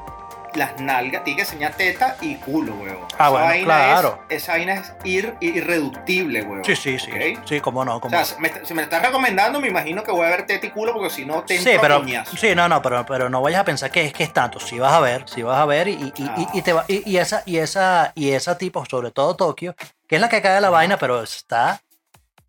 Las 0.58 0.80
nalgas, 0.80 1.24
tiene 1.24 1.36
que 1.36 1.42
enseñar 1.42 1.74
teta 1.74 2.16
y 2.20 2.34
culo, 2.36 2.74
huevón. 2.74 3.06
Ah, 3.12 3.14
Esa 3.14 3.28
bueno, 3.30 3.46
vaina 3.46 3.64
claro. 3.64 4.24
Es, 4.28 4.42
esa 4.42 4.52
vaina 4.52 4.74
es 4.74 4.92
ir, 5.04 5.34
irreductible, 5.40 6.42
huevón. 6.42 6.64
Sí, 6.64 6.76
sí, 6.76 6.98
sí. 6.98 7.10
Sí, 7.44 7.60
cómo 7.60 7.84
no, 7.84 7.96
O 7.96 8.00
cómo 8.00 8.10
sea, 8.10 8.20
no. 8.20 8.26
si 8.26 8.40
me, 8.40 8.64
si 8.64 8.74
me 8.74 8.82
estás 8.82 9.02
recomendando, 9.02 9.60
me 9.60 9.68
imagino 9.68 10.02
que 10.02 10.10
voy 10.10 10.26
a 10.26 10.30
ver 10.30 10.46
teta 10.46 10.66
y 10.66 10.70
culo 10.70 10.92
porque 10.92 11.10
si 11.10 11.24
no 11.24 11.42
te 11.42 11.58
Sí, 11.58 11.70
pero 11.80 12.00
coñazo. 12.00 12.36
sí, 12.36 12.54
no, 12.54 12.68
no, 12.68 12.82
pero, 12.82 13.04
pero 13.06 13.28
no 13.30 13.40
vayas 13.40 13.60
a 13.60 13.64
pensar 13.64 13.90
que 13.90 14.04
es 14.04 14.12
que 14.12 14.24
es 14.24 14.32
tanto. 14.32 14.58
Si 14.60 14.78
vas 14.78 14.92
a 14.92 15.00
ver, 15.00 15.24
si 15.28 15.42
vas 15.42 15.58
a 15.58 15.64
ver 15.66 15.88
y, 15.88 15.92
y, 15.92 16.12
y- 16.16 16.28
Ah. 16.28 16.50
y 16.52 16.62
te 16.62 16.72
va, 16.72 16.84
y 16.88 17.16
esa 17.16 17.42
y 17.46 17.58
esa 17.58 18.12
y 18.14 18.30
esa 18.32 18.58
tipo, 18.58 18.84
sobre 18.86 19.10
todo 19.10 19.36
Tokio, 19.36 19.74
que 20.06 20.16
es 20.16 20.20
la 20.20 20.28
que 20.28 20.42
cae 20.42 20.60
la 20.60 20.70
vaina, 20.70 20.96
pero 20.98 21.22
está 21.22 21.80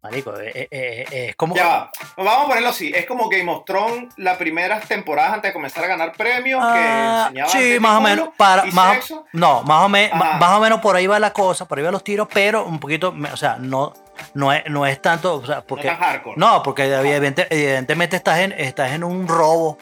marico, 0.02 0.38
eh, 0.40 0.52
eh, 0.56 0.68
eh, 0.72 1.26
es 1.30 1.36
como 1.36 1.56
Ya 1.56 1.68
va. 1.68 1.92
Vamos 2.18 2.34
a 2.34 2.48
ponerlo 2.48 2.70
así. 2.70 2.92
Es 2.96 3.06
como 3.06 3.28
Game 3.30 3.52
of 3.52 3.66
Thrones, 3.66 4.14
las 4.18 4.38
primeras 4.38 4.88
temporadas 4.88 5.34
antes 5.34 5.50
de 5.50 5.54
comenzar 5.54 5.84
a 5.84 5.88
ganar 5.88 6.14
premios, 6.14 6.62
Ah, 6.64 7.30
que 7.32 7.36
teta 7.36 7.50
sí, 7.50 7.78
más 7.80 7.98
o 7.98 8.02
menos 8.02 8.30
para 8.38 8.66
más 8.66 8.94
sexo. 8.96 9.26
no, 9.34 9.64
más 9.64 9.86
o 9.86 9.90
menos 9.90 10.18
más 10.18 10.52
o 10.58 10.60
menos 10.60 10.80
por 10.80 10.96
ahí 10.96 11.08
va 11.08 11.20
la 11.20 11.32
cosa, 11.34 11.68
por 11.68 11.78
ahí 11.78 11.84
van 11.84 11.94
los 11.94 12.04
tiros, 12.04 12.28
pero 12.34 12.66
un 12.66 12.80
poquito, 12.80 13.14
o 13.32 13.38
sea, 13.38 13.58
no 13.60 13.94
no 14.34 14.52
es, 14.52 14.64
no 14.70 14.86
es 14.86 15.02
tanto, 15.02 15.36
o 15.36 15.46
sea, 15.46 15.62
porque 15.62 15.86
no 15.88 15.94
tan 15.94 16.00
hardcore. 16.02 16.36
No, 16.38 16.62
porque 16.64 16.84
evidente- 16.94 17.48
evidentemente 17.50 18.16
estás 18.18 18.40
en, 18.40 18.52
estás 18.54 18.92
en 18.92 19.04
un 19.04 19.28
robo. 19.28 19.78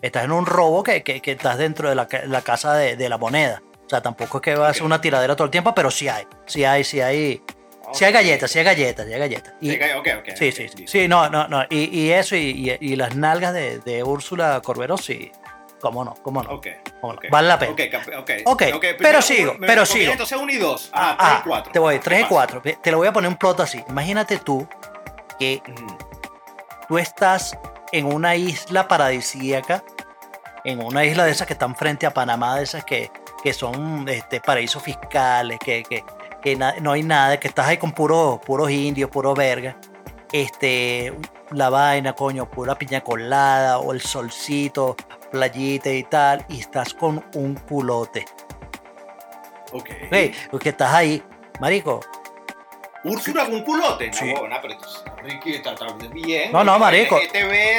Estás 0.00 0.24
en 0.24 0.32
un 0.32 0.46
robo 0.46 0.82
que, 0.82 1.02
que- 1.02 1.20
que 1.20 1.32
estás 1.32 1.58
dentro 1.58 1.88
de 1.88 1.94
la 1.96 2.06
casa 2.42 2.74
de, 2.74 2.96
de 2.96 3.08
la 3.08 3.18
moneda. 3.18 3.62
O 3.84 3.88
sea, 3.90 4.00
tampoco 4.00 4.38
es 4.38 4.42
que 4.42 4.54
va 4.54 4.68
a 4.68 4.72
ser 4.74 4.84
una 4.84 5.00
tiradera 5.00 5.34
todo 5.34 5.46
el 5.46 5.50
tiempo, 5.50 5.74
pero 5.74 5.90
sí 5.90 6.08
hay. 6.08 6.24
Sí 6.46 6.64
hay, 6.64 6.84
sí 6.84 7.00
hay. 7.00 7.42
Sí 7.92 8.04
hay 8.04 8.12
galletas, 8.12 8.50
sí 8.50 8.58
hay 8.58 8.64
galletas, 8.64 9.06
sí 9.06 9.12
hay 9.12 9.18
galletas. 9.20 9.54
Y- 9.60 9.70
Sí, 9.72 9.78
ok, 9.96 10.08
ok. 10.18 10.28
Sí, 10.36 10.52
sí, 10.52 10.68
sí. 10.68 10.84
Sí, 10.86 11.08
no, 11.08 11.28
no, 11.28 11.48
no. 11.48 11.64
Y, 11.70 11.84
y 11.98 12.12
eso, 12.12 12.36
y, 12.36 12.70
y- 12.80 12.92
y 12.92 12.96
las 12.96 13.14
nalgas 13.16 13.52
de, 13.54 13.78
de 13.80 14.02
Úrsula 14.02 14.60
Corbero, 14.62 14.96
sí. 14.96 15.32
¿Cómo 15.80 16.04
no? 16.04 16.14
¿Cómo 16.22 16.42
no? 16.42 16.60
¿Cómo 17.00 17.12
no? 17.14 17.20
Vale 17.30 17.48
la 17.48 17.58
pena. 17.58 17.72
Ok, 17.72 17.80
ok, 18.44 18.62
pero 18.80 18.96
primero, 18.98 19.22
sigo, 19.22 19.54
me- 19.54 19.66
pero 19.66 19.82
me- 19.82 19.86
sigo. 19.86 20.12
Entonces 20.12 20.38
uno 20.38 20.52
y 20.52 20.56
dos. 20.58 20.90
Ah, 20.92 21.16
Ah, 21.18 21.26
tres 21.30 21.40
y 21.40 21.48
cuatro. 21.48 21.72
te 21.72 21.78
voy, 21.78 21.98
3 21.98 22.18
y 22.20 22.22
¿Qué 22.24 22.28
4. 22.28 22.62
Te 22.82 22.90
lo 22.90 22.98
voy 22.98 23.08
a 23.08 23.12
poner 23.14 23.28
un 23.30 23.36
plot 23.36 23.60
así. 23.60 23.82
Imagínate 23.88 24.38
tú 24.38 24.68
que? 25.38 25.62
Ujú. 25.66 25.98
tú 26.86 26.98
estás 26.98 27.56
en 27.92 28.04
una 28.12 28.36
isla 28.36 28.88
paradisíaca, 28.88 29.82
en 30.64 30.82
una 30.84 31.04
isla 31.04 31.24
de 31.24 31.30
esas 31.30 31.46
que 31.46 31.54
están 31.54 31.74
frente 31.74 32.04
a 32.04 32.12
Panamá, 32.12 32.56
de 32.58 32.64
esas 32.64 32.84
que, 32.84 33.10
que 33.42 33.52
son 33.54 34.06
este, 34.08 34.40
paraísos 34.40 34.82
fiscales, 34.82 35.58
que, 35.64 35.82
que, 35.84 36.04
que 36.40 36.56
no 36.56 36.92
hay 36.92 37.02
nada, 37.02 37.38
que 37.38 37.48
estás 37.48 37.66
ahí 37.66 37.76
con 37.76 37.92
puros 37.92 38.40
puros 38.40 38.70
indios, 38.70 39.10
puro 39.10 39.34
verga. 39.34 39.76
Este, 40.32 41.12
la 41.50 41.70
vaina, 41.70 42.12
coño, 42.12 42.48
pura 42.48 42.76
piña 42.76 43.00
colada, 43.00 43.78
o 43.78 43.92
el 43.92 44.00
solcito, 44.00 44.96
playita 45.30 45.90
y 45.90 46.04
tal, 46.04 46.44
y 46.48 46.60
estás 46.60 46.94
con 46.94 47.24
un 47.34 47.54
culote. 47.54 48.24
Ok. 49.72 49.90
Hey, 50.10 50.32
que 50.60 50.68
estás 50.68 50.92
ahí, 50.92 51.22
marico, 51.60 52.00
Úrsula 53.04 53.46
con 53.46 53.54
un 53.54 53.62
culote. 53.62 54.12
Sí. 54.12 54.32
No, 54.34 54.46
no, 54.46 54.56
pero 54.60 54.76
tú, 54.76 54.86
Ricky, 55.22 55.54
está, 55.54 55.72
está 55.72 55.86
bien. 56.12 56.52
No, 56.52 56.62
no, 56.62 56.78
marico. 56.78 57.18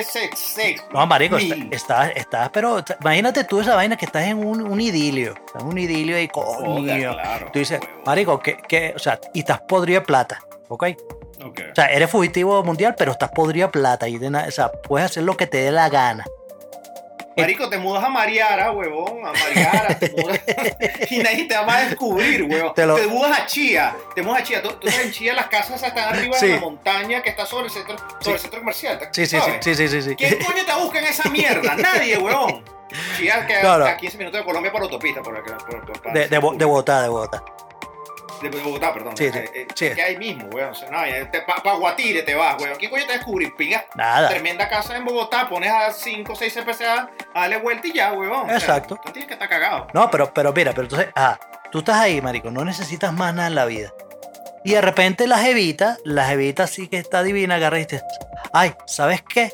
Sex, 0.03 0.39
sex. 0.39 0.83
No, 0.91 1.05
marico, 1.05 1.37
estás, 1.37 2.11
estás, 2.15 2.49
pero 2.49 2.83
imagínate 3.01 3.43
tú 3.43 3.59
esa 3.59 3.75
vaina 3.75 3.95
que 3.95 4.05
estás 4.05 4.25
en 4.25 4.43
un, 4.43 4.61
un 4.61 4.81
idilio, 4.81 5.35
estás 5.45 5.61
en 5.61 5.67
un 5.67 5.77
idilio 5.77 6.19
y 6.19 6.27
coño. 6.27 7.13
Claro, 7.13 7.49
tú 7.53 7.59
dices, 7.59 7.79
huevo. 7.81 8.01
marico, 8.05 8.39
que, 8.39 8.57
que, 8.57 8.93
o 8.95 8.99
sea, 8.99 9.19
y 9.33 9.39
estás 9.39 9.61
podrido 9.61 9.99
de 10.01 10.05
plata, 10.05 10.41
¿ok? 10.69 10.85
O 11.43 11.75
sea, 11.75 11.85
eres 11.87 12.09
fugitivo 12.09 12.63
mundial, 12.63 12.95
pero 12.97 13.11
estás 13.11 13.31
podrido 13.31 13.67
de 13.67 13.71
plata 13.71 14.07
y 14.07 14.17
de 14.17 14.27
o 14.27 14.51
sea, 14.51 14.71
puedes 14.71 15.11
hacer 15.11 15.23
lo 15.23 15.37
que 15.37 15.47
te 15.47 15.57
dé 15.57 15.71
la 15.71 15.89
gana. 15.89 16.25
Marico, 17.37 17.69
te 17.69 17.77
mudas 17.77 18.03
a 18.03 18.09
Mariara, 18.09 18.71
huevón, 18.71 19.25
a 19.25 19.31
Mariara, 19.31 19.97
te 19.97 20.09
mudas 20.17 20.39
y 21.09 21.17
nadie 21.19 21.45
te 21.45 21.55
va 21.57 21.77
a 21.77 21.81
descubrir, 21.85 22.43
huevón. 22.43 22.73
Te 22.75 22.85
mudas 23.07 23.39
a 23.39 23.45
Chía, 23.45 23.95
te 24.15 24.21
mudas 24.21 24.41
a 24.41 24.43
Chía. 24.43 24.61
Tú, 24.61 24.69
tú 24.73 24.87
en 24.87 25.11
Chía 25.11 25.33
las 25.33 25.47
casas 25.47 25.81
están 25.81 26.09
arriba 26.13 26.37
Sí. 26.37 26.47
de 26.47 26.55
la 26.55 26.59
montaña 26.61 27.21
que 27.21 27.29
está 27.29 27.45
sobre 27.45 27.65
el 27.65 27.71
centro, 27.71 27.97
sobre 27.97 28.23
Sí. 28.23 28.31
el 28.31 28.39
centro 28.39 28.59
comercial. 28.59 28.99
¿te- 28.99 29.09
Sí, 29.13 29.25
sí, 29.25 29.37
sí, 29.75 29.87
sí, 29.87 30.01
sí. 30.01 30.15
¿Quién 30.15 30.37
coño 30.43 30.65
te 30.65 30.73
busca 30.75 30.99
en 30.99 31.05
esa 31.05 31.29
mierda? 31.29 31.75
Nadie, 31.75 32.17
huevón. 32.17 32.63
Chía 33.17 33.47
que 33.47 33.63
No, 33.63 33.77
no. 33.77 33.85
a 33.85 33.95
15 33.95 34.17
minutos 34.17 34.39
de 34.41 34.45
Colombia 34.45 34.71
por 34.71 34.81
autopista, 34.81 35.21
por. 35.21 35.41
Por, 35.43 36.01
por- 36.01 36.13
de 36.13 36.65
Bogotá, 36.65 37.01
de 37.03 37.07
Bogotá. 37.09 37.41
De 38.49 38.61
Bogotá, 38.61 38.93
perdón. 38.93 39.15
Sí, 39.17 39.29
sí, 39.31 39.37
Eh, 39.37 39.51
eh, 39.53 39.67
sí. 39.75 39.89
Que 39.93 40.01
ahí 40.01 40.17
mismo, 40.17 40.47
weón. 40.47 40.71
O 40.71 40.75
sea, 40.75 40.89
no, 40.89 40.97
para 41.63 41.75
Guatire 41.75 42.23
te 42.23 42.33
vas, 42.35 42.61
weón. 42.61 42.75
¿Quién 42.77 42.89
coño 42.89 43.05
te 43.05 43.13
descubrir? 43.13 43.53
Pinga. 43.55 43.85
Nada. 43.95 44.29
Tremenda 44.29 44.67
casa 44.69 44.95
en 44.97 45.05
Bogotá, 45.05 45.47
pones 45.49 45.71
a 45.71 45.91
5 45.91 46.31
o 46.31 46.35
6 46.35 46.53
CPCA 46.53 47.09
a 47.33 47.39
darle 47.41 47.57
vuelta 47.57 47.87
y 47.87 47.93
ya, 47.93 48.13
weón. 48.13 48.31
O 48.43 48.47
sea, 48.47 48.57
Exacto. 48.57 48.99
tú 49.03 49.11
tienes 49.11 49.27
que 49.27 49.33
estar 49.33 49.49
cagado. 49.49 49.87
No, 49.93 50.09
pero, 50.09 50.33
pero 50.33 50.53
mira, 50.53 50.71
pero 50.71 50.83
entonces, 50.83 51.09
ah, 51.15 51.39
tú 51.71 51.79
estás 51.79 51.97
ahí, 51.97 52.21
marico, 52.21 52.49
no 52.51 52.65
necesitas 52.65 53.13
más 53.13 53.33
nada 53.33 53.47
en 53.47 53.55
la 53.55 53.65
vida. 53.65 53.93
Y 54.63 54.73
de 54.73 54.81
repente 54.81 55.27
la 55.27 55.39
jevita, 55.39 55.97
la 56.05 56.25
jevita 56.27 56.67
sí 56.67 56.87
que 56.87 56.97
está 56.97 57.23
divina, 57.23 57.55
agarra 57.55 57.79
y 57.79 57.83
dice, 57.85 58.01
ay, 58.53 58.73
¿sabes 58.85 59.23
qué? 59.23 59.51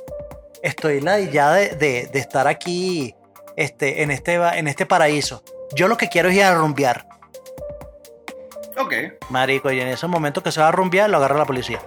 Estoy 0.62 1.00
la 1.00 1.20
ya 1.20 1.52
de, 1.52 1.70
de, 1.76 2.08
de 2.08 2.20
estar 2.20 2.48
aquí 2.48 3.16
este, 3.56 4.04
en, 4.04 4.12
este, 4.12 4.34
en 4.36 4.68
este 4.68 4.86
paraíso. 4.86 5.44
Yo 5.76 5.88
lo 5.88 5.96
que 5.98 6.10
quiero 6.10 6.30
es 6.30 6.36
ir 6.36 6.44
a 6.44 6.56
rumbear. 6.56 7.07
Ok. 8.78 8.94
Marico, 9.30 9.72
y 9.72 9.80
en 9.82 9.88
ese 9.90 10.08
momento 10.08 10.42
que 10.44 10.52
se 10.52 10.62
va 10.62 10.68
a 10.68 10.72
rumbear, 10.72 11.10
lo 11.10 11.18
agarra 11.18 11.38
la 11.38 11.46
policía. 11.46 11.80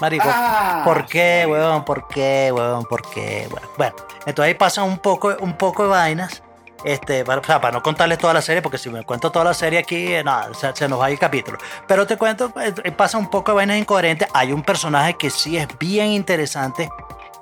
Marico, 0.00 0.26
Ah, 0.30 0.82
¿por 0.84 1.06
qué, 1.06 1.42
sí. 1.44 1.50
huevón? 1.50 1.84
¿Por 1.84 2.06
qué, 2.08 2.52
huevón? 2.54 2.84
¿Por 2.84 3.02
qué? 3.10 3.46
Bueno, 3.50 3.66
bueno, 3.78 3.96
entonces 4.26 4.44
ahí 4.50 4.54
pasan 4.54 4.84
un 4.84 4.98
poco, 4.98 5.34
un 5.40 5.54
poco 5.56 5.84
de 5.84 5.88
vainas. 5.88 6.42
Este, 6.84 7.24
para, 7.24 7.40
o 7.40 7.44
sea, 7.44 7.60
para 7.60 7.72
no 7.72 7.82
contarles 7.82 8.18
toda 8.18 8.34
la 8.34 8.42
serie, 8.42 8.60
porque 8.62 8.76
si 8.78 8.90
me 8.90 9.02
cuento 9.02 9.32
toda 9.32 9.44
la 9.46 9.54
serie 9.54 9.78
aquí, 9.78 10.12
eh, 10.14 10.22
nada, 10.22 10.52
se, 10.54 10.76
se 10.76 10.86
nos 10.88 11.00
va 11.00 11.08
el 11.10 11.18
capítulo. 11.18 11.56
Pero 11.88 12.06
te 12.06 12.16
cuento, 12.18 12.52
eh, 12.60 12.92
pasa 12.92 13.16
un 13.18 13.28
poco 13.30 13.52
de 13.52 13.56
vainas 13.56 13.78
incoherentes. 13.78 14.28
Hay 14.34 14.52
un 14.52 14.62
personaje 14.62 15.14
que 15.14 15.30
sí 15.30 15.56
es 15.56 15.66
bien 15.78 16.08
interesante, 16.08 16.88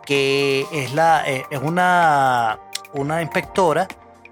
que 0.07 0.65
es 0.73 0.95
la, 0.95 1.29
eh, 1.29 1.45
es 1.51 1.59
una, 1.61 2.59
una 2.93 3.21
inspectora, 3.21 3.89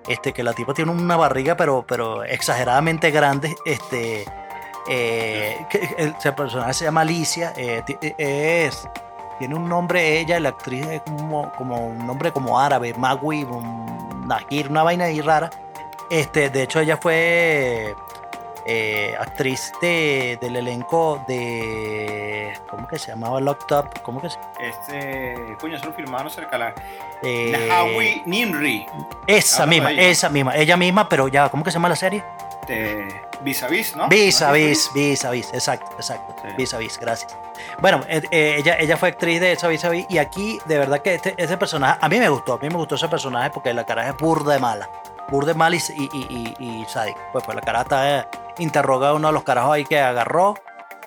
este, 0.09 0.33
que 0.33 0.43
la 0.43 0.53
tipa 0.53 0.75
tiene 0.75 0.91
una 0.91 1.17
barriga, 1.17 1.57
pero, 1.57 1.85
pero 1.87 2.25
exageradamente 2.25 3.11
grande, 3.11 3.57
este, 3.65 4.25
eh, 4.89 5.67
que 5.71 5.95
el, 5.99 6.15
el 6.23 6.35
personaje 6.35 6.75
se 6.75 6.85
llama 6.85 7.03
Alicia, 7.03 7.53
eh, 7.57 7.83
eh, 8.01 8.67
es, 8.67 8.89
tiene 9.39 9.55
un 9.55 9.69
nombre 9.69 10.21
ella, 10.21 10.41
la 10.41 10.51
actriz 10.51 10.87
es 10.87 11.03
como, 11.03 11.53
como 11.53 11.87
un 11.87 12.07
nombre 12.07 12.33
como 12.33 12.59
árabe, 12.59 12.95
Magui, 12.95 13.45
un 13.45 14.27
Nahir, 14.27 14.69
una 14.69 14.83
vaina 14.83 15.05
ahí 15.05 15.21
rara. 15.21 15.51
Este, 16.11 16.51
de 16.51 16.65
hecho, 16.65 16.81
ella 16.81 16.97
fue 16.97 17.95
eh, 18.67 19.15
actriz 19.19 19.73
de, 19.81 20.39
del 20.41 20.57
elenco 20.57 21.25
de. 21.29 22.53
¿Cómo 22.71 22.87
que 22.89 22.99
se 22.99 23.09
llamaba? 23.13 23.41
Locked 23.41 23.77
Up. 23.77 24.03
¿Cómo 24.03 24.21
que 24.21 24.31
se 24.31 24.39
Este, 24.61 25.35
coño, 25.61 25.77
eso 25.77 25.87
lo 25.87 25.93
firmaron 25.93 26.31
cerca 26.31 26.59
la. 26.59 26.75
eh, 27.23 27.67
Nahawi 27.69 28.23
Nimri. 28.27 28.87
Esa 29.27 29.67
misma, 29.67 29.93
esa 29.93 30.29
misma, 30.29 30.57
ella 30.57 30.77
misma, 30.77 31.09
pero 31.09 31.29
ya, 31.29 31.49
¿cómo 31.49 31.65
que 31.65 31.71
se 31.71 31.75
llama 31.77 31.89
la 31.89 31.97
serie? 31.97 32.25
De 32.67 33.09
Vis 33.43 33.61
a 33.65 33.67
Vis, 33.69 33.97
¿no? 33.97 34.09
Vis 34.09 34.41
a 34.41 34.53
vis, 34.53 34.89
vis 34.95 35.25
a 35.25 35.31
vis, 35.33 35.49
exacto, 35.53 35.91
exacto. 35.97 36.35
Sí. 36.43 36.55
Vis 36.57 36.73
a 36.75 36.79
vis, 36.79 36.97
gracias. 36.99 37.37
Bueno, 37.81 38.03
eh, 38.09 38.23
eh, 38.31 38.57
ella, 38.59 38.77
ella 38.79 38.97
fue 38.97 39.09
actriz 39.09 39.41
de 39.41 39.53
esa 39.53 39.67
vis 39.67 39.85
a 39.85 39.89
vis 39.89 40.07
y 40.09 40.19
aquí 40.19 40.61
de 40.67 40.79
verdad 40.79 41.01
que 41.01 41.15
este, 41.15 41.35
ese 41.37 41.57
personaje, 41.57 41.99
a 42.01 42.09
mí 42.09 42.19
me 42.21 42.29
gustó, 42.29 42.55
a 42.55 42.59
mí 42.59 42.69
me 42.69 42.77
gustó 42.77 42.95
ese 42.95 43.09
personaje 43.09 43.51
porque 43.51 43.75
la 43.75 43.85
cara 43.85 44.09
es 44.09 44.17
burda 44.17 44.53
de 44.55 44.61
mala, 44.61 44.89
burda 45.33 45.53
de 45.53 45.59
mala 45.59 45.75
y, 45.75 45.81
y, 45.99 46.55
y, 46.61 46.65
y, 46.65 46.85
sádica. 46.87 47.19
Pues, 47.33 47.45
pues 47.45 47.57
la 47.57 47.63
cara 47.63 47.81
está 47.81 48.19
eh, 48.21 48.27
interroga 48.59 49.09
a 49.09 49.15
uno 49.15 49.29
de 49.29 49.35
los 49.35 49.43
carajos 49.43 49.73
ahí 49.73 49.85
que 49.85 49.99
agarró 49.99 50.55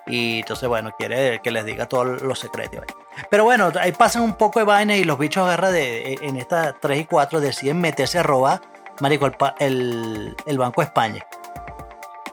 y 0.07 0.39
entonces 0.39 0.67
bueno, 0.67 0.91
quiere 0.97 1.39
que 1.41 1.51
les 1.51 1.63
diga 1.65 1.85
todos 1.87 2.21
los 2.21 2.39
secretos. 2.39 2.81
ahí. 2.81 2.95
Pero 3.29 3.43
bueno, 3.45 3.71
ahí 3.79 3.91
pasan 3.91 4.23
un 4.23 4.33
poco 4.33 4.59
de 4.59 4.65
vainas 4.65 4.97
y 4.97 5.03
los 5.03 5.17
bichos 5.17 5.45
agarran 5.45 5.71
de, 5.71 6.15
en 6.21 6.37
estas 6.37 6.75
3 6.81 6.99
y 6.99 7.05
4 7.05 7.39
deciden 7.39 7.79
meterse 7.79 8.19
a 8.19 8.23
robar, 8.23 8.61
marico, 8.99 9.27
el, 9.27 9.35
el, 9.59 10.35
el 10.45 10.57
Banco 10.57 10.81
de 10.81 10.85
España. 10.85 11.25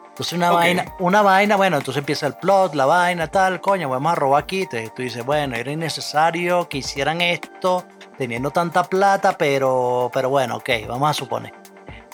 Entonces 0.09 0.35
una 0.35 0.51
vaina, 0.51 0.95
una 0.99 1.23
vaina, 1.23 1.57
bueno, 1.57 1.79
entonces 1.79 2.01
empieza 2.01 2.27
el 2.27 2.35
plot, 2.35 2.75
la 2.75 2.85
vaina, 2.85 3.29
tal, 3.29 3.63
coño, 3.63 3.89
vamos 3.89 4.13
a 4.13 4.15
robar 4.15 4.43
aquí. 4.43 4.63
Entonces 4.63 4.93
tú 4.95 5.01
dices, 5.01 5.25
bueno, 5.25 5.57
era 5.57 5.73
innecesario 5.73 6.69
que 6.69 6.79
hicieran 6.79 7.23
esto 7.23 7.87
teniendo 8.19 8.51
tanta 8.51 8.85
plata, 8.85 9.37
pero, 9.39 10.11
pero 10.13 10.29
bueno, 10.29 10.57
ok, 10.57 10.69
vamos 10.87 11.11
a 11.11 11.15
suponer. 11.15 11.62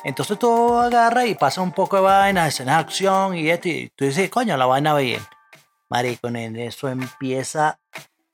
Entonces 0.04 0.38
tú 0.38 0.74
agarras 0.74 1.26
y 1.26 1.34
pasa 1.34 1.60
un 1.60 1.72
poco 1.72 1.96
de 1.96 2.02
vainas, 2.02 2.48
escenas 2.48 2.76
de 2.76 2.80
acción 2.80 3.36
y 3.36 3.50
esto, 3.50 3.68
y 3.68 3.90
tú 3.96 4.04
dices, 4.04 4.30
coño, 4.30 4.56
la 4.56 4.66
vaina 4.66 4.92
va 4.92 5.00
bien. 5.00 5.22
Marico, 5.90 6.28
en 6.28 6.56
eso 6.56 6.88
empieza 6.88 7.80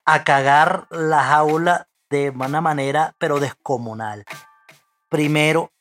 a 0.05 0.25
cagar 0.25 0.87
la 0.91 1.23
jaula 1.23 1.89
de 2.11 2.31
una 2.31 2.61
manera, 2.61 3.15
pero 3.19 3.41
descomunal. 3.41 4.25
Primero, 5.09 5.73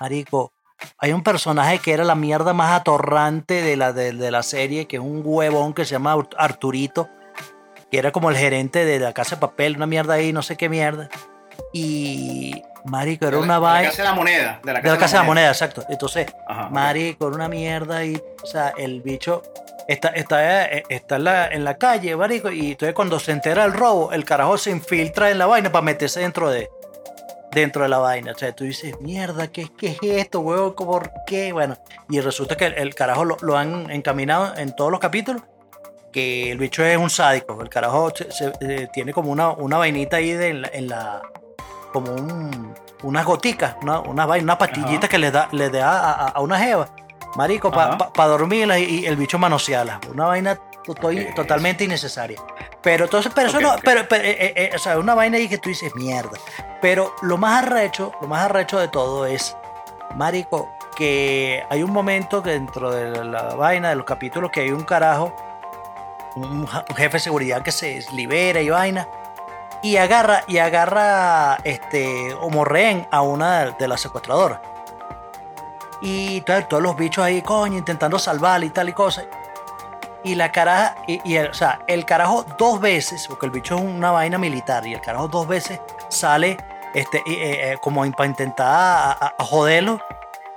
Marico, 0.00 0.52
hay 0.98 1.12
un 1.12 1.22
personaje 1.22 1.78
que 1.78 1.92
era 1.92 2.04
la 2.04 2.14
mierda 2.14 2.52
más 2.52 2.78
atorrante 2.80 3.62
de 3.62 3.76
la, 3.76 3.92
de, 3.92 4.12
la 4.30 4.42
serie, 4.42 4.86
que 4.86 4.96
es 4.96 5.02
un 5.02 5.22
huevón 5.24 5.74
que 5.74 5.84
se 5.84 5.92
llama 5.92 6.12
Art- 6.12 6.34
Arturito, 6.38 7.08
que 7.90 7.98
era 7.98 8.12
como 8.12 8.30
el 8.30 8.36
gerente 8.36 8.84
de 8.84 9.00
la 9.00 9.12
casa 9.12 9.36
de 9.36 9.40
papel, 9.40 9.76
una 9.76 9.86
mierda 9.86 10.14
ahí, 10.14 10.32
no 10.32 10.42
sé 10.42 10.56
qué 10.56 10.68
mierda. 10.68 11.08
Y, 11.72 12.62
marico, 12.84 13.26
era 13.26 13.38
una 13.38 13.46
De 13.46 13.48
la 13.52 13.58
vaina... 13.58 13.90
Casa 13.90 14.02
de 14.02 14.08
la 14.08 14.14
Moneda. 14.14 14.60
De 14.62 14.72
la 14.72 14.80
De 14.80 14.88
la 14.90 14.98
casa 14.98 15.16
de 15.16 15.22
la 15.22 15.26
moneda, 15.26 15.48
exacto. 15.48 15.84
Entonces, 15.88 16.26
Ajá, 16.46 16.68
marico, 16.70 17.26
era 17.28 17.36
una 17.36 17.48
mierda 17.48 18.04
y, 18.04 18.20
o 18.42 18.46
sea, 18.46 18.72
el 18.76 19.02
bicho 19.02 19.42
está, 19.88 20.08
está, 20.08 20.64
eh, 20.66 20.82
está 20.88 21.16
en, 21.16 21.24
la, 21.24 21.48
en 21.48 21.64
la 21.64 21.74
calle, 21.76 22.16
marico, 22.16 22.50
y 22.50 22.72
entonces 22.72 22.94
cuando 22.94 23.18
se 23.18 23.32
entera 23.32 23.64
el 23.64 23.72
robo, 23.72 24.12
el 24.12 24.24
carajo 24.24 24.56
se 24.58 24.70
infiltra 24.70 25.30
en 25.30 25.38
la 25.38 25.46
vaina 25.46 25.70
para 25.72 25.82
meterse 25.82 26.20
dentro 26.20 26.48
de 26.50 26.68
dentro 27.50 27.82
de 27.84 27.88
la 27.88 27.98
vaina. 27.98 28.32
O 28.32 28.38
sea, 28.38 28.52
tú 28.52 28.64
dices, 28.64 29.00
mierda, 29.00 29.46
¿qué, 29.46 29.68
qué 29.78 29.88
es 29.90 29.98
esto, 30.02 30.40
huevo? 30.40 30.74
¿Por 30.74 31.12
qué? 31.24 31.52
Bueno, 31.52 31.76
y 32.08 32.20
resulta 32.20 32.56
que 32.56 32.66
el, 32.66 32.74
el 32.74 32.94
carajo 32.96 33.24
lo, 33.24 33.36
lo 33.42 33.56
han 33.56 33.90
encaminado 33.92 34.56
en 34.56 34.74
todos 34.74 34.90
los 34.90 34.98
capítulos, 34.98 35.40
que 36.12 36.50
el 36.50 36.58
bicho 36.58 36.84
es 36.84 36.96
un 36.96 37.10
sádico. 37.10 37.60
El 37.62 37.68
carajo 37.68 38.10
se- 38.12 38.32
se- 38.32 38.52
eh, 38.60 38.88
tiene 38.92 39.12
como 39.12 39.30
una, 39.30 39.50
una 39.50 39.76
vainita 39.76 40.16
ahí 40.16 40.32
de, 40.32 40.48
en, 40.48 40.62
la, 40.62 40.68
en 40.72 40.88
la- 40.88 41.22
como 41.94 42.12
un, 42.12 42.74
unas 43.04 43.24
goticas, 43.24 43.76
una, 43.82 44.00
una 44.00 44.26
vaina, 44.26 44.42
una 44.42 44.58
pastillita 44.58 44.98
Ajá. 45.06 45.08
que 45.08 45.18
le 45.18 45.30
da, 45.30 45.48
le 45.52 45.70
da 45.70 45.88
a, 46.00 46.12
a- 46.12 46.28
a 46.30 46.40
una 46.40 46.58
jeva, 46.58 46.88
marico, 47.36 47.70
para 47.70 47.94
Ajá. 47.94 48.26
dormirla 48.26 48.80
y, 48.80 48.84
y 49.00 49.06
el 49.06 49.14
bicho 49.16 49.38
manosearla. 49.38 50.00
Una 50.12 50.26
vaina 50.26 50.56
to- 50.84 50.94
to- 50.94 51.06
Ok. 51.06 51.34
totalmente 51.36 51.84
innecesaria. 51.84 52.38
Pero 52.82 53.04
entonces, 53.04 53.30
pero 53.32 53.48
eso 53.48 53.60
no, 53.60 53.76
pero, 53.84 54.06
pero, 54.08 54.24
eh, 54.24 54.52
eh, 54.56 54.70
o 54.74 54.78
sea, 54.78 54.98
una 54.98 55.14
vaina 55.14 55.36
ahí 55.36 55.48
que 55.48 55.56
tú 55.58 55.68
dices, 55.68 55.94
mierda. 55.94 56.32
Pero 56.82 57.14
lo 57.22 57.36
más 57.38 57.62
arrecho, 57.62 58.12
lo 58.20 58.26
más 58.26 58.42
arrecho 58.44 58.78
de 58.80 58.88
todo 58.88 59.24
es, 59.24 59.56
marico, 60.16 60.68
que 60.96 61.62
hay 61.70 61.82
un 61.84 61.92
momento 61.92 62.42
que 62.42 62.50
dentro 62.50 62.90
de 62.90 63.24
la 63.24 63.54
vaina 63.54 63.90
de 63.90 63.94
los 63.96 64.04
capítulos 64.04 64.50
que 64.50 64.60
hay 64.62 64.70
un 64.72 64.82
carajo, 64.82 65.32
un, 66.34 66.46
un 66.62 66.96
jefe 66.96 67.12
de 67.12 67.20
seguridad 67.20 67.62
que 67.62 67.70
se 67.72 68.04
libera 68.12 68.60
y 68.60 68.68
vaina 68.68 69.06
y 69.84 69.98
agarra 69.98 70.42
y 70.48 70.58
agarra 70.58 71.58
este 71.64 72.34
como 72.40 72.64
rehén 72.64 73.06
a 73.10 73.20
una 73.22 73.70
de 73.72 73.86
las 73.88 74.00
secuestradoras. 74.00 74.60
Y 76.00 76.38
entonces 76.38 76.68
todos 76.68 76.82
los 76.82 76.96
bichos 76.96 77.24
ahí, 77.24 77.40
coño, 77.42 77.78
intentando 77.78 78.18
salvarla 78.18 78.66
y 78.66 78.70
tal 78.70 78.88
y 78.88 78.92
cosa. 78.92 79.22
Y 80.22 80.34
la 80.36 80.50
caraja, 80.50 80.96
y, 81.06 81.36
el, 81.36 81.48
o 81.48 81.54
sea, 81.54 81.80
el 81.86 82.06
carajo 82.06 82.44
dos 82.58 82.80
veces, 82.80 83.26
porque 83.28 83.44
el 83.46 83.52
bicho 83.52 83.76
es 83.76 83.82
una 83.82 84.10
vaina 84.10 84.38
militar, 84.38 84.86
y 84.86 84.94
el 84.94 85.00
carajo 85.02 85.28
dos 85.28 85.46
veces 85.46 85.80
sale 86.08 86.56
este, 86.94 87.18
eh, 87.18 87.72
eh, 87.72 87.78
como 87.82 88.10
para 88.12 88.26
intentar 88.26 88.66
a, 88.66 89.12
a- 89.12 89.34
a 89.38 89.44
joderlo, 89.44 90.00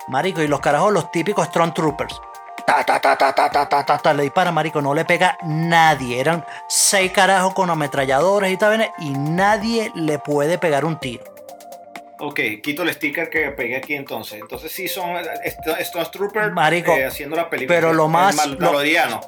marico, 0.07 0.41
y 0.41 0.47
los 0.47 0.61
carajos, 0.61 0.93
los 0.93 1.11
típicos 1.11 1.47
Stormtroopers. 1.47 2.21
Ta, 2.67 2.83
ta, 2.83 2.99
ta, 2.99 3.15
ta, 3.17 3.33
ta, 3.33 3.49
ta, 3.69 3.85
ta, 3.85 3.97
ta, 3.97 4.13
le 4.13 4.23
dispara, 4.23 4.51
marico, 4.51 4.81
no 4.81 4.93
le 4.93 5.05
pega 5.05 5.37
nadie. 5.45 6.19
Eran 6.19 6.43
seis 6.67 7.13
carajos 7.13 7.53
con 7.53 7.69
ametralladoras 7.69 8.51
y 8.51 8.57
tal, 8.57 8.91
y 8.99 9.11
nadie 9.11 9.89
le 9.95 10.19
puede 10.19 10.57
pegar 10.57 10.83
un 10.83 10.99
tiro. 10.99 11.23
Ok, 12.19 12.39
quito 12.61 12.83
el 12.83 12.91
sticker 12.93 13.29
que 13.29 13.51
pegué 13.51 13.77
aquí 13.77 13.93
entonces. 13.93 14.41
Entonces 14.41 14.69
sí 14.69 14.89
son 14.89 15.15
estos 15.79 16.11
troopers 16.11 16.51
Marico, 16.51 16.91
eh, 16.91 17.05
haciendo 17.05 17.37
la 17.37 17.49
película. 17.49 17.73
pero 17.77 17.93
lo 17.93 18.09
más-. 18.09 18.35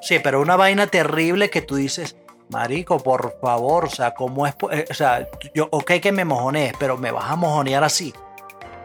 Sí, 0.02 0.20
pero 0.20 0.42
una 0.42 0.58
vaina 0.58 0.88
terrible 0.88 1.50
que 1.50 1.62
tú 1.62 1.76
dices, 1.76 2.18
marico, 2.50 2.98
por 3.00 3.40
favor, 3.40 3.86
o 3.86 3.90
sea, 3.90 4.12
¿cómo 4.16 4.48
es? 4.48 4.56
eh, 4.72 4.86
O 4.90 4.94
sea, 4.94 5.30
yo, 5.54 5.70
ok 5.72 5.92
que 6.02 6.12
me 6.12 6.26
mojonees, 6.26 6.74
pero 6.78 6.98
me 6.98 7.12
vas 7.12 7.32
a 7.32 7.38
mojonear 7.38 7.86
así. 7.86 8.14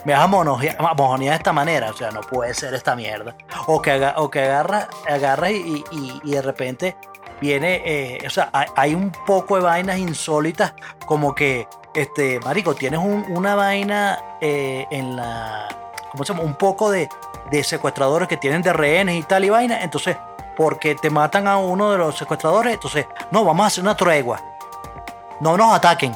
Me 0.05 0.13
vas 0.13 0.23
a 0.23 0.27
de 1.31 1.37
esta 1.37 1.53
manera, 1.53 1.91
o 1.91 1.95
sea, 1.97 2.11
no 2.11 2.21
puede 2.21 2.53
ser 2.55 2.75
esta 2.75 2.95
mierda. 2.95 3.35
O 3.67 3.81
que, 3.81 3.93
aga- 3.93 4.15
o 4.19 4.31
que 4.31 4.43
agarras 4.43 4.89
agarras 5.09 5.51
y, 5.51 5.83
y- 5.91 6.21
de 6.33 6.43
repente 6.43 6.97
viene, 7.41 7.83
eh, 7.85 8.19
o 8.27 8.31
sea, 8.31 8.51
hay, 8.53 8.67
hay 8.77 8.95
un 8.95 9.11
poco 9.11 9.57
de 9.57 9.63
vainas 9.63 9.99
insólitas, 9.99 10.75
como 11.07 11.35
que, 11.35 11.67
este, 11.95 12.39
marico, 12.41 12.75
tienes 12.75 13.01
un- 13.01 13.25
una 13.31 13.55
vaina 13.55 14.19
eh, 14.41 14.87
en 14.91 15.17
la, 15.17 15.69
¿cómo 16.13 16.25
se 16.25 16.33
llama? 16.35 16.45
Un 16.45 16.55
poco 16.57 16.91
de, 16.91 17.09
de 17.51 17.65
secuestradores 17.65 18.29
que 18.29 18.37
tienen 18.37 18.61
de 18.63 18.73
rehenes 18.73 19.17
y 19.17 19.23
tal 19.23 19.45
y 19.45 19.51
vaina, 19.51 19.83
entonces, 19.83 20.17
porque 20.57 20.95
te 20.95 21.09
matan 21.11 21.49
a 21.49 21.57
uno 21.57 21.91
de 21.93 21.99
los 21.99 22.17
secuestradores, 22.17 22.75
entonces, 22.75 23.07
no, 23.31 23.45
vamos 23.45 23.65
a 23.65 23.67
hacer 23.69 23.83
una 23.83 23.97
tregua. 23.97 24.41
No 25.41 25.57
nos 25.57 25.75
ataquen. 25.75 26.15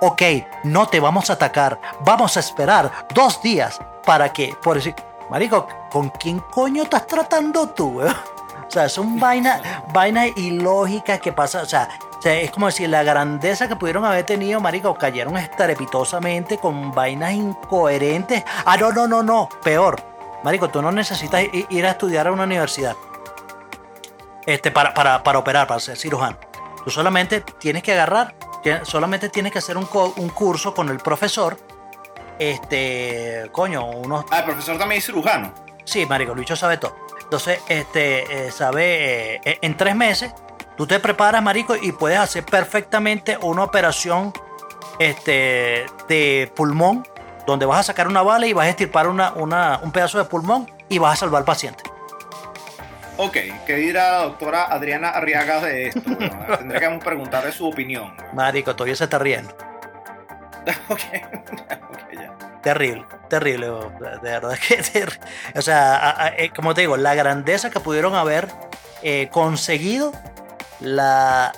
Ok, 0.00 0.22
no 0.64 0.86
te 0.86 1.00
vamos 1.00 1.30
a 1.30 1.34
atacar. 1.34 1.80
Vamos 2.00 2.36
a 2.36 2.40
esperar 2.40 3.06
dos 3.14 3.40
días 3.42 3.80
para 4.04 4.32
que, 4.32 4.54
por 4.62 4.76
decir, 4.76 4.94
Marico, 5.30 5.66
¿con 5.90 6.10
quién 6.10 6.40
coño 6.40 6.82
estás 6.84 7.06
tratando 7.06 7.68
tú? 7.70 8.02
eh? 8.02 8.12
O 8.66 8.70
sea, 8.74 8.88
son 8.88 9.20
vainas 9.20 9.60
vaina 9.92 10.26
ilógicas 10.26 11.20
que 11.20 11.32
pasan. 11.32 11.62
O 11.62 11.66
sea, 11.66 11.88
es 12.24 12.50
como 12.50 12.66
decir, 12.66 12.88
la 12.88 13.04
grandeza 13.04 13.68
que 13.68 13.76
pudieron 13.76 14.04
haber 14.04 14.24
tenido, 14.24 14.58
Marico, 14.60 14.94
cayeron 14.94 15.36
estrepitosamente 15.36 16.58
con 16.58 16.90
vainas 16.90 17.34
incoherentes. 17.34 18.42
Ah, 18.64 18.76
no, 18.76 18.90
no, 18.90 19.06
no, 19.06 19.22
no. 19.22 19.48
Peor. 19.62 20.02
Marico, 20.42 20.70
tú 20.70 20.82
no 20.82 20.90
necesitas 20.90 21.44
ir 21.68 21.86
a 21.86 21.90
estudiar 21.90 22.26
a 22.26 22.32
una 22.32 22.44
universidad 22.44 22.96
este, 24.46 24.70
para, 24.70 24.92
para, 24.92 25.22
para 25.22 25.38
operar, 25.38 25.66
para 25.66 25.80
ser 25.80 25.96
cirujano. 25.96 26.36
Tú 26.84 26.90
solamente 26.90 27.40
tienes 27.40 27.82
que 27.82 27.92
agarrar, 27.92 28.34
solamente 28.84 29.28
tienes 29.28 29.52
que 29.52 29.58
hacer 29.58 29.76
un, 29.76 29.88
un 30.16 30.28
curso 30.30 30.74
con 30.74 30.88
el 30.88 30.98
profesor. 30.98 31.56
Este, 32.38 33.48
coño, 33.52 33.86
unos. 33.86 34.24
Ah, 34.30 34.38
el 34.40 34.44
profesor 34.44 34.78
también 34.78 34.98
es 34.98 35.06
cirujano. 35.06 35.52
Sí, 35.84 36.04
marico, 36.06 36.34
Lucho 36.34 36.56
sabe 36.56 36.78
todo. 36.78 36.96
Entonces, 37.22 37.60
este, 37.68 38.46
eh, 38.46 38.50
sabe, 38.50 39.36
eh, 39.36 39.58
en 39.62 39.76
tres 39.76 39.94
meses, 39.94 40.32
tú 40.76 40.86
te 40.86 40.98
preparas, 41.00 41.42
marico, 41.42 41.76
y 41.76 41.92
puedes 41.92 42.18
hacer 42.18 42.44
perfectamente 42.44 43.38
una 43.40 43.62
operación 43.64 44.32
este, 44.98 45.86
de 46.08 46.52
pulmón, 46.54 47.06
donde 47.46 47.66
vas 47.66 47.80
a 47.80 47.82
sacar 47.82 48.08
una 48.08 48.22
bala 48.22 48.46
y 48.46 48.52
vas 48.52 48.66
a 48.66 48.70
estirpar 48.70 49.06
una, 49.08 49.32
una- 49.32 49.80
un 49.82 49.92
pedazo 49.92 50.18
de 50.18 50.24
pulmón 50.24 50.70
y 50.88 50.98
vas 50.98 51.14
a 51.14 51.16
salvar 51.16 51.40
al 51.40 51.44
paciente. 51.44 51.82
Ok, 53.16 53.36
¿qué 53.66 53.76
dirá 53.76 54.10
la 54.12 54.22
doctora 54.24 54.64
Adriana 54.64 55.10
Arriaga 55.10 55.60
de 55.60 55.88
esto? 55.88 56.00
Bueno, 56.04 56.46
tendré 56.58 56.80
que 56.80 56.98
preguntarle 57.04 57.52
su 57.52 57.68
opinión. 57.68 58.12
Marico, 58.32 58.74
todavía 58.74 58.96
se 58.96 59.04
está 59.04 59.18
riendo. 59.18 59.50
ok, 60.88 61.00
ya. 62.12 62.36
Terrible, 62.62 63.04
terrible, 63.28 63.66
de 63.68 64.30
verdad 64.30 64.58
que 64.58 65.06
O 65.58 65.62
sea, 65.62 65.96
a- 65.96 66.24
a- 66.24 66.28
eh, 66.36 66.50
como 66.54 66.74
te 66.74 66.80
digo, 66.80 66.96
la 66.96 67.14
grandeza 67.14 67.70
que 67.70 67.78
pudieron 67.80 68.14
haber 68.14 68.48
eh, 69.02 69.28
conseguido, 69.30 70.12
la... 70.80 71.52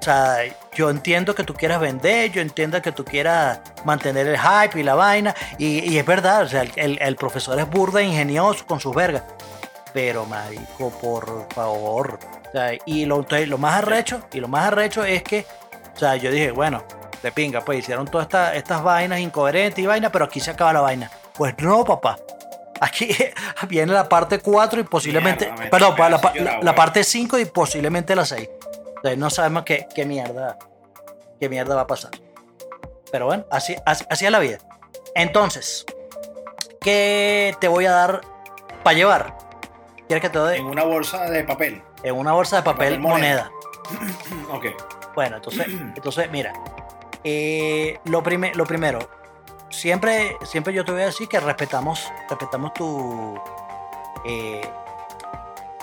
O 0.00 0.04
sea, 0.04 0.38
yo 0.74 0.90
entiendo 0.90 1.32
que 1.36 1.44
tú 1.44 1.54
quieras 1.54 1.78
vender, 1.80 2.32
yo 2.32 2.42
entiendo 2.42 2.82
que 2.82 2.90
tú 2.90 3.04
quieras 3.04 3.60
mantener 3.84 4.26
el 4.26 4.36
hype 4.36 4.80
y 4.80 4.82
la 4.82 4.94
vaina, 4.96 5.32
y, 5.58 5.78
y 5.88 5.96
es 5.96 6.04
verdad, 6.04 6.42
o 6.42 6.48
sea, 6.48 6.62
el, 6.62 6.72
el- 6.74 6.98
el 7.00 7.14
profesor 7.16 7.58
es 7.60 7.70
burda 7.70 8.00
e 8.00 8.04
ingenioso 8.04 8.66
con 8.66 8.80
sus 8.80 8.92
vergas, 8.96 9.22
pero 9.92 10.26
marico, 10.26 10.90
por 10.90 11.46
favor. 11.52 12.18
O 12.48 12.52
sea, 12.52 12.72
y 12.86 13.04
lo, 13.04 13.20
entonces, 13.20 13.48
lo 13.48 13.58
más 13.58 13.82
arrecho, 13.82 14.22
y 14.32 14.40
lo 14.40 14.48
más 14.48 14.66
arrecho 14.66 15.04
es 15.04 15.22
que, 15.22 15.46
o 15.94 15.98
sea, 15.98 16.16
yo 16.16 16.30
dije, 16.30 16.50
bueno, 16.50 16.82
de 17.22 17.32
pinga, 17.32 17.60
pues 17.60 17.78
hicieron 17.78 18.06
todas 18.06 18.26
estas, 18.26 18.56
estas 18.56 18.82
vainas 18.82 19.20
incoherentes 19.20 19.82
y 19.82 19.86
vainas, 19.86 20.10
pero 20.10 20.24
aquí 20.24 20.40
se 20.40 20.50
acaba 20.50 20.72
la 20.72 20.80
vaina. 20.80 21.10
Pues 21.34 21.54
no, 21.58 21.84
papá. 21.84 22.18
Aquí 22.80 23.08
viene 23.68 23.92
la 23.92 24.08
parte 24.08 24.40
4 24.40 24.80
y 24.80 24.84
posiblemente. 24.84 25.52
Mierda, 25.52 25.70
perdón, 25.70 25.94
la, 26.62 26.74
parte 26.74 27.04
5 27.04 27.38
y 27.38 27.44
posiblemente 27.44 28.16
la 28.16 28.24
6. 28.24 28.48
Entonces 28.96 29.18
no 29.18 29.30
sabemos 29.30 29.62
qué, 29.64 29.86
qué 29.94 30.04
mierda. 30.04 30.58
Qué 31.38 31.48
mierda 31.48 31.74
va 31.74 31.82
a 31.82 31.86
pasar. 31.86 32.10
Pero 33.10 33.26
bueno, 33.26 33.44
así, 33.50 33.76
así, 33.86 34.04
así 34.10 34.24
es 34.24 34.30
la 34.30 34.38
vida. 34.40 34.58
Entonces, 35.14 35.84
¿qué 36.80 37.54
te 37.60 37.68
voy 37.68 37.86
a 37.86 37.92
dar 37.92 38.22
para 38.82 38.96
llevar? 38.96 39.51
¿Quieres 40.08 40.22
que 40.22 40.30
te 40.30 40.38
doy 40.38 40.58
En 40.58 40.66
una 40.66 40.84
bolsa 40.84 41.24
de 41.30 41.44
papel. 41.44 41.82
en 42.02 42.16
una 42.16 42.32
bolsa 42.32 42.56
de 42.56 42.62
papel, 42.62 42.88
Papel 42.96 43.00
moneda. 43.00 43.50
moneda? 43.90 44.12
Ok. 44.52 44.66
Bueno, 45.14 45.36
entonces, 45.36 45.66
entonces 45.96 46.30
mira, 46.30 46.52
eh, 47.24 47.98
lo, 48.04 48.22
prime- 48.22 48.52
lo 48.54 48.64
primero, 48.66 48.98
siempre, 49.70 50.36
siempre 50.44 50.72
yo 50.72 50.84
te 50.84 50.92
voy 50.92 51.02
a 51.02 51.06
decir 51.06 51.28
que 51.28 51.40
respetamos, 51.40 52.10
respetamos 52.28 52.72
tu, 52.74 53.38
eh, 54.26 54.60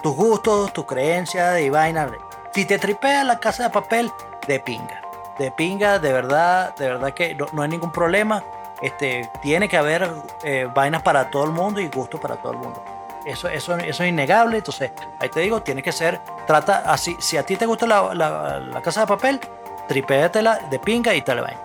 tus 0.04 0.16
gustos, 0.16 0.74
tus 0.74 0.86
creencias 0.86 1.60
y 1.62 1.70
vaina. 1.70 2.10
Si 2.54 2.66
te 2.66 2.78
tripea 2.80 3.24
la 3.24 3.40
casa 3.40 3.64
de 3.64 3.70
papel, 3.70 4.12
de 4.48 4.60
pinga. 4.60 5.02
De 5.38 5.52
pinga, 5.52 6.00
de 6.00 6.12
verdad, 6.12 6.76
de 6.76 6.90
verdad 6.90 7.14
que 7.14 7.34
no, 7.36 7.46
no 7.54 7.62
hay 7.62 7.70
ningún 7.70 7.92
problema. 7.92 8.44
Este, 8.82 9.30
tiene 9.42 9.68
que 9.70 9.78
haber 9.78 10.10
eh, 10.44 10.68
vainas 10.74 11.02
para 11.04 11.30
todo 11.30 11.44
el 11.46 11.52
mundo 11.52 11.80
y 11.82 11.88
gustos 11.90 12.20
para 12.20 12.38
todo 12.38 12.54
el 12.54 12.58
mundo. 12.60 12.84
Eso, 13.26 13.48
eso, 13.50 13.76
eso 13.78 14.04
es 14.04 14.10
innegable. 14.10 14.58
Entonces, 14.58 14.92
ahí 15.20 15.30
te 15.30 15.40
digo, 15.42 15.62
tiene 15.62 15.84
que 15.84 15.92
ser, 15.92 16.20
trata 16.48 16.84
así. 16.92 17.16
Si 17.20 17.38
a 17.38 17.44
ti 17.44 17.56
te 17.58 17.66
gusta 17.66 17.86
la, 17.86 18.14
la- 18.14 18.60
la 18.60 18.82
casa 18.82 19.02
de 19.02 19.08
papel, 19.08 19.40
tripéatela 19.88 20.60
de 20.70 20.80
pinga 20.80 21.14
y 21.14 21.22
tal 21.22 21.42
vaina. 21.42 21.60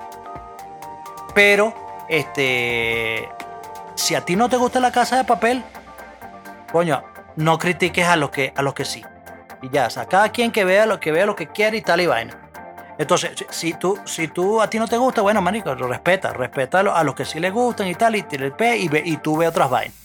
Pero, 1.34 1.72
este, 2.08 3.28
si 3.94 4.14
a 4.14 4.20
ti 4.20 4.36
no 4.36 4.48
te 4.48 4.56
gusta 4.56 4.80
la 4.80 4.92
casa 4.92 5.16
de 5.16 5.24
papel, 5.24 5.62
coño, 6.72 7.02
no 7.36 7.58
critiques 7.58 8.06
a 8.06 8.16
los 8.16 8.30
que, 8.30 8.52
a 8.56 8.62
los 8.62 8.74
que 8.74 8.84
sí. 8.84 9.02
Y 9.62 9.70
ya, 9.70 9.86
o 9.86 9.90
sea, 9.90 10.06
cada 10.06 10.28
quien 10.30 10.52
que 10.52 10.64
vea 10.64 10.86
lo 10.86 11.00
que 11.00 11.10
vea 11.12 11.26
lo 11.26 11.34
que 11.34 11.48
quiere 11.48 11.78
y 11.78 11.82
tal 11.82 12.00
y 12.00 12.06
vaina. 12.06 12.38
Entonces, 12.98 13.32
si- 13.50 13.74
tú, 13.74 13.98
si 14.04 14.28
tú 14.28 14.60
a 14.60 14.68
ti 14.70 14.78
no 14.78 14.86
te 14.86 14.96
gusta, 14.96 15.22
bueno, 15.22 15.40
manico, 15.42 15.74
respeta, 15.74 16.32
respeta 16.32 16.80
a 16.80 16.82
lo- 16.82 16.94
a 16.94 17.02
los 17.02 17.14
que 17.14 17.24
sí 17.24 17.40
les 17.40 17.52
gustan 17.52 17.88
y 17.88 17.94
tal, 17.94 18.14
y, 18.14 18.24
y, 18.30 18.88
y 19.12 19.16
tú 19.16 19.36
ve 19.36 19.48
otras 19.48 19.68
vainas. 19.70 19.96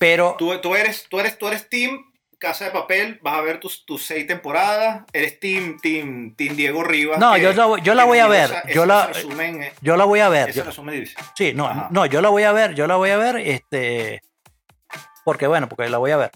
Pero, 0.00 0.34
Tú, 0.38 0.58
tú 0.60 0.74
eres, 0.74 1.06
tú 1.08 1.20
eres, 1.20 1.38
tú 1.38 1.46
eres 1.46 1.68
team 1.68 2.06
Casa 2.38 2.64
de 2.64 2.70
Papel, 2.70 3.18
vas 3.22 3.34
a 3.34 3.42
ver 3.42 3.60
tus, 3.60 3.84
tus 3.84 4.02
seis 4.02 4.26
temporadas, 4.26 5.02
eres 5.12 5.38
team, 5.40 5.76
team, 5.78 6.34
team 6.34 6.56
Diego 6.56 6.82
Rivas. 6.82 7.18
No, 7.18 7.34
que- 7.34 7.42
yo 7.42 7.52
la 7.52 7.66
voy- 7.66 7.82
yo 7.82 7.94
la 7.94 8.04
voy 8.04 8.18
a 8.18 8.26
ver, 8.28 8.44
esa- 8.50 8.66
yo 8.68 8.86
la- 8.86 9.08
resumen, 9.08 9.62
eh, 9.62 9.72
yo 9.82 9.94
la 9.98 10.06
voy 10.06 10.20
a 10.20 10.30
ver. 10.30 10.48
ese 10.48 10.60
yo- 10.60 10.64
resumen 10.64 10.98
dice. 10.98 11.16
Sí, 11.36 11.52
no, 11.54 11.66
Ajá. 11.66 11.88
no, 11.90 12.06
yo 12.06 12.22
la 12.22 12.30
voy 12.30 12.44
a 12.44 12.52
ver, 12.52 12.74
yo 12.74 12.86
la 12.86 12.96
voy 12.96 13.10
a 13.10 13.18
ver, 13.18 13.36
este, 13.36 14.22
porque 15.22 15.46
bueno, 15.46 15.68
porque 15.68 15.90
la 15.90 15.98
voy 15.98 16.12
a 16.12 16.16
ver. 16.16 16.30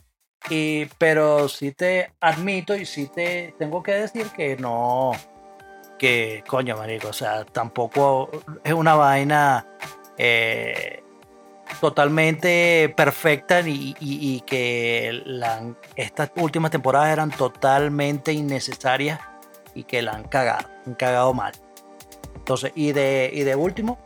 Y, 0.51 0.85
pero 0.99 1.49
sí 1.49 1.73
te 1.73 2.13
admito 2.21 2.77
y 2.77 2.85
sí 2.85 3.09
te 3.09 3.55
tengo 3.59 3.83
que 3.83 3.93
decir 3.93 4.27
que 4.37 4.57
no, 4.57 5.13
que 5.99 6.45
coño, 6.47 6.77
marico, 6.77 7.09
o 7.09 7.13
sea, 7.15 7.47
tampoco 7.47 8.31
es 8.63 8.75
una 8.75 8.95
vaina 8.95 9.67
eh, 10.19 11.03
totalmente 11.81 12.93
perfecta 12.97 13.61
y, 13.61 13.95
y- 14.01 14.37
y 14.37 14.41
que 14.43 15.23
la- 15.25 15.63
estas 15.97 16.31
últimas 16.37 16.71
temporadas 16.71 17.11
eran 17.11 17.31
totalmente 17.31 18.33
innecesarias 18.33 19.21
y 19.75 19.85
que 19.85 20.03
la 20.03 20.13
han 20.13 20.25
cagado, 20.25 20.69
han 20.87 20.95
cagado 20.95 21.33
mal. 21.35 21.53
Entonces, 22.37 22.73
y 22.75 22.93
de, 22.93 23.31
y 23.33 23.43
de 23.43 23.55
último, 23.57 23.99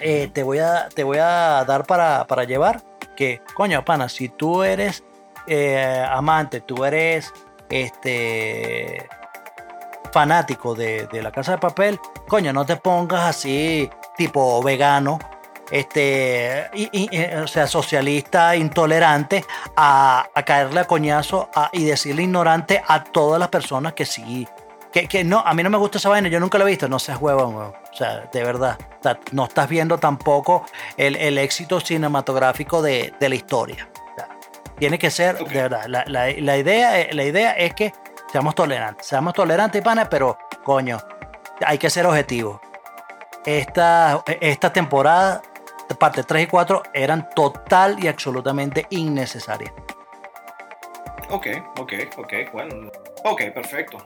eh, 0.00 0.28
te, 0.32 0.42
voy 0.42 0.58
a, 0.58 0.88
te 0.94 1.04
voy 1.04 1.18
a 1.18 1.64
dar 1.66 1.86
para, 1.86 2.26
para 2.26 2.44
llevar 2.44 2.82
que, 3.16 3.40
coño, 3.54 3.84
pana, 3.84 4.08
si 4.08 4.28
tú 4.28 4.62
eres 4.62 5.02
eh, 5.46 6.04
amante, 6.10 6.60
tú 6.60 6.84
eres 6.84 7.32
este 7.70 9.08
fanático 10.12 10.74
de, 10.74 11.06
de 11.08 11.22
la 11.22 11.30
casa 11.30 11.52
de 11.52 11.58
papel, 11.58 11.98
coño, 12.28 12.52
no 12.52 12.64
te 12.64 12.76
pongas 12.76 13.24
así 13.24 13.90
tipo 14.16 14.62
vegano 14.62 15.18
este, 15.70 16.70
y, 16.74 16.88
y, 16.92 17.24
o 17.34 17.46
sea, 17.46 17.66
socialista, 17.66 18.54
intolerante, 18.56 19.44
a, 19.76 20.26
a 20.34 20.42
caerle 20.44 20.80
a 20.80 20.84
coñazo 20.86 21.48
a- 21.54 21.70
y 21.72 21.84
decirle 21.84 22.22
ignorante 22.22 22.82
a 22.86 23.04
todas 23.04 23.38
las 23.40 23.48
personas 23.48 23.92
que 23.94 24.04
sí. 24.06 24.46
Que, 24.92 25.08
que 25.08 25.24
no, 25.24 25.40
a 25.40 25.52
mí 25.52 25.62
no 25.62 25.68
me 25.70 25.76
gusta 25.76 25.98
esa 25.98 26.08
vaina, 26.08 26.28
yo 26.28 26.40
nunca 26.40 26.56
la 26.56 26.64
he 26.64 26.68
visto, 26.68 26.88
no 26.88 26.98
seas 26.98 27.20
huevón, 27.20 27.54
huevón. 27.54 27.74
O 27.92 27.96
sea, 27.96 28.28
de 28.32 28.42
verdad. 28.44 28.78
O 28.98 29.02
sea, 29.02 29.18
no 29.32 29.44
estás 29.44 29.68
viendo 29.68 29.98
tampoco 29.98 30.64
el, 30.96 31.16
el 31.16 31.36
éxito 31.38 31.80
cinematográfico 31.80 32.80
de, 32.80 33.12
de 33.20 33.28
la 33.28 33.34
historia. 33.34 33.88
O 34.12 34.14
sea, 34.16 34.28
tiene 34.78 34.98
que 34.98 35.10
ser, 35.10 35.36
de 35.38 35.62
verdad. 35.62 35.84
La, 35.86 36.04
la- 36.06 36.30
la 36.30 36.56
idea, 36.56 37.06
la 37.12 37.24
idea 37.24 37.52
es 37.52 37.74
que 37.74 37.92
seamos 38.32 38.54
tolerantes. 38.54 39.06
Seamos 39.06 39.34
tolerantes, 39.34 39.82
pana, 39.82 40.08
pero, 40.08 40.38
coño, 40.64 40.98
hay 41.66 41.76
que 41.76 41.90
ser 41.90 42.06
objetivos. 42.06 42.60
Esta, 43.44 44.24
esta 44.40 44.72
temporada, 44.72 45.42
parte 45.94 46.22
3 46.22 46.44
y 46.44 46.46
4, 46.46 46.82
eran 46.92 47.30
total 47.30 48.02
y 48.02 48.08
absolutamente 48.08 48.86
innecesarias. 48.90 49.72
Ok, 51.30 51.46
ok, 51.78 51.92
ok, 52.16 52.32
bueno. 52.52 52.90
Ok, 53.24 53.42
perfecto. 53.52 53.98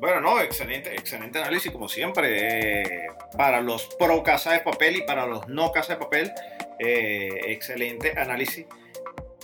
Bueno, 0.00 0.20
no, 0.20 0.40
excelente, 0.40 0.94
excelente 0.94 1.38
análisis 1.38 1.70
como 1.70 1.88
siempre. 1.88 2.80
eh, 2.80 3.06
para 3.36 3.60
los 3.60 3.86
pro 3.98 4.22
casa 4.22 4.52
de 4.52 4.60
papel 4.60 4.96
y 4.96 5.02
para 5.02 5.26
los 5.26 5.46
no 5.48 5.70
casa 5.72 5.94
de 5.94 5.98
papel, 5.98 6.32
eh, 6.78 7.28
excelente 7.48 8.14
análisis. 8.16 8.66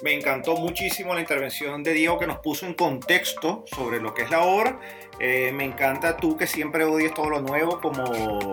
Me 0.03 0.13
encantó 0.13 0.57
muchísimo 0.57 1.13
la 1.15 1.21
intervención 1.21 1.83
de 1.83 1.93
Diego 1.93 2.19
que 2.19 2.27
nos 2.27 2.39
puso 2.39 2.67
en 2.67 2.75
contexto 2.75 3.65
sobre 3.67 4.01
lo 4.01 4.15
que 4.15 4.23
es 4.23 4.31
la 4.31 4.43
obra. 4.43 4.79
Eh, 5.21 5.51
me 5.53 5.65
encanta 5.65 6.17
tú 6.17 6.37
que 6.37 6.47
siempre 6.47 6.85
odies 6.85 7.13
todo 7.13 7.29
lo 7.31 7.41
nuevo, 7.41 7.81
como 7.81 8.05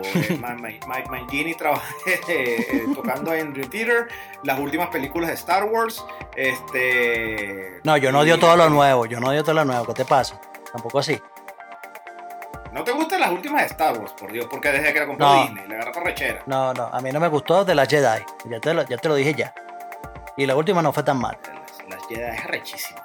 eh, 0.01 0.39
Mike 0.87 1.09
Mangini 1.09 1.53
trabaja 1.53 1.85
eh, 2.27 2.85
tocando 2.95 3.31
en 3.33 3.53
Dream 3.53 3.69
Theater, 3.69 4.07
las 4.43 4.59
últimas 4.59 4.87
películas 4.89 5.29
de 5.29 5.35
Star 5.35 5.65
Wars. 5.65 6.03
Este, 6.35 7.79
No, 7.83 7.97
yo 7.97 8.11
no 8.11 8.21
odio 8.21 8.39
todo 8.39 8.57
lo 8.57 8.69
nuevo, 8.69 9.05
yo 9.05 9.19
no 9.19 9.27
odio 9.29 9.43
todo 9.43 9.53
lo 9.53 9.65
nuevo, 9.65 9.85
¿qué 9.85 9.93
te 9.93 10.05
pasa? 10.05 10.41
Tampoco 10.71 10.99
así. 10.99 11.19
¿No 12.73 12.83
te 12.83 12.91
gustan 12.91 13.21
las 13.21 13.31
últimas 13.31 13.61
de 13.61 13.67
Star 13.67 13.97
Wars, 13.97 14.13
por 14.19 14.31
Dios? 14.31 14.47
Porque 14.49 14.69
desde 14.71 14.91
que 14.91 14.99
la 14.99 15.05
compró 15.05 15.27
No. 15.27 15.41
Disney, 15.43 15.67
le 15.67 15.75
agarraste 15.75 15.99
rechera. 16.01 16.43
No, 16.47 16.73
no, 16.73 16.87
a 16.91 16.99
mí 16.99 17.11
no 17.11 17.19
me 17.19 17.27
gustó 17.27 17.63
de 17.63 17.75
las 17.75 17.87
Jedi, 17.87 18.23
ya 18.45 18.59
te 18.59 18.73
lo, 18.73 18.83
ya 18.83 18.97
te 18.97 19.07
lo 19.07 19.15
dije 19.15 19.33
ya. 19.35 19.53
Y 20.37 20.45
la 20.45 20.55
última 20.55 20.81
no 20.81 20.91
fue 20.91 21.03
tan 21.03 21.17
mal. 21.17 21.37
Las 21.89 22.05
Jedi 22.07 22.21
es 22.21 22.43
rechísima. 22.45 23.01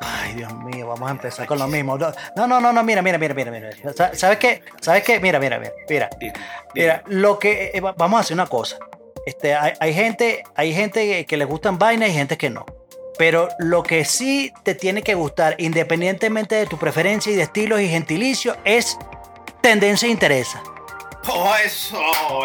Ay, 0.00 0.34
Dios 0.34 0.52
mío, 0.54 0.88
vamos 0.88 1.08
a 1.08 1.12
empezar 1.12 1.46
con 1.46 1.58
lo 1.58 1.68
mismo. 1.68 1.96
No, 1.96 2.46
no, 2.48 2.60
no, 2.60 2.72
no, 2.72 2.82
mira, 2.82 3.02
mira, 3.02 3.18
mira, 3.18 3.34
mira, 3.34 3.50
mira. 3.52 3.70
Sa- 3.96 4.14
¿Sabes 4.14 4.38
qué? 4.38 4.62
¿Sabes 4.80 5.04
qué? 5.04 5.20
Mira, 5.20 5.38
mira, 5.38 5.58
mira, 5.60 5.72
mira. 5.88 6.10
Mira, 6.74 7.02
lo 7.06 7.38
que 7.38 7.70
eh, 7.72 7.80
va- 7.80 7.92
vamos 7.96 8.18
a 8.18 8.20
hacer 8.22 8.34
una 8.34 8.46
cosa. 8.46 8.78
Este, 9.24 9.54
hay, 9.54 9.74
hay 9.78 9.94
gente, 9.94 10.42
hay 10.56 10.74
gente 10.74 11.24
que 11.24 11.36
le 11.36 11.44
gustan 11.44 11.78
vainas 11.78 12.08
y 12.08 12.12
gente 12.14 12.36
que 12.36 12.50
no. 12.50 12.66
Pero 13.16 13.48
lo 13.60 13.84
que 13.84 14.04
sí 14.04 14.52
te 14.64 14.74
tiene 14.74 15.02
que 15.02 15.14
gustar, 15.14 15.54
independientemente 15.58 16.56
de 16.56 16.66
tu 16.66 16.78
preferencia 16.78 17.30
y 17.32 17.36
de 17.36 17.42
estilos 17.42 17.80
y 17.80 17.88
gentilicio, 17.88 18.56
es 18.64 18.98
tendencia 19.60 20.08
e 20.08 20.10
interesa. 20.10 20.60
Oh, 21.28 21.54
eso, 21.64 21.98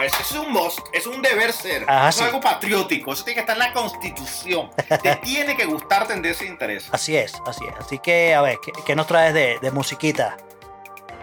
eso 0.03 0.17
es 0.21 0.31
un 0.33 0.51
must, 0.53 0.79
es 0.93 1.07
un 1.07 1.21
deber 1.21 1.51
ser. 1.51 1.83
Ajá, 1.89 2.09
eso 2.09 2.19
sí. 2.19 2.23
es 2.23 2.27
algo 2.27 2.41
patriótico, 2.41 3.13
eso 3.13 3.23
tiene 3.23 3.35
que 3.35 3.39
estar 3.41 3.55
en 3.55 3.59
la 3.59 3.73
constitución. 3.73 4.69
Te 5.01 5.15
tiene 5.23 5.57
que 5.57 5.65
gustar 5.65 6.07
tendencia 6.07 6.45
e 6.45 6.49
interés. 6.49 6.87
Así 6.91 7.17
es, 7.17 7.33
así 7.45 7.65
es. 7.65 7.73
Así 7.79 7.99
que, 7.99 8.35
a 8.35 8.41
ver, 8.41 8.57
¿qué, 8.63 8.71
qué 8.85 8.95
nos 8.95 9.07
traes 9.07 9.33
de, 9.33 9.57
de 9.59 9.71
musiquita? 9.71 10.37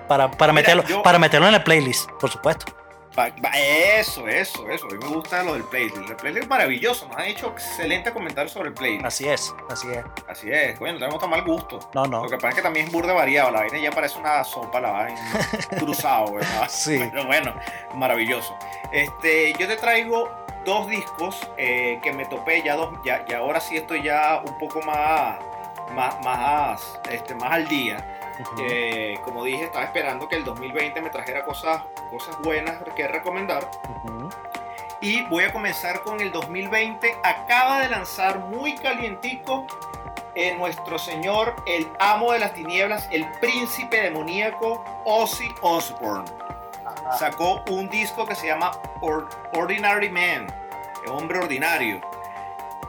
Para, 0.08 0.30
para, 0.30 0.52
Mira, 0.52 0.62
meterlo, 0.74 0.84
yo- 0.84 1.02
para 1.02 1.18
meterlo 1.18 1.48
en 1.48 1.54
el 1.54 1.62
playlist, 1.62 2.10
por 2.20 2.30
supuesto. 2.30 2.66
Eso, 3.54 4.28
eso, 4.28 4.68
eso. 4.68 4.86
A 4.86 4.90
mí 4.90 4.98
me 5.00 5.08
gusta 5.08 5.42
lo 5.42 5.54
del 5.54 5.64
playlist. 5.64 6.10
El 6.10 6.16
playlist 6.16 6.42
es 6.44 6.48
maravilloso. 6.48 7.08
Nos 7.08 7.16
han 7.16 7.26
hecho 7.26 7.48
excelente 7.48 8.12
comentario 8.12 8.48
sobre 8.48 8.68
el 8.68 8.74
playlist. 8.74 9.04
Así 9.04 9.28
es, 9.28 9.54
así 9.70 9.88
es. 9.90 10.04
Así 10.28 10.50
es. 10.50 10.78
Bueno, 10.78 10.98
tenemos 10.98 11.20
tan 11.20 11.30
mal 11.30 11.42
gusto. 11.44 11.78
No, 11.94 12.06
no. 12.06 12.24
Lo 12.24 12.28
que 12.28 12.36
pasa 12.36 12.48
es 12.50 12.54
que 12.56 12.62
también 12.62 12.86
es 12.86 12.92
burda 12.92 13.12
variado. 13.12 13.50
La 13.50 13.60
vaina 13.60 13.78
ya 13.78 13.90
parece 13.90 14.18
una 14.18 14.42
sopa, 14.44 14.80
la 14.80 14.90
vaina 14.90 15.20
cruzado, 15.78 16.32
¿no? 16.32 16.68
Sí. 16.68 16.98
Pero 17.12 17.26
bueno, 17.26 17.54
maravilloso. 17.94 18.56
Este, 18.92 19.52
yo 19.58 19.66
te 19.66 19.76
traigo 19.76 20.30
dos 20.64 20.88
discos 20.88 21.36
eh, 21.56 22.00
que 22.02 22.12
me 22.12 22.24
topé 22.26 22.62
ya 22.62 22.76
dos, 22.76 22.98
ya, 23.04 23.24
y 23.28 23.32
ahora 23.32 23.60
sí 23.60 23.76
estoy 23.76 24.02
ya 24.02 24.42
un 24.46 24.58
poco 24.58 24.80
más, 24.82 25.38
más, 25.92 26.20
más, 26.24 27.00
este, 27.10 27.34
más 27.34 27.52
al 27.52 27.68
día. 27.68 28.04
Ujú. 28.40 28.62
Eh, 28.68 29.18
como 29.24 29.44
dije, 29.44 29.64
estaba 29.64 29.84
esperando 29.84 30.28
que 30.28 30.36
el 30.36 30.44
2020 30.44 31.00
me 31.00 31.10
trajera 31.10 31.44
cosas, 31.44 31.82
cosas 32.10 32.36
buenas 32.42 32.76
que 32.96 33.06
recomendar. 33.06 33.70
Ujú. 34.04 34.28
Y 35.00 35.22
voy 35.22 35.44
a 35.44 35.52
comenzar 35.52 36.00
con 36.02 36.20
el 36.20 36.32
2020. 36.32 37.14
Acaba 37.22 37.80
de 37.80 37.88
lanzar 37.90 38.38
muy 38.40 38.74
calientico 38.74 39.66
eh, 40.34 40.54
nuestro 40.56 40.98
señor, 40.98 41.54
el 41.66 41.86
amo 42.00 42.32
de 42.32 42.40
las 42.40 42.54
tinieblas, 42.54 43.06
el 43.12 43.24
príncipe 43.40 44.00
demoníaco 44.00 44.82
Ozzy 45.04 45.48
Osbourne. 45.60 46.24
Sacó 47.18 47.62
un 47.70 47.88
disco 47.88 48.26
que 48.26 48.34
se 48.34 48.46
llama 48.46 48.72
Or- 49.00 49.28
Ordinary 49.52 50.10
Man, 50.10 50.46
el 51.04 51.10
hombre 51.12 51.38
ordinario. 51.38 52.00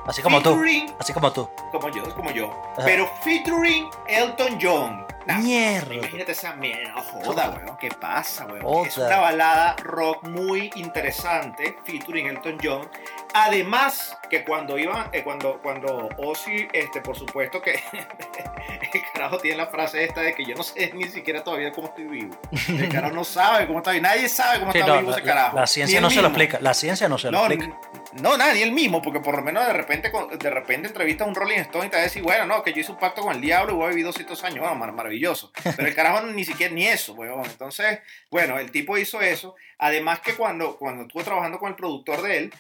Así 0.07 0.21
como 0.21 0.41
tú. 0.41 0.51
Featuring- 0.55 0.95
Así 0.99 1.13
como 1.13 1.31
tú. 1.31 1.49
Como 1.71 1.89
yo, 1.89 2.15
como 2.15 2.31
yo. 2.31 2.51
Ajá. 2.73 2.85
Pero 2.85 3.07
featuring 3.23 3.89
Elton 4.07 4.57
John. 4.61 5.05
Nah, 5.25 5.39
Mierda. 5.39 5.95
Imagínate 5.95 6.33
esa 6.33 6.53
mierda, 6.53 6.91
no 6.93 7.01
joda, 7.01 7.49
weón. 7.49 7.75
¿Qué 7.77 7.89
pasa, 7.89 8.45
weón? 8.45 8.61
Joda. 8.61 8.87
Es 8.87 8.97
una 8.99 9.17
balada 9.17 9.75
rock 9.81 10.21
muy 10.27 10.71
interesante, 10.75 11.79
featuring 11.83 12.27
Elton 12.27 12.57
John. 12.63 12.87
Además, 13.33 14.15
que 14.29 14.43
cuando 14.45 14.77
iba, 14.77 15.09
eh, 15.11 15.23
cuando, 15.23 15.59
cuando 15.63 16.09
Ozzy, 16.19 16.67
este, 16.71 17.01
por 17.01 17.17
supuesto 17.17 17.59
que 17.59 17.71
el 18.93 19.01
carajo 19.13 19.37
tiene 19.39 19.57
la 19.57 19.67
frase 19.67 20.03
esta 20.03 20.21
de 20.21 20.33
que 20.35 20.45
yo 20.45 20.55
no 20.55 20.63
sé 20.63 20.91
ni 20.95 21.05
siquiera 21.05 21.43
todavía 21.43 21.71
cómo 21.71 21.87
estoy 21.87 22.05
vivo. 22.05 22.35
El 22.69 22.87
carajo 22.89 23.15
no 23.15 23.23
sabe 23.23 23.65
cómo 23.67 23.79
está 23.79 23.91
vivo. 23.91 24.03
Nadie 24.03 24.29
sabe 24.29 24.59
cómo 24.59 24.71
Sí, 24.71 24.77
está 24.79 24.91
no, 24.93 24.99
vivo 24.99 25.11
la, 25.11 25.17
ese 25.17 25.25
carajo. 25.25 25.57
la 25.59 25.67
ciencia 25.67 26.01
no 26.01 26.09
se 26.09 26.15
lo 26.17 26.29
mismo. 26.29 26.43
explica. 26.43 26.59
La 26.63 26.73
ciencia 26.75 27.09
no 27.09 27.17
se 27.17 27.31
lo 27.31 27.37
No, 27.39 27.45
explica. 27.47 27.77
No, 28.21 28.37
nadie 28.37 28.63
el 28.63 28.71
mismo, 28.71 29.01
porque 29.01 29.19
por 29.19 29.35
lo 29.35 29.41
menos 29.43 29.65
de 29.67 29.73
repente, 29.73 30.11
de 30.39 30.49
repente 30.49 30.87
entrevista 30.87 31.23
a 31.23 31.27
un 31.27 31.35
Rolling 31.35 31.59
Stone 31.59 31.87
y 31.87 31.89
te 31.89 31.97
decir, 31.97 32.23
bueno, 32.23 32.45
no, 32.45 32.63
que 32.63 32.73
yo 32.73 32.79
hice 32.81 32.91
un 32.91 32.97
pacto 32.97 33.21
con 33.21 33.35
el 33.35 33.41
diablo 33.41 33.73
y 33.73 33.75
voy 33.75 33.85
a 33.85 33.89
vivir 33.89 34.05
200 34.05 34.43
años, 34.43 34.59
bueno, 34.59 34.75
mar- 34.75 34.93
maravilloso. 34.93 35.51
Pero 35.75 35.87
el 35.87 35.93
carajo 35.95 36.21
ni 36.27 36.45
siquiera 36.45 36.73
ni 36.73 36.85
eso, 36.87 37.13
weón. 37.13 37.45
Entonces, 37.45 37.99
bueno, 38.31 38.57
el 38.59 38.71
tipo 38.71 38.97
hizo 38.97 39.21
eso. 39.21 39.55
Además 39.77 40.19
que 40.21 40.33
cuando, 40.35 40.77
cuando 40.77 41.03
estuve 41.03 41.23
trabajando 41.23 41.59
con 41.59 41.69
el 41.69 41.75
productor 41.75 42.21
de 42.21 42.37
él, 42.37 42.53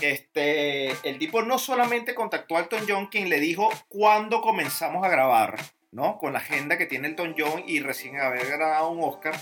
este, 0.00 0.90
el 1.08 1.18
tipo 1.18 1.42
no 1.42 1.58
solamente 1.58 2.14
contactó 2.14 2.56
a 2.56 2.60
Elton 2.60 2.84
John, 2.88 3.06
quien 3.08 3.28
le 3.28 3.40
dijo 3.40 3.70
cuándo 3.88 4.40
comenzamos 4.40 5.04
a 5.04 5.08
grabar, 5.08 5.56
¿no? 5.92 6.18
Con 6.18 6.32
la 6.32 6.40
agenda 6.40 6.76
que 6.78 6.86
tiene 6.86 7.08
Elton 7.08 7.34
John 7.38 7.62
y 7.66 7.80
recién 7.80 8.20
haber 8.20 8.46
ganado 8.48 8.90
un 8.90 9.02
Oscar, 9.02 9.34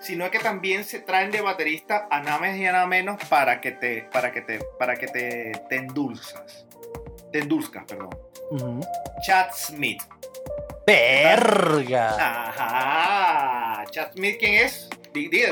sino 0.00 0.30
que 0.30 0.38
también 0.38 0.84
se 0.84 1.00
traen 1.00 1.30
de 1.30 1.40
baterista 1.40 2.06
a 2.10 2.20
nada 2.20 2.38
más 2.38 2.56
y 2.56 2.66
a 2.66 2.72
nada 2.72 2.86
menos 2.86 3.22
para 3.28 3.60
que 3.60 3.72
te, 3.72 4.02
para 4.12 4.30
que 4.32 4.40
te, 4.42 4.58
para 4.78 4.96
que 4.96 5.06
te, 5.08 5.52
te 5.68 5.76
endulzas. 5.76 6.66
Te 7.32 7.40
endulzcas, 7.40 7.84
perdón. 7.84 8.10
Ujú. 8.50 8.80
Chad 9.26 9.48
Smith. 9.54 10.02
Verga. 10.86 12.16
Ajá. 12.18 13.84
Chad 13.90 14.12
Smith, 14.14 14.36
¿quién 14.38 14.54
es? 14.66 14.88
Di- 15.12 15.28
di- 15.28 15.42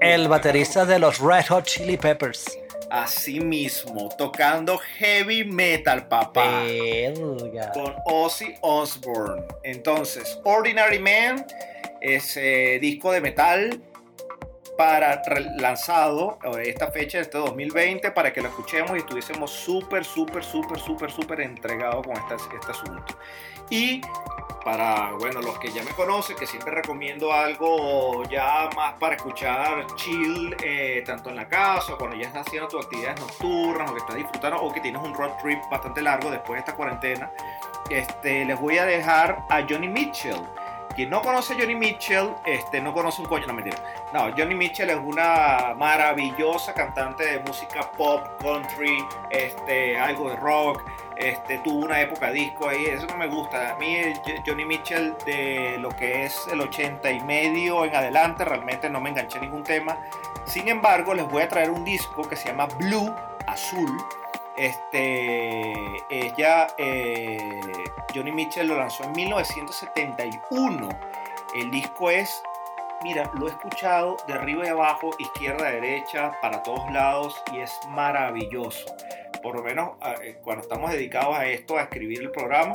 El 0.00 0.28
baterista 0.28 0.84
de 0.84 0.98
los 0.98 1.18
Red 1.20 1.46
Hot 1.48 1.64
Chili 1.64 1.96
Peppers. 1.96 2.44
Así 2.90 3.40
mismo, 3.40 4.08
tocando 4.16 4.78
heavy 4.78 5.44
metal, 5.44 6.06
papá. 6.08 6.62
Verga. 6.62 7.72
con 7.72 7.94
Ozzy 8.06 8.54
Osbourne. 8.60 9.42
Entonces, 9.64 10.38
Ordinary 10.44 10.98
Man 11.00 11.44
es 12.00 12.36
eh, 12.36 12.78
disco 12.80 13.12
de 13.12 13.20
metal 13.20 13.82
para 14.76 15.22
lanzado 15.58 16.38
eh, 16.44 16.64
esta 16.68 16.90
fecha, 16.90 17.18
este 17.18 17.38
2020, 17.38 18.10
para 18.10 18.32
que 18.32 18.42
lo 18.42 18.48
escuchemos 18.48 18.92
y 18.94 18.98
estuviésemos 18.98 19.50
súper, 19.50 20.04
súper, 20.04 20.44
súper, 20.44 20.78
súper, 20.78 21.10
súper 21.10 21.40
entregados 21.40 22.06
con 22.06 22.16
esta- 22.16 22.36
este 22.36 22.70
asunto. 22.72 23.16
Y 23.70 24.00
para, 24.64 25.12
bueno, 25.12 25.40
los 25.40 25.58
que 25.60 25.70
ya 25.72 25.82
me 25.84 25.92
conocen, 25.92 26.36
que 26.36 26.46
siempre 26.46 26.72
recomiendo 26.74 27.32
algo 27.32 28.24
ya 28.28 28.68
más 28.74 28.94
para 28.94 29.14
escuchar 29.14 29.86
chill, 29.94 30.54
eh, 30.62 31.02
tanto 31.06 31.30
en 31.30 31.36
la 31.36 31.46
casa, 31.48 31.94
cuando 31.96 32.16
ya 32.16 32.26
estás 32.26 32.46
haciendo 32.46 32.68
tus 32.68 32.84
actividades 32.84 33.20
nocturnas, 33.20 33.90
o 33.90 33.94
que 33.94 34.00
estás 34.00 34.16
disfrutando, 34.16 34.60
o 34.60 34.72
que 34.72 34.80
tienes 34.80 35.00
un 35.00 35.14
road 35.14 35.30
trip 35.40 35.60
bastante 35.70 36.02
largo 36.02 36.30
después 36.30 36.54
de 36.56 36.58
esta 36.58 36.74
cuarentena, 36.74 37.30
este, 37.88 38.44
les 38.44 38.58
voy 38.60 38.76
a 38.78 38.84
dejar 38.84 39.38
a 39.48 39.64
Johnny 39.68 39.88
Mitchell. 39.88 40.40
Quien 40.96 41.10
no 41.10 41.20
conoce 41.22 41.52
a 41.52 41.56
Johnny 41.58 41.74
Mitchell, 41.74 42.30
este, 42.46 42.80
no 42.80 42.92
conoce 42.94 43.20
un 43.22 43.28
coño, 43.28 43.46
no 43.46 43.52
mentira. 43.52 43.76
No, 44.14 44.32
Johnny 44.36 44.54
Mitchell 44.54 44.88
es 44.90 44.96
una 44.96 45.74
maravillosa 45.76 46.72
cantante 46.72 47.24
de 47.32 47.38
música 47.40 47.92
pop, 47.92 48.22
country, 48.40 49.04
este, 49.30 49.98
algo 49.98 50.30
de 50.30 50.36
rock. 50.36 50.82
Este, 51.16 51.58
tuvo 51.58 51.84
una 51.84 52.00
época 52.00 52.30
disco 52.30 52.68
ahí, 52.68 52.86
eso 52.86 53.06
no 53.06 53.16
me 53.16 53.26
gusta. 53.26 53.72
A 53.72 53.76
mí 53.76 53.96
J- 54.24 54.42
Johnny 54.46 54.64
Mitchell 54.64 55.14
de 55.26 55.76
lo 55.78 55.90
que 55.90 56.24
es 56.24 56.46
el 56.50 56.60
80 56.60 57.10
y 57.10 57.20
medio 57.20 57.84
en 57.84 57.94
adelante 57.94 58.44
realmente 58.44 58.88
no 58.90 59.00
me 59.00 59.10
enganché 59.10 59.38
a 59.38 59.42
ningún 59.42 59.62
tema. 59.64 59.98
Sin 60.44 60.68
embargo, 60.68 61.12
les 61.14 61.26
voy 61.28 61.42
a 61.42 61.48
traer 61.48 61.70
un 61.70 61.84
disco 61.84 62.26
que 62.28 62.36
se 62.36 62.48
llama 62.48 62.66
Blue, 62.78 63.14
Azul. 63.46 63.90
Este, 64.56 65.74
ella, 66.10 66.68
eh, 66.78 67.60
Johnny 68.14 68.32
Mitchell 68.32 68.68
lo 68.68 68.78
lanzó 68.78 69.04
en 69.04 69.12
1971. 69.12 70.88
El 71.54 71.70
disco 71.70 72.10
es 72.10 72.42
Mira, 73.02 73.30
lo 73.38 73.46
he 73.46 73.50
escuchado 73.50 74.16
de 74.26 74.32
arriba 74.32 74.64
y 74.64 74.68
abajo, 74.68 75.10
izquierda, 75.18 75.70
derecha, 75.70 76.32
para 76.40 76.62
todos 76.62 76.90
lados 76.90 77.42
y 77.52 77.58
es 77.60 77.78
maravilloso. 77.88 78.86
Por 79.42 79.56
lo 79.56 79.62
menos 79.62 79.90
eh, 80.22 80.38
cuando 80.42 80.62
estamos 80.62 80.90
dedicados 80.90 81.36
a 81.36 81.46
esto, 81.46 81.76
a 81.76 81.82
escribir 81.82 82.22
el 82.22 82.30
programa, 82.30 82.72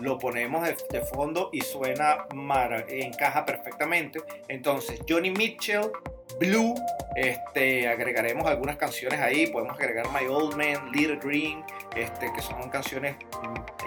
lo 0.00 0.18
ponemos 0.18 0.66
de, 0.66 1.00
fondo 1.02 1.50
y 1.52 1.60
suena, 1.62 2.26
mara- 2.34 2.84
encaja 2.88 3.44
perfectamente. 3.44 4.20
Entonces, 4.48 5.00
Johnny 5.08 5.30
Mitchell, 5.30 5.90
Blue, 6.38 6.74
este, 7.16 7.88
agregaremos 7.88 8.46
algunas 8.46 8.76
canciones 8.76 9.20
ahí, 9.20 9.46
podemos 9.48 9.78
agregar 9.78 10.06
My 10.10 10.26
Old 10.26 10.56
Man, 10.56 10.90
Little 10.92 11.16
Green, 11.16 11.64
este, 11.96 12.32
que 12.32 12.40
son 12.40 12.68
canciones 12.70 13.16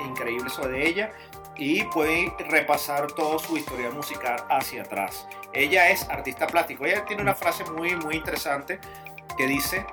increíbles 0.05 0.53
sobre 0.53 0.87
ella 0.87 1.11
y 1.55 1.83
pueden 1.85 2.33
repasar 2.49 3.07
todo 3.13 3.39
su 3.39 3.57
historia 3.57 3.89
musical 3.91 4.43
hacia 4.49 4.81
atrás. 4.81 5.27
Ella 5.53 5.89
es 5.89 6.09
artista 6.09 6.47
plástico. 6.47 6.85
Ella 6.85 7.05
tiene 7.05 7.21
una 7.21 7.35
frase 7.35 7.63
muy, 7.65 7.95
muy 7.95 8.15
interesante 8.15 8.79
que 9.37 9.47
dice 9.47 9.85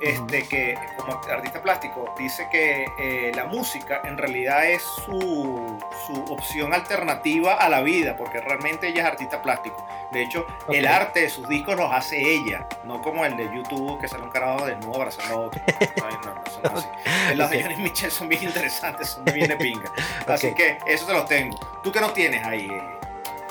este, 0.00 0.46
que 0.46 0.78
como 0.96 1.20
artista 1.30 1.62
plástico 1.62 2.14
dice 2.18 2.48
que 2.50 2.86
eh, 2.98 3.32
la 3.34 3.46
música 3.46 4.00
en 4.04 4.16
realidad 4.16 4.64
es 4.66 4.82
su, 4.82 5.78
su 6.06 6.32
opción 6.32 6.72
alternativa 6.72 7.54
a 7.54 7.68
la 7.68 7.80
vida, 7.80 8.16
porque 8.16 8.40
realmente 8.40 8.88
ella 8.88 9.02
es 9.02 9.08
artista 9.08 9.42
plástico. 9.42 9.86
De 10.12 10.22
hecho, 10.22 10.46
el 10.68 10.86
arte 10.86 11.20
de 11.20 11.28
sus 11.28 11.48
discos 11.48 11.76
los 11.76 11.92
hace 11.92 12.16
ella, 12.18 12.66
no 12.84 13.02
como 13.02 13.24
el 13.24 13.36
de 13.36 13.44
YouTube 13.44 14.00
que 14.00 14.08
sale 14.08 14.24
un 14.24 14.30
carajo 14.30 14.64
desnudo 14.64 14.96
abrazando 14.96 15.34
a 15.34 15.40
otro. 15.46 15.60
No, 15.98 16.32
no, 16.32 16.70
no 16.70 16.78
así. 16.78 16.88
Los 17.34 17.50
de. 17.50 17.62
Johnny 17.62 17.76
Mitchell 17.76 18.10
son 18.10 18.28
bien 18.28 18.42
interesantes, 18.44 19.08
son 19.08 19.24
bien 19.26 19.48
de 19.48 19.56
pinga. 19.56 19.90
Así 20.26 20.54
que 20.54 20.78
eso 20.86 21.06
te 21.06 21.12
los 21.12 21.26
tengo. 21.26 21.58
¿Tú 21.82 21.92
qué 21.92 22.00
nos 22.00 22.14
tienes 22.14 22.44
ahí, 22.44 22.68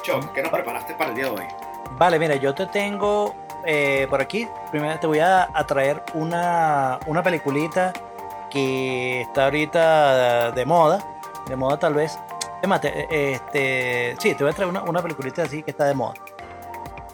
Choc? 0.03 0.33
¿Qué 0.33 0.41
nos 0.41 0.51
preparaste 0.51 0.93
para 0.95 1.11
el 1.11 1.15
día 1.15 1.25
de 1.25 1.31
hoy? 1.31 1.45
Vale, 1.91 2.19
mira, 2.19 2.35
yo 2.35 2.53
te 2.53 2.65
tengo 2.67 3.35
eh, 3.67 4.07
por 4.09 4.21
aquí. 4.21 4.47
Primero 4.71 4.97
te 4.99 5.05
voy 5.05 5.19
a, 5.19 5.49
a 5.53 5.67
traer 5.67 6.01
una, 6.15 6.99
una 7.05 7.21
peliculita 7.21 7.93
que 8.49 9.21
está 9.21 9.45
ahorita 9.45 10.51
de 10.51 10.65
moda. 10.65 11.05
De 11.47 11.55
moda 11.55 11.77
tal 11.77 11.93
vez. 11.93 12.17
Te- 12.81 12.87
eh, 13.11 13.33
este, 13.33 14.15
sí, 14.19 14.33
te 14.33 14.43
voy 14.43 14.51
a 14.51 14.55
traer 14.55 14.69
una, 14.69 14.81
una 14.83 15.01
peliculita 15.01 15.43
así 15.43 15.61
que 15.63 15.71
está 15.71 15.85
de 15.85 15.93
moda. 15.93 16.15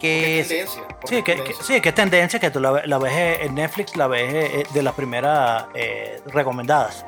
¿Qué 0.00 0.40
es- 0.40 0.48
tendencia? 0.48 0.82
¿Por 1.00 1.08
Sí 1.10 1.22
que, 1.22 1.54
sí, 1.60 1.80
que 1.80 1.88
es 1.90 1.94
tendencia 1.94 2.40
que 2.40 2.50
tú 2.50 2.60
la, 2.60 2.70
ve- 2.72 2.86
la 2.86 2.98
ves 2.98 3.40
en 3.40 3.54
Netflix, 3.54 3.96
la 3.96 4.06
ves 4.06 4.32
eh, 4.34 4.62
de 4.72 4.82
las 4.82 4.94
primeras 4.94 5.66
eh, 5.74 6.20
recomendadas. 6.26 7.04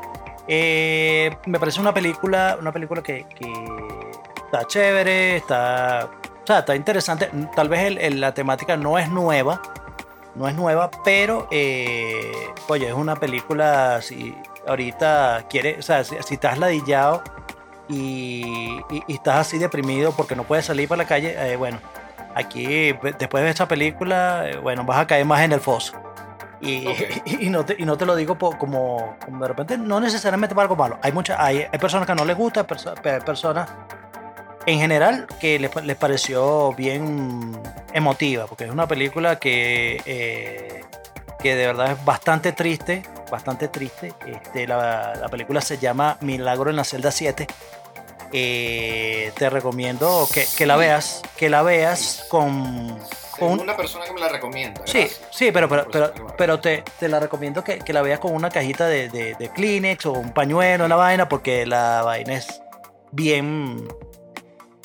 Eh, 0.49 1.37
me 1.47 1.59
parece 1.59 1.81
una 1.81 1.93
película, 1.93 2.57
una 2.61 2.71
película 2.73 3.03
que, 3.03 3.25
que 3.29 3.53
está 4.45 4.65
chévere, 4.67 5.37
está, 5.37 6.09
o 6.47 6.49
sea, 6.49 6.61
está 6.61 6.77
interesante. 6.77 7.29
Tal 7.57 7.69
vez 7.69 7.81
el- 7.81 7.99
el- 7.99 8.21
la 8.21 8.33
temática 8.33 8.77
no 8.77 8.99
es 8.99 9.09
nueva, 9.11 9.61
no 10.37 10.47
es 10.49 10.55
nueva, 10.55 10.91
pero 11.05 11.49
eh, 11.51 12.33
oye, 12.69 12.87
es 12.89 12.95
una 12.95 13.17
película 13.17 14.01
si 14.03 14.35
ahorita 14.67 15.45
quieres, 15.51 15.79
o 15.79 15.83
sea, 15.83 16.05
si, 16.05 16.15
si 16.25 16.35
estás 16.35 16.59
ladillado 16.59 17.23
y, 17.89 18.79
y- 18.91 19.03
y 19.07 19.15
estás 19.15 19.37
así 19.47 19.59
deprimido 19.59 20.13
porque 20.13 20.37
no 20.37 20.45
puedes 20.45 20.65
salir 20.67 20.89
para 20.89 21.03
la 21.03 21.09
calle, 21.09 21.35
eh, 21.53 21.57
bueno, 21.57 21.79
aquí 22.35 22.93
después 23.03 23.45
de 23.45 23.51
esta 23.51 23.67
película, 23.69 24.49
eh, 24.49 24.57
bueno, 24.59 24.85
vas 24.85 24.99
a 24.99 25.07
caer 25.07 25.25
más 25.25 25.41
en 25.43 25.53
el 25.53 25.61
foso. 25.61 25.95
Y, 26.61 26.87
no, 27.51 27.65
te, 27.65 27.77
y 27.79 27.85
no 27.85 27.97
te 27.97 28.07
lo 28.07 28.17
digo 28.17 28.37
como, 28.39 29.17
como 29.25 29.43
de 29.43 29.49
repente, 29.49 29.79
no 29.79 30.01
necesariamente 30.01 30.55
para 30.55 30.65
algo 30.65 30.77
malo. 30.77 30.99
Hay, 31.03 31.13
muchas 31.13 31.39
hay, 31.39 31.67
hay 31.73 31.79
personas 31.79 32.07
que 32.07 32.15
no 32.15 32.25
les 32.25 32.37
gusta, 32.37 32.67
perso- 32.67 32.95
pe- 33.01 33.21
personas 33.21 33.69
en 34.67 34.79
general 34.81 35.27
que 35.41 35.59
les, 35.59 35.71
pa- 35.71 35.81
les 35.83 35.97
pareció 35.97 36.73
bien 36.73 37.59
emotiva, 37.93 38.47
porque 38.47 38.65
es 38.65 38.71
una 38.71 38.87
película 38.89 39.39
que, 39.39 40.03
eh, 40.07 40.83
que 41.39 41.55
de 41.55 41.67
verdad 41.67 41.93
es 41.93 42.05
bastante 42.05 42.53
triste, 42.53 43.03
bastante 43.31 43.69
triste. 43.69 44.13
Este, 44.27 44.67
la, 44.67 45.15
la 45.21 45.29
película 45.29 45.61
se 45.61 45.79
llama 45.79 46.19
Milagro 46.21 46.69
en 46.71 46.77
la 46.77 46.85
celda 46.85 47.11
7. 47.11 47.47
Eh, 48.33 49.33
te 49.37 49.49
recomiendo 49.51 50.29
que, 50.33 50.47
que 50.57 50.67
la 50.67 50.77
veas, 50.77 51.23
que 51.37 51.49
la 51.49 51.63
veas 51.63 52.27
con, 52.29 52.99
con 53.39 53.61
una 53.61 53.77
persona 53.77 54.05
que 54.05 54.13
me 54.13 54.21
la 54.21 54.29
recomienda. 54.29 54.83
Sí, 54.85 55.07
sí, 55.31 55.53
pero, 55.53 55.69
pero, 55.69 55.87
pero, 55.91 56.13
pero 56.37 56.61
te, 56.61 56.83
te 56.99 57.09
la 57.09 57.21
recomiendo 57.21 57.63
que, 57.63 57.79
que 57.79 57.93
la 57.93 58.03
veas 58.03 58.19
con 58.19 58.35
una 58.35 58.51
cajita 58.51 58.89
de, 58.89 59.09
de, 59.09 59.35
de 59.37 59.49
Kleenex 59.51 60.07
o 60.07 60.13
un 60.13 60.33
pañuelo, 60.33 60.85
una 60.87 60.97
vaina, 60.97 61.29
porque 61.29 61.67
la 61.67 62.03
vaina 62.03 62.35
es 62.35 62.61
bien, 63.13 63.87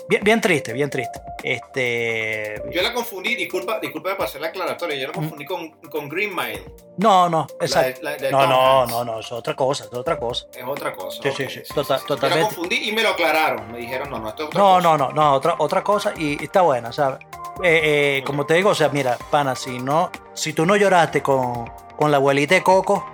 bien, 0.10 0.24
bien 0.24 0.42
triste, 0.42 0.74
bien 0.74 0.90
triste. 0.90 1.20
Este, 1.44 2.62
Yo 2.72 2.82
la 2.82 2.94
confundí, 2.94 3.36
disculpa, 3.36 3.80
disculpa 3.80 4.12
para 4.16 4.26
hacer 4.26 4.42
la 4.42 4.48
aclaratoria, 4.48 4.96
yo 4.98 5.08
la 5.08 5.14
confundí 5.14 5.46
con, 5.46 5.72
con 5.90 6.08
Green 6.10 6.36
Mile. 6.36 6.64
no, 6.98 7.30
no, 7.30 7.48
La 7.60 7.66
exacto. 7.66 8.00
de- 8.00 8.04
la 8.04 8.18
de 8.18 8.32
No, 8.32 8.46
no, 8.48 8.86
no, 8.86 9.04
no, 9.06 9.20
es 9.20 9.32
otra 9.32 9.56
cosa, 9.56 9.86
es 9.86 9.94
otra 9.94 10.20
cosa. 10.20 10.46
Es 10.54 10.64
otra 10.66 10.94
cosa. 10.94 11.22
Sí, 11.24 11.30
sí, 11.36 11.46
sí, 11.50 11.74
tota- 11.74 11.98
Yo 12.00 12.06
totalmente. 12.06 12.44
la 12.44 12.48
confundí 12.48 12.90
y 12.90 12.92
me 12.92 13.02
lo 13.04 13.10
aclararon. 13.10 13.72
Me 13.72 13.80
dijeron, 13.80 14.10
no, 14.10 14.20
no, 14.20 14.30
esto 14.30 14.44
es 14.44 14.48
otra 14.50 14.60
No, 14.60 14.76
cosa. 14.76 14.82
no, 14.82 14.98
no, 14.98 15.10
no, 15.12 15.34
otra, 15.34 15.56
otra 15.58 15.84
cosa 15.84 16.14
y 16.18 16.44
está 16.44 16.62
buena, 16.62 16.92
sea, 16.92 17.18
eh, 17.64 18.18
eh, 18.20 18.24
como 18.26 18.46
te 18.46 18.54
digo, 18.56 18.70
o 18.72 18.76
sea, 18.76 18.90
mira, 18.90 19.18
pana, 19.30 19.56
si 19.56 19.80
no, 19.80 20.12
si 20.34 20.54
tú 20.54 20.66
no 20.66 20.76
lloraste 20.76 21.22
con, 21.22 21.66
con 21.98 22.12
la 22.12 22.18
abuelita 22.18 22.56
de 22.56 22.64
Coco, 22.64 23.06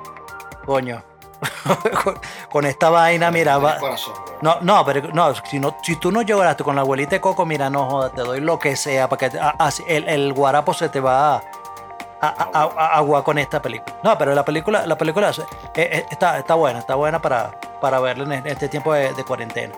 coño, 0.65 1.03
con, 2.49 2.65
esta 2.65 2.89
vaina, 2.89 3.29
mira, 3.31 3.57
va, 3.57 3.77
corazón, 3.77 4.13
no, 4.41 4.57
no, 4.61 4.83
pero 4.85 5.09
no, 5.13 5.33
si, 5.45 5.59
no, 5.59 5.75
si 5.83 5.95
tú 5.97 6.11
no 6.11 6.21
lloraste 6.21 6.63
con 6.63 6.75
la 6.75 6.81
abuelita 6.81 7.11
de 7.11 7.21
Coco, 7.21 7.45
mira, 7.45 7.69
no 7.69 7.85
jodas, 7.89 8.13
te 8.13 8.21
doy 8.21 8.39
lo 8.39 8.57
que 8.59 8.75
sea 8.75 9.07
para 9.07 9.29
que 9.29 9.39
el, 9.87 10.07
el 10.07 10.33
guarapo 10.33 10.73
se 10.73 10.89
te 10.89 10.99
va 10.99 11.35
a, 11.35 11.41
a, 12.21 12.27
a- 12.27 12.49
a- 12.53 12.71
a 12.85 12.97
agua 12.97 13.23
con 13.23 13.37
esta 13.37 13.61
película. 13.61 13.95
No, 14.03 14.17
pero 14.17 14.33
la 14.33 14.43
película, 14.43 14.85
la 14.87 14.97
película 14.97 15.29
es- 15.29 15.39
es- 15.39 15.45
es- 15.75 16.05
está, 16.11 16.37
está 16.39 16.55
buena, 16.55 16.79
está 16.79 16.95
buena 16.95 17.21
para, 17.21 17.51
para 17.81 17.99
verla 17.99 18.35
en 18.35 18.47
este 18.47 18.67
tiempo 18.69 18.93
de, 18.93 19.13
de 19.13 19.23
cuarentena. 19.23 19.73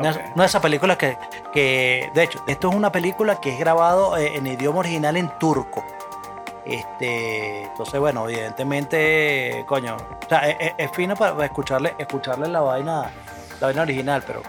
No 0.00 0.10
es, 0.10 0.16
Ok. 0.16 0.22
no 0.34 0.42
es 0.44 0.50
esa 0.50 0.60
película 0.60 0.98
que, 0.98 1.16
que, 1.52 2.10
de 2.14 2.22
hecho, 2.24 2.42
esto 2.48 2.68
es 2.68 2.74
una 2.74 2.90
película 2.90 3.36
que 3.40 3.50
es 3.54 3.58
grabado 3.58 4.16
eh, 4.16 4.36
en 4.36 4.46
idioma 4.46 4.80
original 4.80 5.16
en 5.16 5.28
turco. 5.38 5.84
Este, 6.66 7.62
entonces, 7.64 8.00
bueno, 8.00 8.28
evidentemente, 8.28 9.64
coño, 9.66 9.96
o 9.96 10.28
sea, 10.28 10.48
es, 10.48 10.72
es- 10.78 10.90
fino 10.92 11.14
para 11.14 11.44
escucharle, 11.44 11.94
escucharle 11.98 12.48
la 12.48 12.60
vaina, 12.60 13.10
la 13.60 13.66
vaina 13.66 13.82
original, 13.82 14.22
pero 14.26 14.42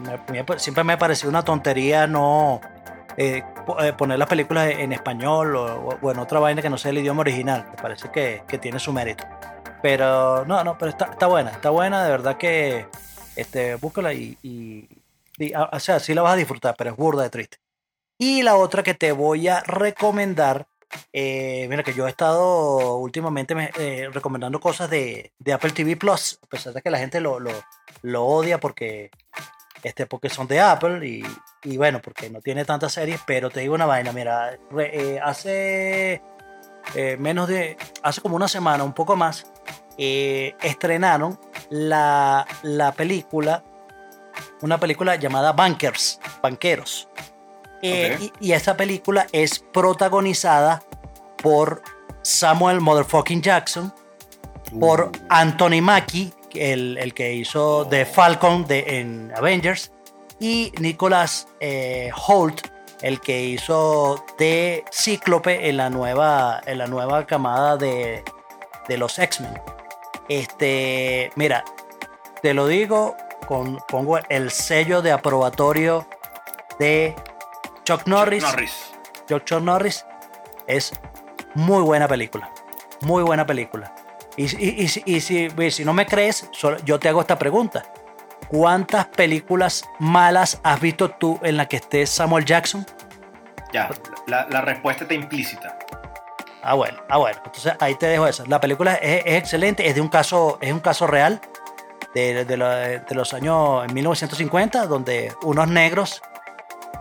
me- 0.00 0.42
me- 0.42 0.58
siempre 0.58 0.82
me 0.84 0.96
una 1.26 1.42
tontería 1.42 2.06
no 2.06 2.60
eh, 3.16 3.44
eh, 3.80 3.92
poner 3.92 4.18
las 4.18 4.28
películas 4.28 4.68
en 4.70 4.92
español 4.92 5.54
o, 5.54 5.98
o 6.02 6.10
en 6.10 6.18
otra 6.18 6.40
vaina 6.40 6.60
que 6.60 6.68
no 6.70 6.76
sea 6.76 6.90
el 6.90 6.98
idioma 6.98 7.20
original. 7.20 7.64
Me 7.70 7.76
parece 7.80 8.10
que, 8.10 8.42
que 8.48 8.58
tiene 8.58 8.80
su 8.80 8.92
mérito. 8.92 9.24
Pero 9.82 10.44
no, 10.46 10.64
no, 10.64 10.76
pero 10.76 10.90
está, 10.90 11.04
está 11.06 11.26
buena, 11.28 11.50
está 11.50 11.70
buena, 11.70 12.02
de 12.04 12.10
verdad 12.10 12.36
que 12.36 12.86
este, 13.36 13.76
búscala 13.76 14.12
y, 14.12 14.36
y- 14.42 14.88
y, 15.38 15.52
o 15.54 15.78
sea, 15.80 16.00
sí 16.00 16.14
la 16.14 16.22
vas 16.22 16.32
a 16.32 16.36
disfrutar, 16.36 16.74
pero 16.76 16.90
es 16.90 16.96
burda 16.96 17.22
de 17.22 17.30
triste. 17.30 17.58
Y 18.18 18.42
la 18.42 18.56
otra 18.56 18.82
que 18.82 18.94
te 18.94 19.12
voy 19.12 19.48
a 19.48 19.60
recomendar, 19.60 20.66
eh, 21.12 21.66
mira 21.68 21.82
que 21.82 21.94
yo 21.94 22.06
he 22.06 22.10
estado 22.10 22.96
últimamente 22.96 23.54
me- 23.54 23.70
eh, 23.78 24.08
recomendando 24.12 24.60
cosas 24.60 24.90
de, 24.90 25.32
Apple 25.52 25.70
TV 25.70 25.96
Plus, 25.96 26.38
a 26.42 26.46
pesar 26.46 26.72
de 26.72 26.82
que 26.82 26.90
la 26.90 26.98
gente 26.98 27.20
lo, 27.20 27.38
odia 28.24 28.58
porque, 28.60 29.10
este, 29.82 30.06
porque 30.06 30.28
son 30.28 30.46
de 30.46 30.60
Apple 30.60 31.06
y, 31.62 31.76
bueno, 31.76 32.00
porque 32.02 32.30
no 32.30 32.40
tiene 32.40 32.64
tantas 32.64 32.92
series, 32.92 33.20
pero 33.26 33.50
te 33.50 33.60
digo 33.60 33.74
una 33.74 33.86
vaina, 33.86 34.12
mira, 34.12 34.58
eh, 34.78 35.20
hace 35.22 36.22
menos 37.18 37.48
de, 37.48 37.76
hace 38.02 38.20
como 38.20 38.36
una 38.36 38.46
semana, 38.48 38.84
un 38.84 38.92
poco 38.92 39.16
más, 39.16 39.46
estrenaron 39.96 41.38
la, 41.70 42.46
la 42.62 42.92
película, 42.92 43.64
una 44.60 44.78
película 44.78 45.16
llamada 45.16 45.52
Bankers, 45.52 46.20
Banqueros. 46.42 47.08
Eh, 47.84 48.18
y, 48.40 48.48
y 48.48 48.52
esta 48.52 48.76
película 48.76 49.26
es 49.32 49.58
protagonizada 49.58 50.82
por 51.42 51.82
Samuel 52.22 52.80
Motherfucking 52.80 53.42
Jackson, 53.42 53.92
por 54.80 55.06
Uh. 55.06 55.12
Anthony 55.28 55.82
Mackie, 55.82 56.32
el, 56.54 56.96
el 56.98 57.12
que 57.12 57.34
hizo 57.34 57.80
Oh. 57.80 57.86
The 57.86 58.06
Falcon 58.06 58.66
de, 58.66 58.98
en 58.98 59.32
Avengers, 59.36 59.92
y 60.40 60.72
Nicholas 60.78 61.48
eh, 61.60 62.10
Holt 62.26 62.68
el 63.02 63.20
que 63.20 63.42
hizo 63.42 64.24
de 64.38 64.82
Cíclope 64.90 65.68
en 65.68 65.76
la 65.76 65.90
nueva, 65.90 66.62
en 66.64 66.78
la 66.78 66.86
nueva 66.86 67.26
camada 67.26 67.76
de, 67.76 68.24
de 68.88 68.96
los 68.96 69.18
X-Men. 69.18 69.60
Este, 70.30 71.30
mira, 71.36 71.64
te 72.40 72.54
lo 72.54 72.66
digo, 72.66 73.14
con, 73.46 73.78
pongo 73.88 74.18
el 74.30 74.50
sello 74.50 75.02
de 75.02 75.12
aprobatorio 75.12 76.08
de 76.78 77.14
Chuck 77.84 78.06
Norris. 78.06 78.42
Norris. 78.42 78.92
Chuck, 79.28 79.44
Chuck 79.44 79.60
Norris 79.62 80.04
es 80.66 80.92
muy 81.54 81.82
buena 81.82 82.08
película. 82.08 82.50
Muy 83.02 83.22
buena 83.22 83.46
película. 83.46 83.94
Y, 84.36 84.44
y- 84.44 84.82
y 84.82 84.88
si- 84.88 85.02
y 85.06 85.20
si, 85.20 85.46
y 85.56 85.70
si 85.70 85.84
no 85.84 85.92
me 85.92 86.06
crees, 86.06 86.48
solo- 86.52 86.78
yo 86.84 86.98
te 86.98 87.08
hago 87.08 87.20
esta 87.20 87.38
pregunta. 87.38 87.84
¿Cuántas 88.48 89.06
películas 89.06 89.84
malas 89.98 90.60
has 90.62 90.80
visto 90.80 91.10
tú 91.10 91.38
en 91.42 91.56
la 91.56 91.66
que 91.66 91.76
esté 91.76 92.06
Samuel 92.06 92.44
Jackson? 92.44 92.84
Ya, 93.72 93.90
la, 94.26 94.46
la 94.50 94.60
respuesta 94.60 95.04
está 95.04 95.14
implícita. 95.14 95.78
Ah, 96.62 96.74
bueno, 96.74 96.98
ah, 97.08 97.18
bueno. 97.18 97.40
Entonces 97.44 97.74
ahí 97.80 97.94
te 97.96 98.06
dejo 98.06 98.26
esa. 98.26 98.44
La 98.46 98.60
película 98.60 98.94
es, 98.94 99.22
es 99.26 99.36
excelente, 99.36 99.86
es 99.86 99.94
de 99.94 100.00
un 100.00 100.08
caso, 100.08 100.58
es 100.60 100.72
un 100.72 100.80
caso 100.80 101.06
real 101.06 101.40
de, 102.14 102.44
de 102.44 103.00
de 103.00 103.14
los 103.14 103.34
años 103.34 103.92
1950, 103.92 104.86
donde 104.86 105.34
unos 105.42 105.68
negros, 105.68 106.22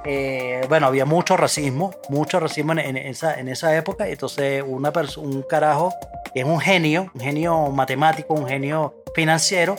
eh, 0.06 0.62
bueno, 0.70 0.88
había 0.88 1.06
mucho 1.06 1.38
racismo, 1.38 1.92
mucho 2.10 2.40
racismo 2.40 2.74
en, 2.74 2.98
esa, 2.98 3.40
en 3.40 3.50
esa 3.50 3.76
época. 3.76 4.08
Entonces 4.08 4.64
una 4.66 4.92
un 5.18 5.42
carajo 5.44 5.94
que 6.34 6.42
es 6.42 6.46
un 6.46 6.60
genio, 6.60 7.12
un 7.14 7.22
genio 7.22 7.68
matemático, 7.70 8.34
un 8.34 8.48
genio 8.48 8.96
financiero, 9.16 9.76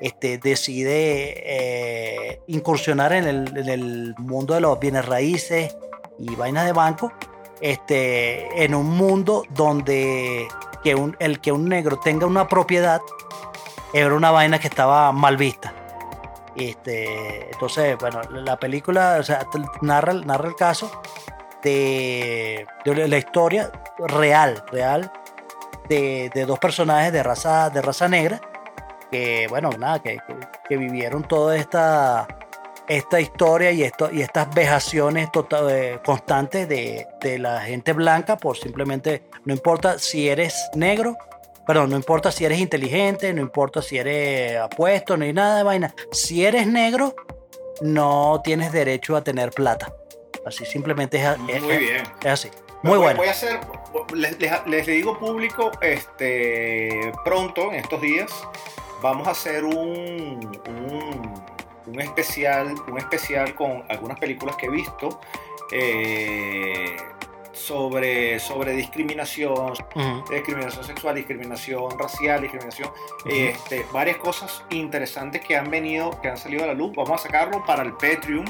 este, 0.00 0.38
decide 0.38 1.34
eh, 1.46 2.40
incursionar 2.48 3.12
en 3.12 3.26
el, 3.26 3.56
en 3.56 3.68
el 3.68 4.14
mundo 4.18 4.54
de 4.54 4.60
los 4.60 4.78
bienes 4.78 5.04
raíces 5.06 5.76
y 6.18 6.34
vainas 6.34 6.66
de 6.66 6.72
banco 6.72 7.12
este, 7.60 8.64
en 8.64 8.74
un 8.74 8.86
mundo 8.90 9.44
donde 9.50 10.46
que 10.82 10.94
un- 10.94 11.16
el 11.20 11.40
que 11.40 11.52
un 11.52 11.68
negro 11.68 11.98
tenga 11.98 12.26
una 12.26 12.46
propiedad 12.48 13.00
era 13.94 14.14
una 14.14 14.30
vaina 14.30 14.58
que 14.58 14.66
estaba 14.68 15.10
mal 15.12 15.36
vista. 15.36 15.72
Este, 16.56 17.50
entonces, 17.50 17.96
bueno, 17.98 18.22
la 18.30 18.56
película 18.58 19.20
narra, 19.82 20.12
narra 20.12 20.48
el 20.48 20.54
caso 20.54 20.90
de, 21.62 22.66
la 22.84 23.18
historia 23.18 23.72
real, 23.98 24.62
real 24.70 25.10
de, 25.88 26.30
de 26.34 26.44
dos 26.46 26.58
personajes 26.58 27.12
de 27.12 27.22
raza, 27.22 27.70
de 27.70 27.82
raza 27.82 28.08
negra 28.08 28.40
que, 29.10 29.46
bueno, 29.48 29.70
nada, 29.78 30.00
que, 30.02 30.18
que- 30.68 30.76
vivieron 30.76 31.22
toda 31.22 31.56
esta, 31.56 32.26
esta 32.88 33.20
historia 33.20 33.70
y, 33.70 33.82
esto, 33.82 34.10
y 34.12 34.22
estas 34.22 34.52
vejaciones 34.54 35.30
tota- 35.32 35.70
eh, 35.70 36.00
constantes 36.04 36.68
de, 36.68 37.06
de 37.20 37.38
la 37.38 37.60
gente 37.60 37.92
blanca 37.92 38.36
por 38.36 38.56
simplemente, 38.56 39.24
no 39.44 39.54
importa 39.54 39.98
si 39.98 40.28
eres 40.28 40.68
negro, 40.74 41.16
perdón, 41.66 41.90
no 41.90 41.96
importa 41.96 42.30
si 42.30 42.44
eres 42.44 42.58
inteligente, 42.58 43.32
no 43.32 43.40
importa 43.40 43.80
si 43.82 43.98
eres 43.98 44.56
apuesto, 44.58 45.16
no 45.16 45.24
hay 45.24 45.32
nada 45.32 45.58
de 45.58 45.62
vaina. 45.62 45.94
Si 46.12 46.44
eres 46.44 46.66
negro, 46.66 47.14
no 47.80 48.40
tienes 48.44 48.72
derecho 48.72 49.16
a 49.16 49.24
tener 49.24 49.50
plata. 49.50 49.92
Así 50.46 50.64
simplemente 50.66 51.16
es, 51.22 51.38
Muy 51.38 51.52
es- 51.52 51.78
bien. 51.78 52.02
es 52.20 52.26
así. 52.26 52.48
Muy 52.82 52.98
Voy- 52.98 53.04
bueno. 53.04 53.16
Voy 53.18 53.28
a 53.28 53.30
hacer, 53.30 53.60
les, 54.14 54.38
les- 54.38 54.66
les 54.66 54.86
digo 54.86 55.18
público, 55.18 55.70
este, 55.80 57.12
pronto, 57.24 57.72
en 57.72 57.76
estos 57.76 58.00
días, 58.02 58.30
vamos 59.00 59.26
a 59.26 59.30
hacer 59.30 59.64
un, 59.64 60.60
un, 60.68 61.44
un 61.86 62.00
especial, 62.00 62.74
un 62.86 62.98
especial 62.98 63.54
con 63.54 63.84
algunas 63.88 64.18
películas 64.18 64.56
que 64.56 64.66
he 64.66 64.70
visto 64.70 65.18
eh, 65.72 66.96
sobre, 67.54 68.38
sobre 68.40 68.72
discriminación, 68.72 69.74
discriminación 70.30 70.84
sexual, 70.84 71.14
discriminación 71.14 71.98
racial, 71.98 72.42
discriminación, 72.42 72.90
este, 73.26 73.86
varias 73.92 74.16
cosas 74.18 74.62
interesantes 74.70 75.40
que 75.42 75.56
han 75.56 75.70
venido, 75.70 76.20
que 76.20 76.28
han 76.28 76.36
salido 76.36 76.64
a 76.64 76.68
la 76.68 76.74
luz. 76.74 76.94
Vamos 76.94 77.20
a 77.20 77.24
sacarlo 77.24 77.64
para 77.64 77.82
el 77.82 77.92
Patreon, 77.92 78.44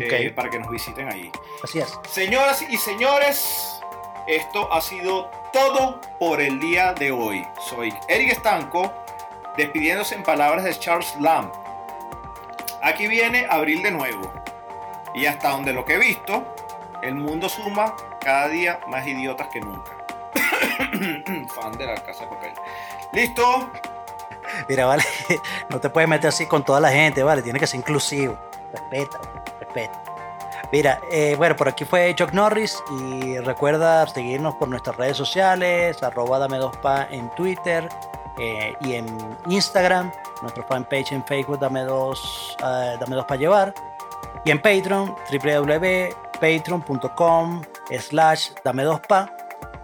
eh, 0.00 0.32
para 0.34 0.50
que 0.50 0.58
nos 0.58 0.70
visiten 0.70 1.08
ahí. 1.08 1.30
así 1.62 1.80
es. 1.80 1.98
Señoras 2.08 2.64
y 2.68 2.76
señores, 2.76 3.80
esto 4.26 4.72
ha 4.72 4.80
sido 4.80 5.30
todo 5.52 6.00
por 6.18 6.40
el 6.40 6.58
día 6.60 6.94
de 6.94 7.12
hoy. 7.12 7.44
Soy 7.60 7.92
Eric 8.08 8.32
Estanco, 8.32 8.92
despidiéndose 9.56 10.14
en 10.14 10.22
palabras 10.22 10.64
de 10.64 10.78
Charles 10.78 11.14
Lamb. 11.20 11.52
Aquí 12.82 13.06
viene 13.06 13.46
abril 13.48 13.82
de 13.82 13.90
nuevo. 13.90 14.32
Y 15.14 15.26
hasta 15.26 15.50
donde 15.50 15.72
lo 15.72 15.84
que 15.84 15.94
he 15.94 15.98
visto, 15.98 16.44
el 17.02 17.14
mundo 17.14 17.48
suma 17.48 17.94
cada 18.24 18.48
día 18.48 18.80
más 18.88 19.06
idiotas 19.06 19.46
que 19.52 19.60
nunca. 19.60 19.92
Fan 21.54 21.78
de 21.78 21.86
la 21.86 21.94
casa 22.02 22.24
de 22.24 22.30
papel. 22.30 22.52
¿Listo? 23.12 23.70
Mira, 24.68 24.86
vale, 24.86 25.04
no 25.68 25.80
te 25.80 25.90
puedes 25.90 26.08
meter 26.08 26.28
así 26.28 26.46
con 26.46 26.64
toda 26.64 26.80
la 26.80 26.90
gente, 26.90 27.22
vale, 27.22 27.42
tiene 27.42 27.60
que 27.60 27.66
ser 27.66 27.80
inclusivo. 27.80 28.38
Respeta, 28.72 29.18
respeta. 29.60 30.02
Mira, 30.72 30.98
eh, 31.12 31.34
bueno, 31.36 31.54
por 31.54 31.68
aquí 31.68 31.84
fue 31.84 32.14
Chuck 32.14 32.32
Norris 32.32 32.82
y 32.98 33.36
recuerda 33.38 34.06
seguirnos 34.08 34.54
por 34.56 34.68
nuestras 34.68 34.96
redes 34.96 35.16
sociales, 35.16 36.02
arroba 36.02 36.38
dame 36.38 36.58
dos 36.58 36.76
pa 36.78 37.06
en 37.10 37.30
Twitter 37.36 37.88
eh, 38.38 38.74
y 38.80 38.94
en 38.94 39.06
Instagram, 39.46 40.10
nuestro 40.42 40.64
fanpage 40.64 41.12
en 41.12 41.24
Facebook 41.24 41.60
dame 41.60 41.82
dos, 41.82 42.56
eh, 42.60 42.96
dame 42.98 43.14
dos 43.14 43.26
para 43.26 43.38
llevar 43.38 43.72
y 44.44 44.50
en 44.50 44.60
Patreon, 44.60 45.14
www.patreon.com 45.30 47.62
slash 47.90 48.50
dame 48.64 48.84
dos 48.84 49.00
pa, 49.00 49.34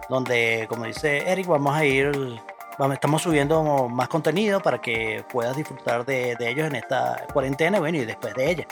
donde 0.09 0.65
como 0.69 0.85
dice 0.85 1.29
Eric 1.29 1.47
vamos 1.47 1.75
a 1.75 1.85
ir 1.85 2.41
Vamos, 2.77 2.95
estamos 2.95 3.21
subiendo 3.21 3.89
más 3.89 4.07
contenido 4.07 4.59
para 4.59 4.81
que 4.81 5.23
puedas 5.31 5.55
disfrutar 5.55 6.03
de, 6.03 6.35
ellos 6.39 6.65
en 6.65 6.75
esta 6.75 7.27
cuarentena 7.31 7.79
bueno, 7.79 7.99
y 7.99 8.05
después 8.05 8.33
de 8.33 8.49
ella. 8.49 8.67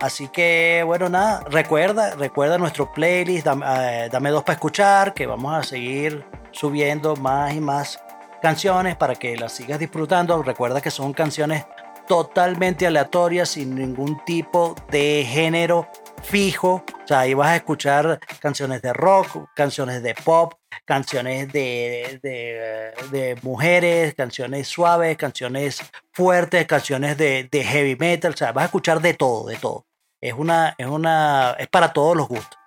Así 0.00 0.28
que, 0.28 0.84
bueno, 0.86 1.08
nada, 1.08 1.42
recuerda, 1.50 2.14
recuerda 2.14 2.58
nuestro 2.58 2.92
playlist, 2.92 3.44
dame, 3.44 3.66
eh, 3.66 4.08
dame 4.12 4.30
dos 4.30 4.44
para 4.44 4.54
escuchar, 4.54 5.14
que 5.14 5.26
vamos 5.26 5.52
a 5.52 5.64
seguir 5.64 6.24
subiendo 6.52 7.16
más 7.16 7.54
y 7.54 7.60
más 7.60 8.00
canciones 8.40 8.94
para 8.94 9.16
que 9.16 9.36
las 9.36 9.52
sigas 9.52 9.80
disfrutando. 9.80 10.40
Recuerda 10.42 10.80
que 10.80 10.92
son 10.92 11.12
canciones 11.12 11.66
totalmente 12.06 12.86
aleatorias, 12.86 13.48
sin 13.48 13.74
ningún 13.74 14.24
tipo 14.24 14.76
de 14.90 15.26
género 15.28 15.88
fijo. 16.22 16.84
O 17.04 17.06
sea, 17.06 17.20
ahí 17.20 17.34
vas 17.34 17.48
a 17.48 17.56
escuchar 17.56 18.20
canciones 18.40 18.82
de 18.82 18.92
rock, 18.92 19.48
canciones 19.54 20.02
de 20.02 20.14
pop, 20.14 20.54
canciones 20.84 21.52
de, 21.52 22.20
de, 22.22 23.38
mujeres, 23.42 24.14
canciones 24.14 24.68
suaves, 24.68 25.16
canciones 25.16 25.80
fuertes, 26.12 26.66
canciones 26.66 27.16
de, 27.16 27.48
de 27.50 27.64
heavy 27.64 27.96
metal. 27.96 28.32
O 28.32 28.36
sea, 28.36 28.52
vas 28.52 28.62
a 28.62 28.66
escuchar 28.66 29.00
de 29.00 29.14
todo, 29.14 29.46
de 29.46 29.56
todo. 29.56 29.86
Es 30.20 30.34
una, 30.34 30.74
es 30.78 30.86
una, 30.86 31.56
es 31.58 31.68
para 31.68 31.92
todos 31.92 32.16
los 32.16 32.28
gustos. 32.28 32.58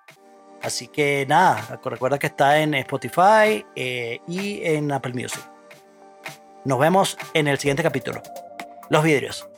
Así 0.62 0.86
que 0.88 1.26
nada, 1.28 1.80
recuerda 1.84 2.18
que 2.18 2.28
está 2.28 2.60
en 2.60 2.74
Spotify 2.74 3.66
eh, 3.74 4.20
y 4.28 4.62
en 4.64 4.92
Apple 4.92 5.12
Music. 5.12 5.42
Nos 6.64 6.78
vemos 6.78 7.18
en 7.34 7.48
el 7.48 7.58
siguiente 7.58 7.82
capítulo. 7.82 8.22
Los 8.88 9.02
vidrios. 9.02 9.51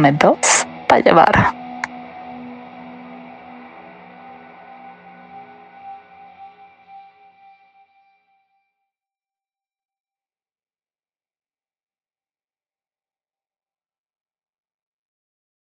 Dame 0.00 0.12
dos 0.12 0.66
para 0.88 1.02
llevar. 1.02 1.59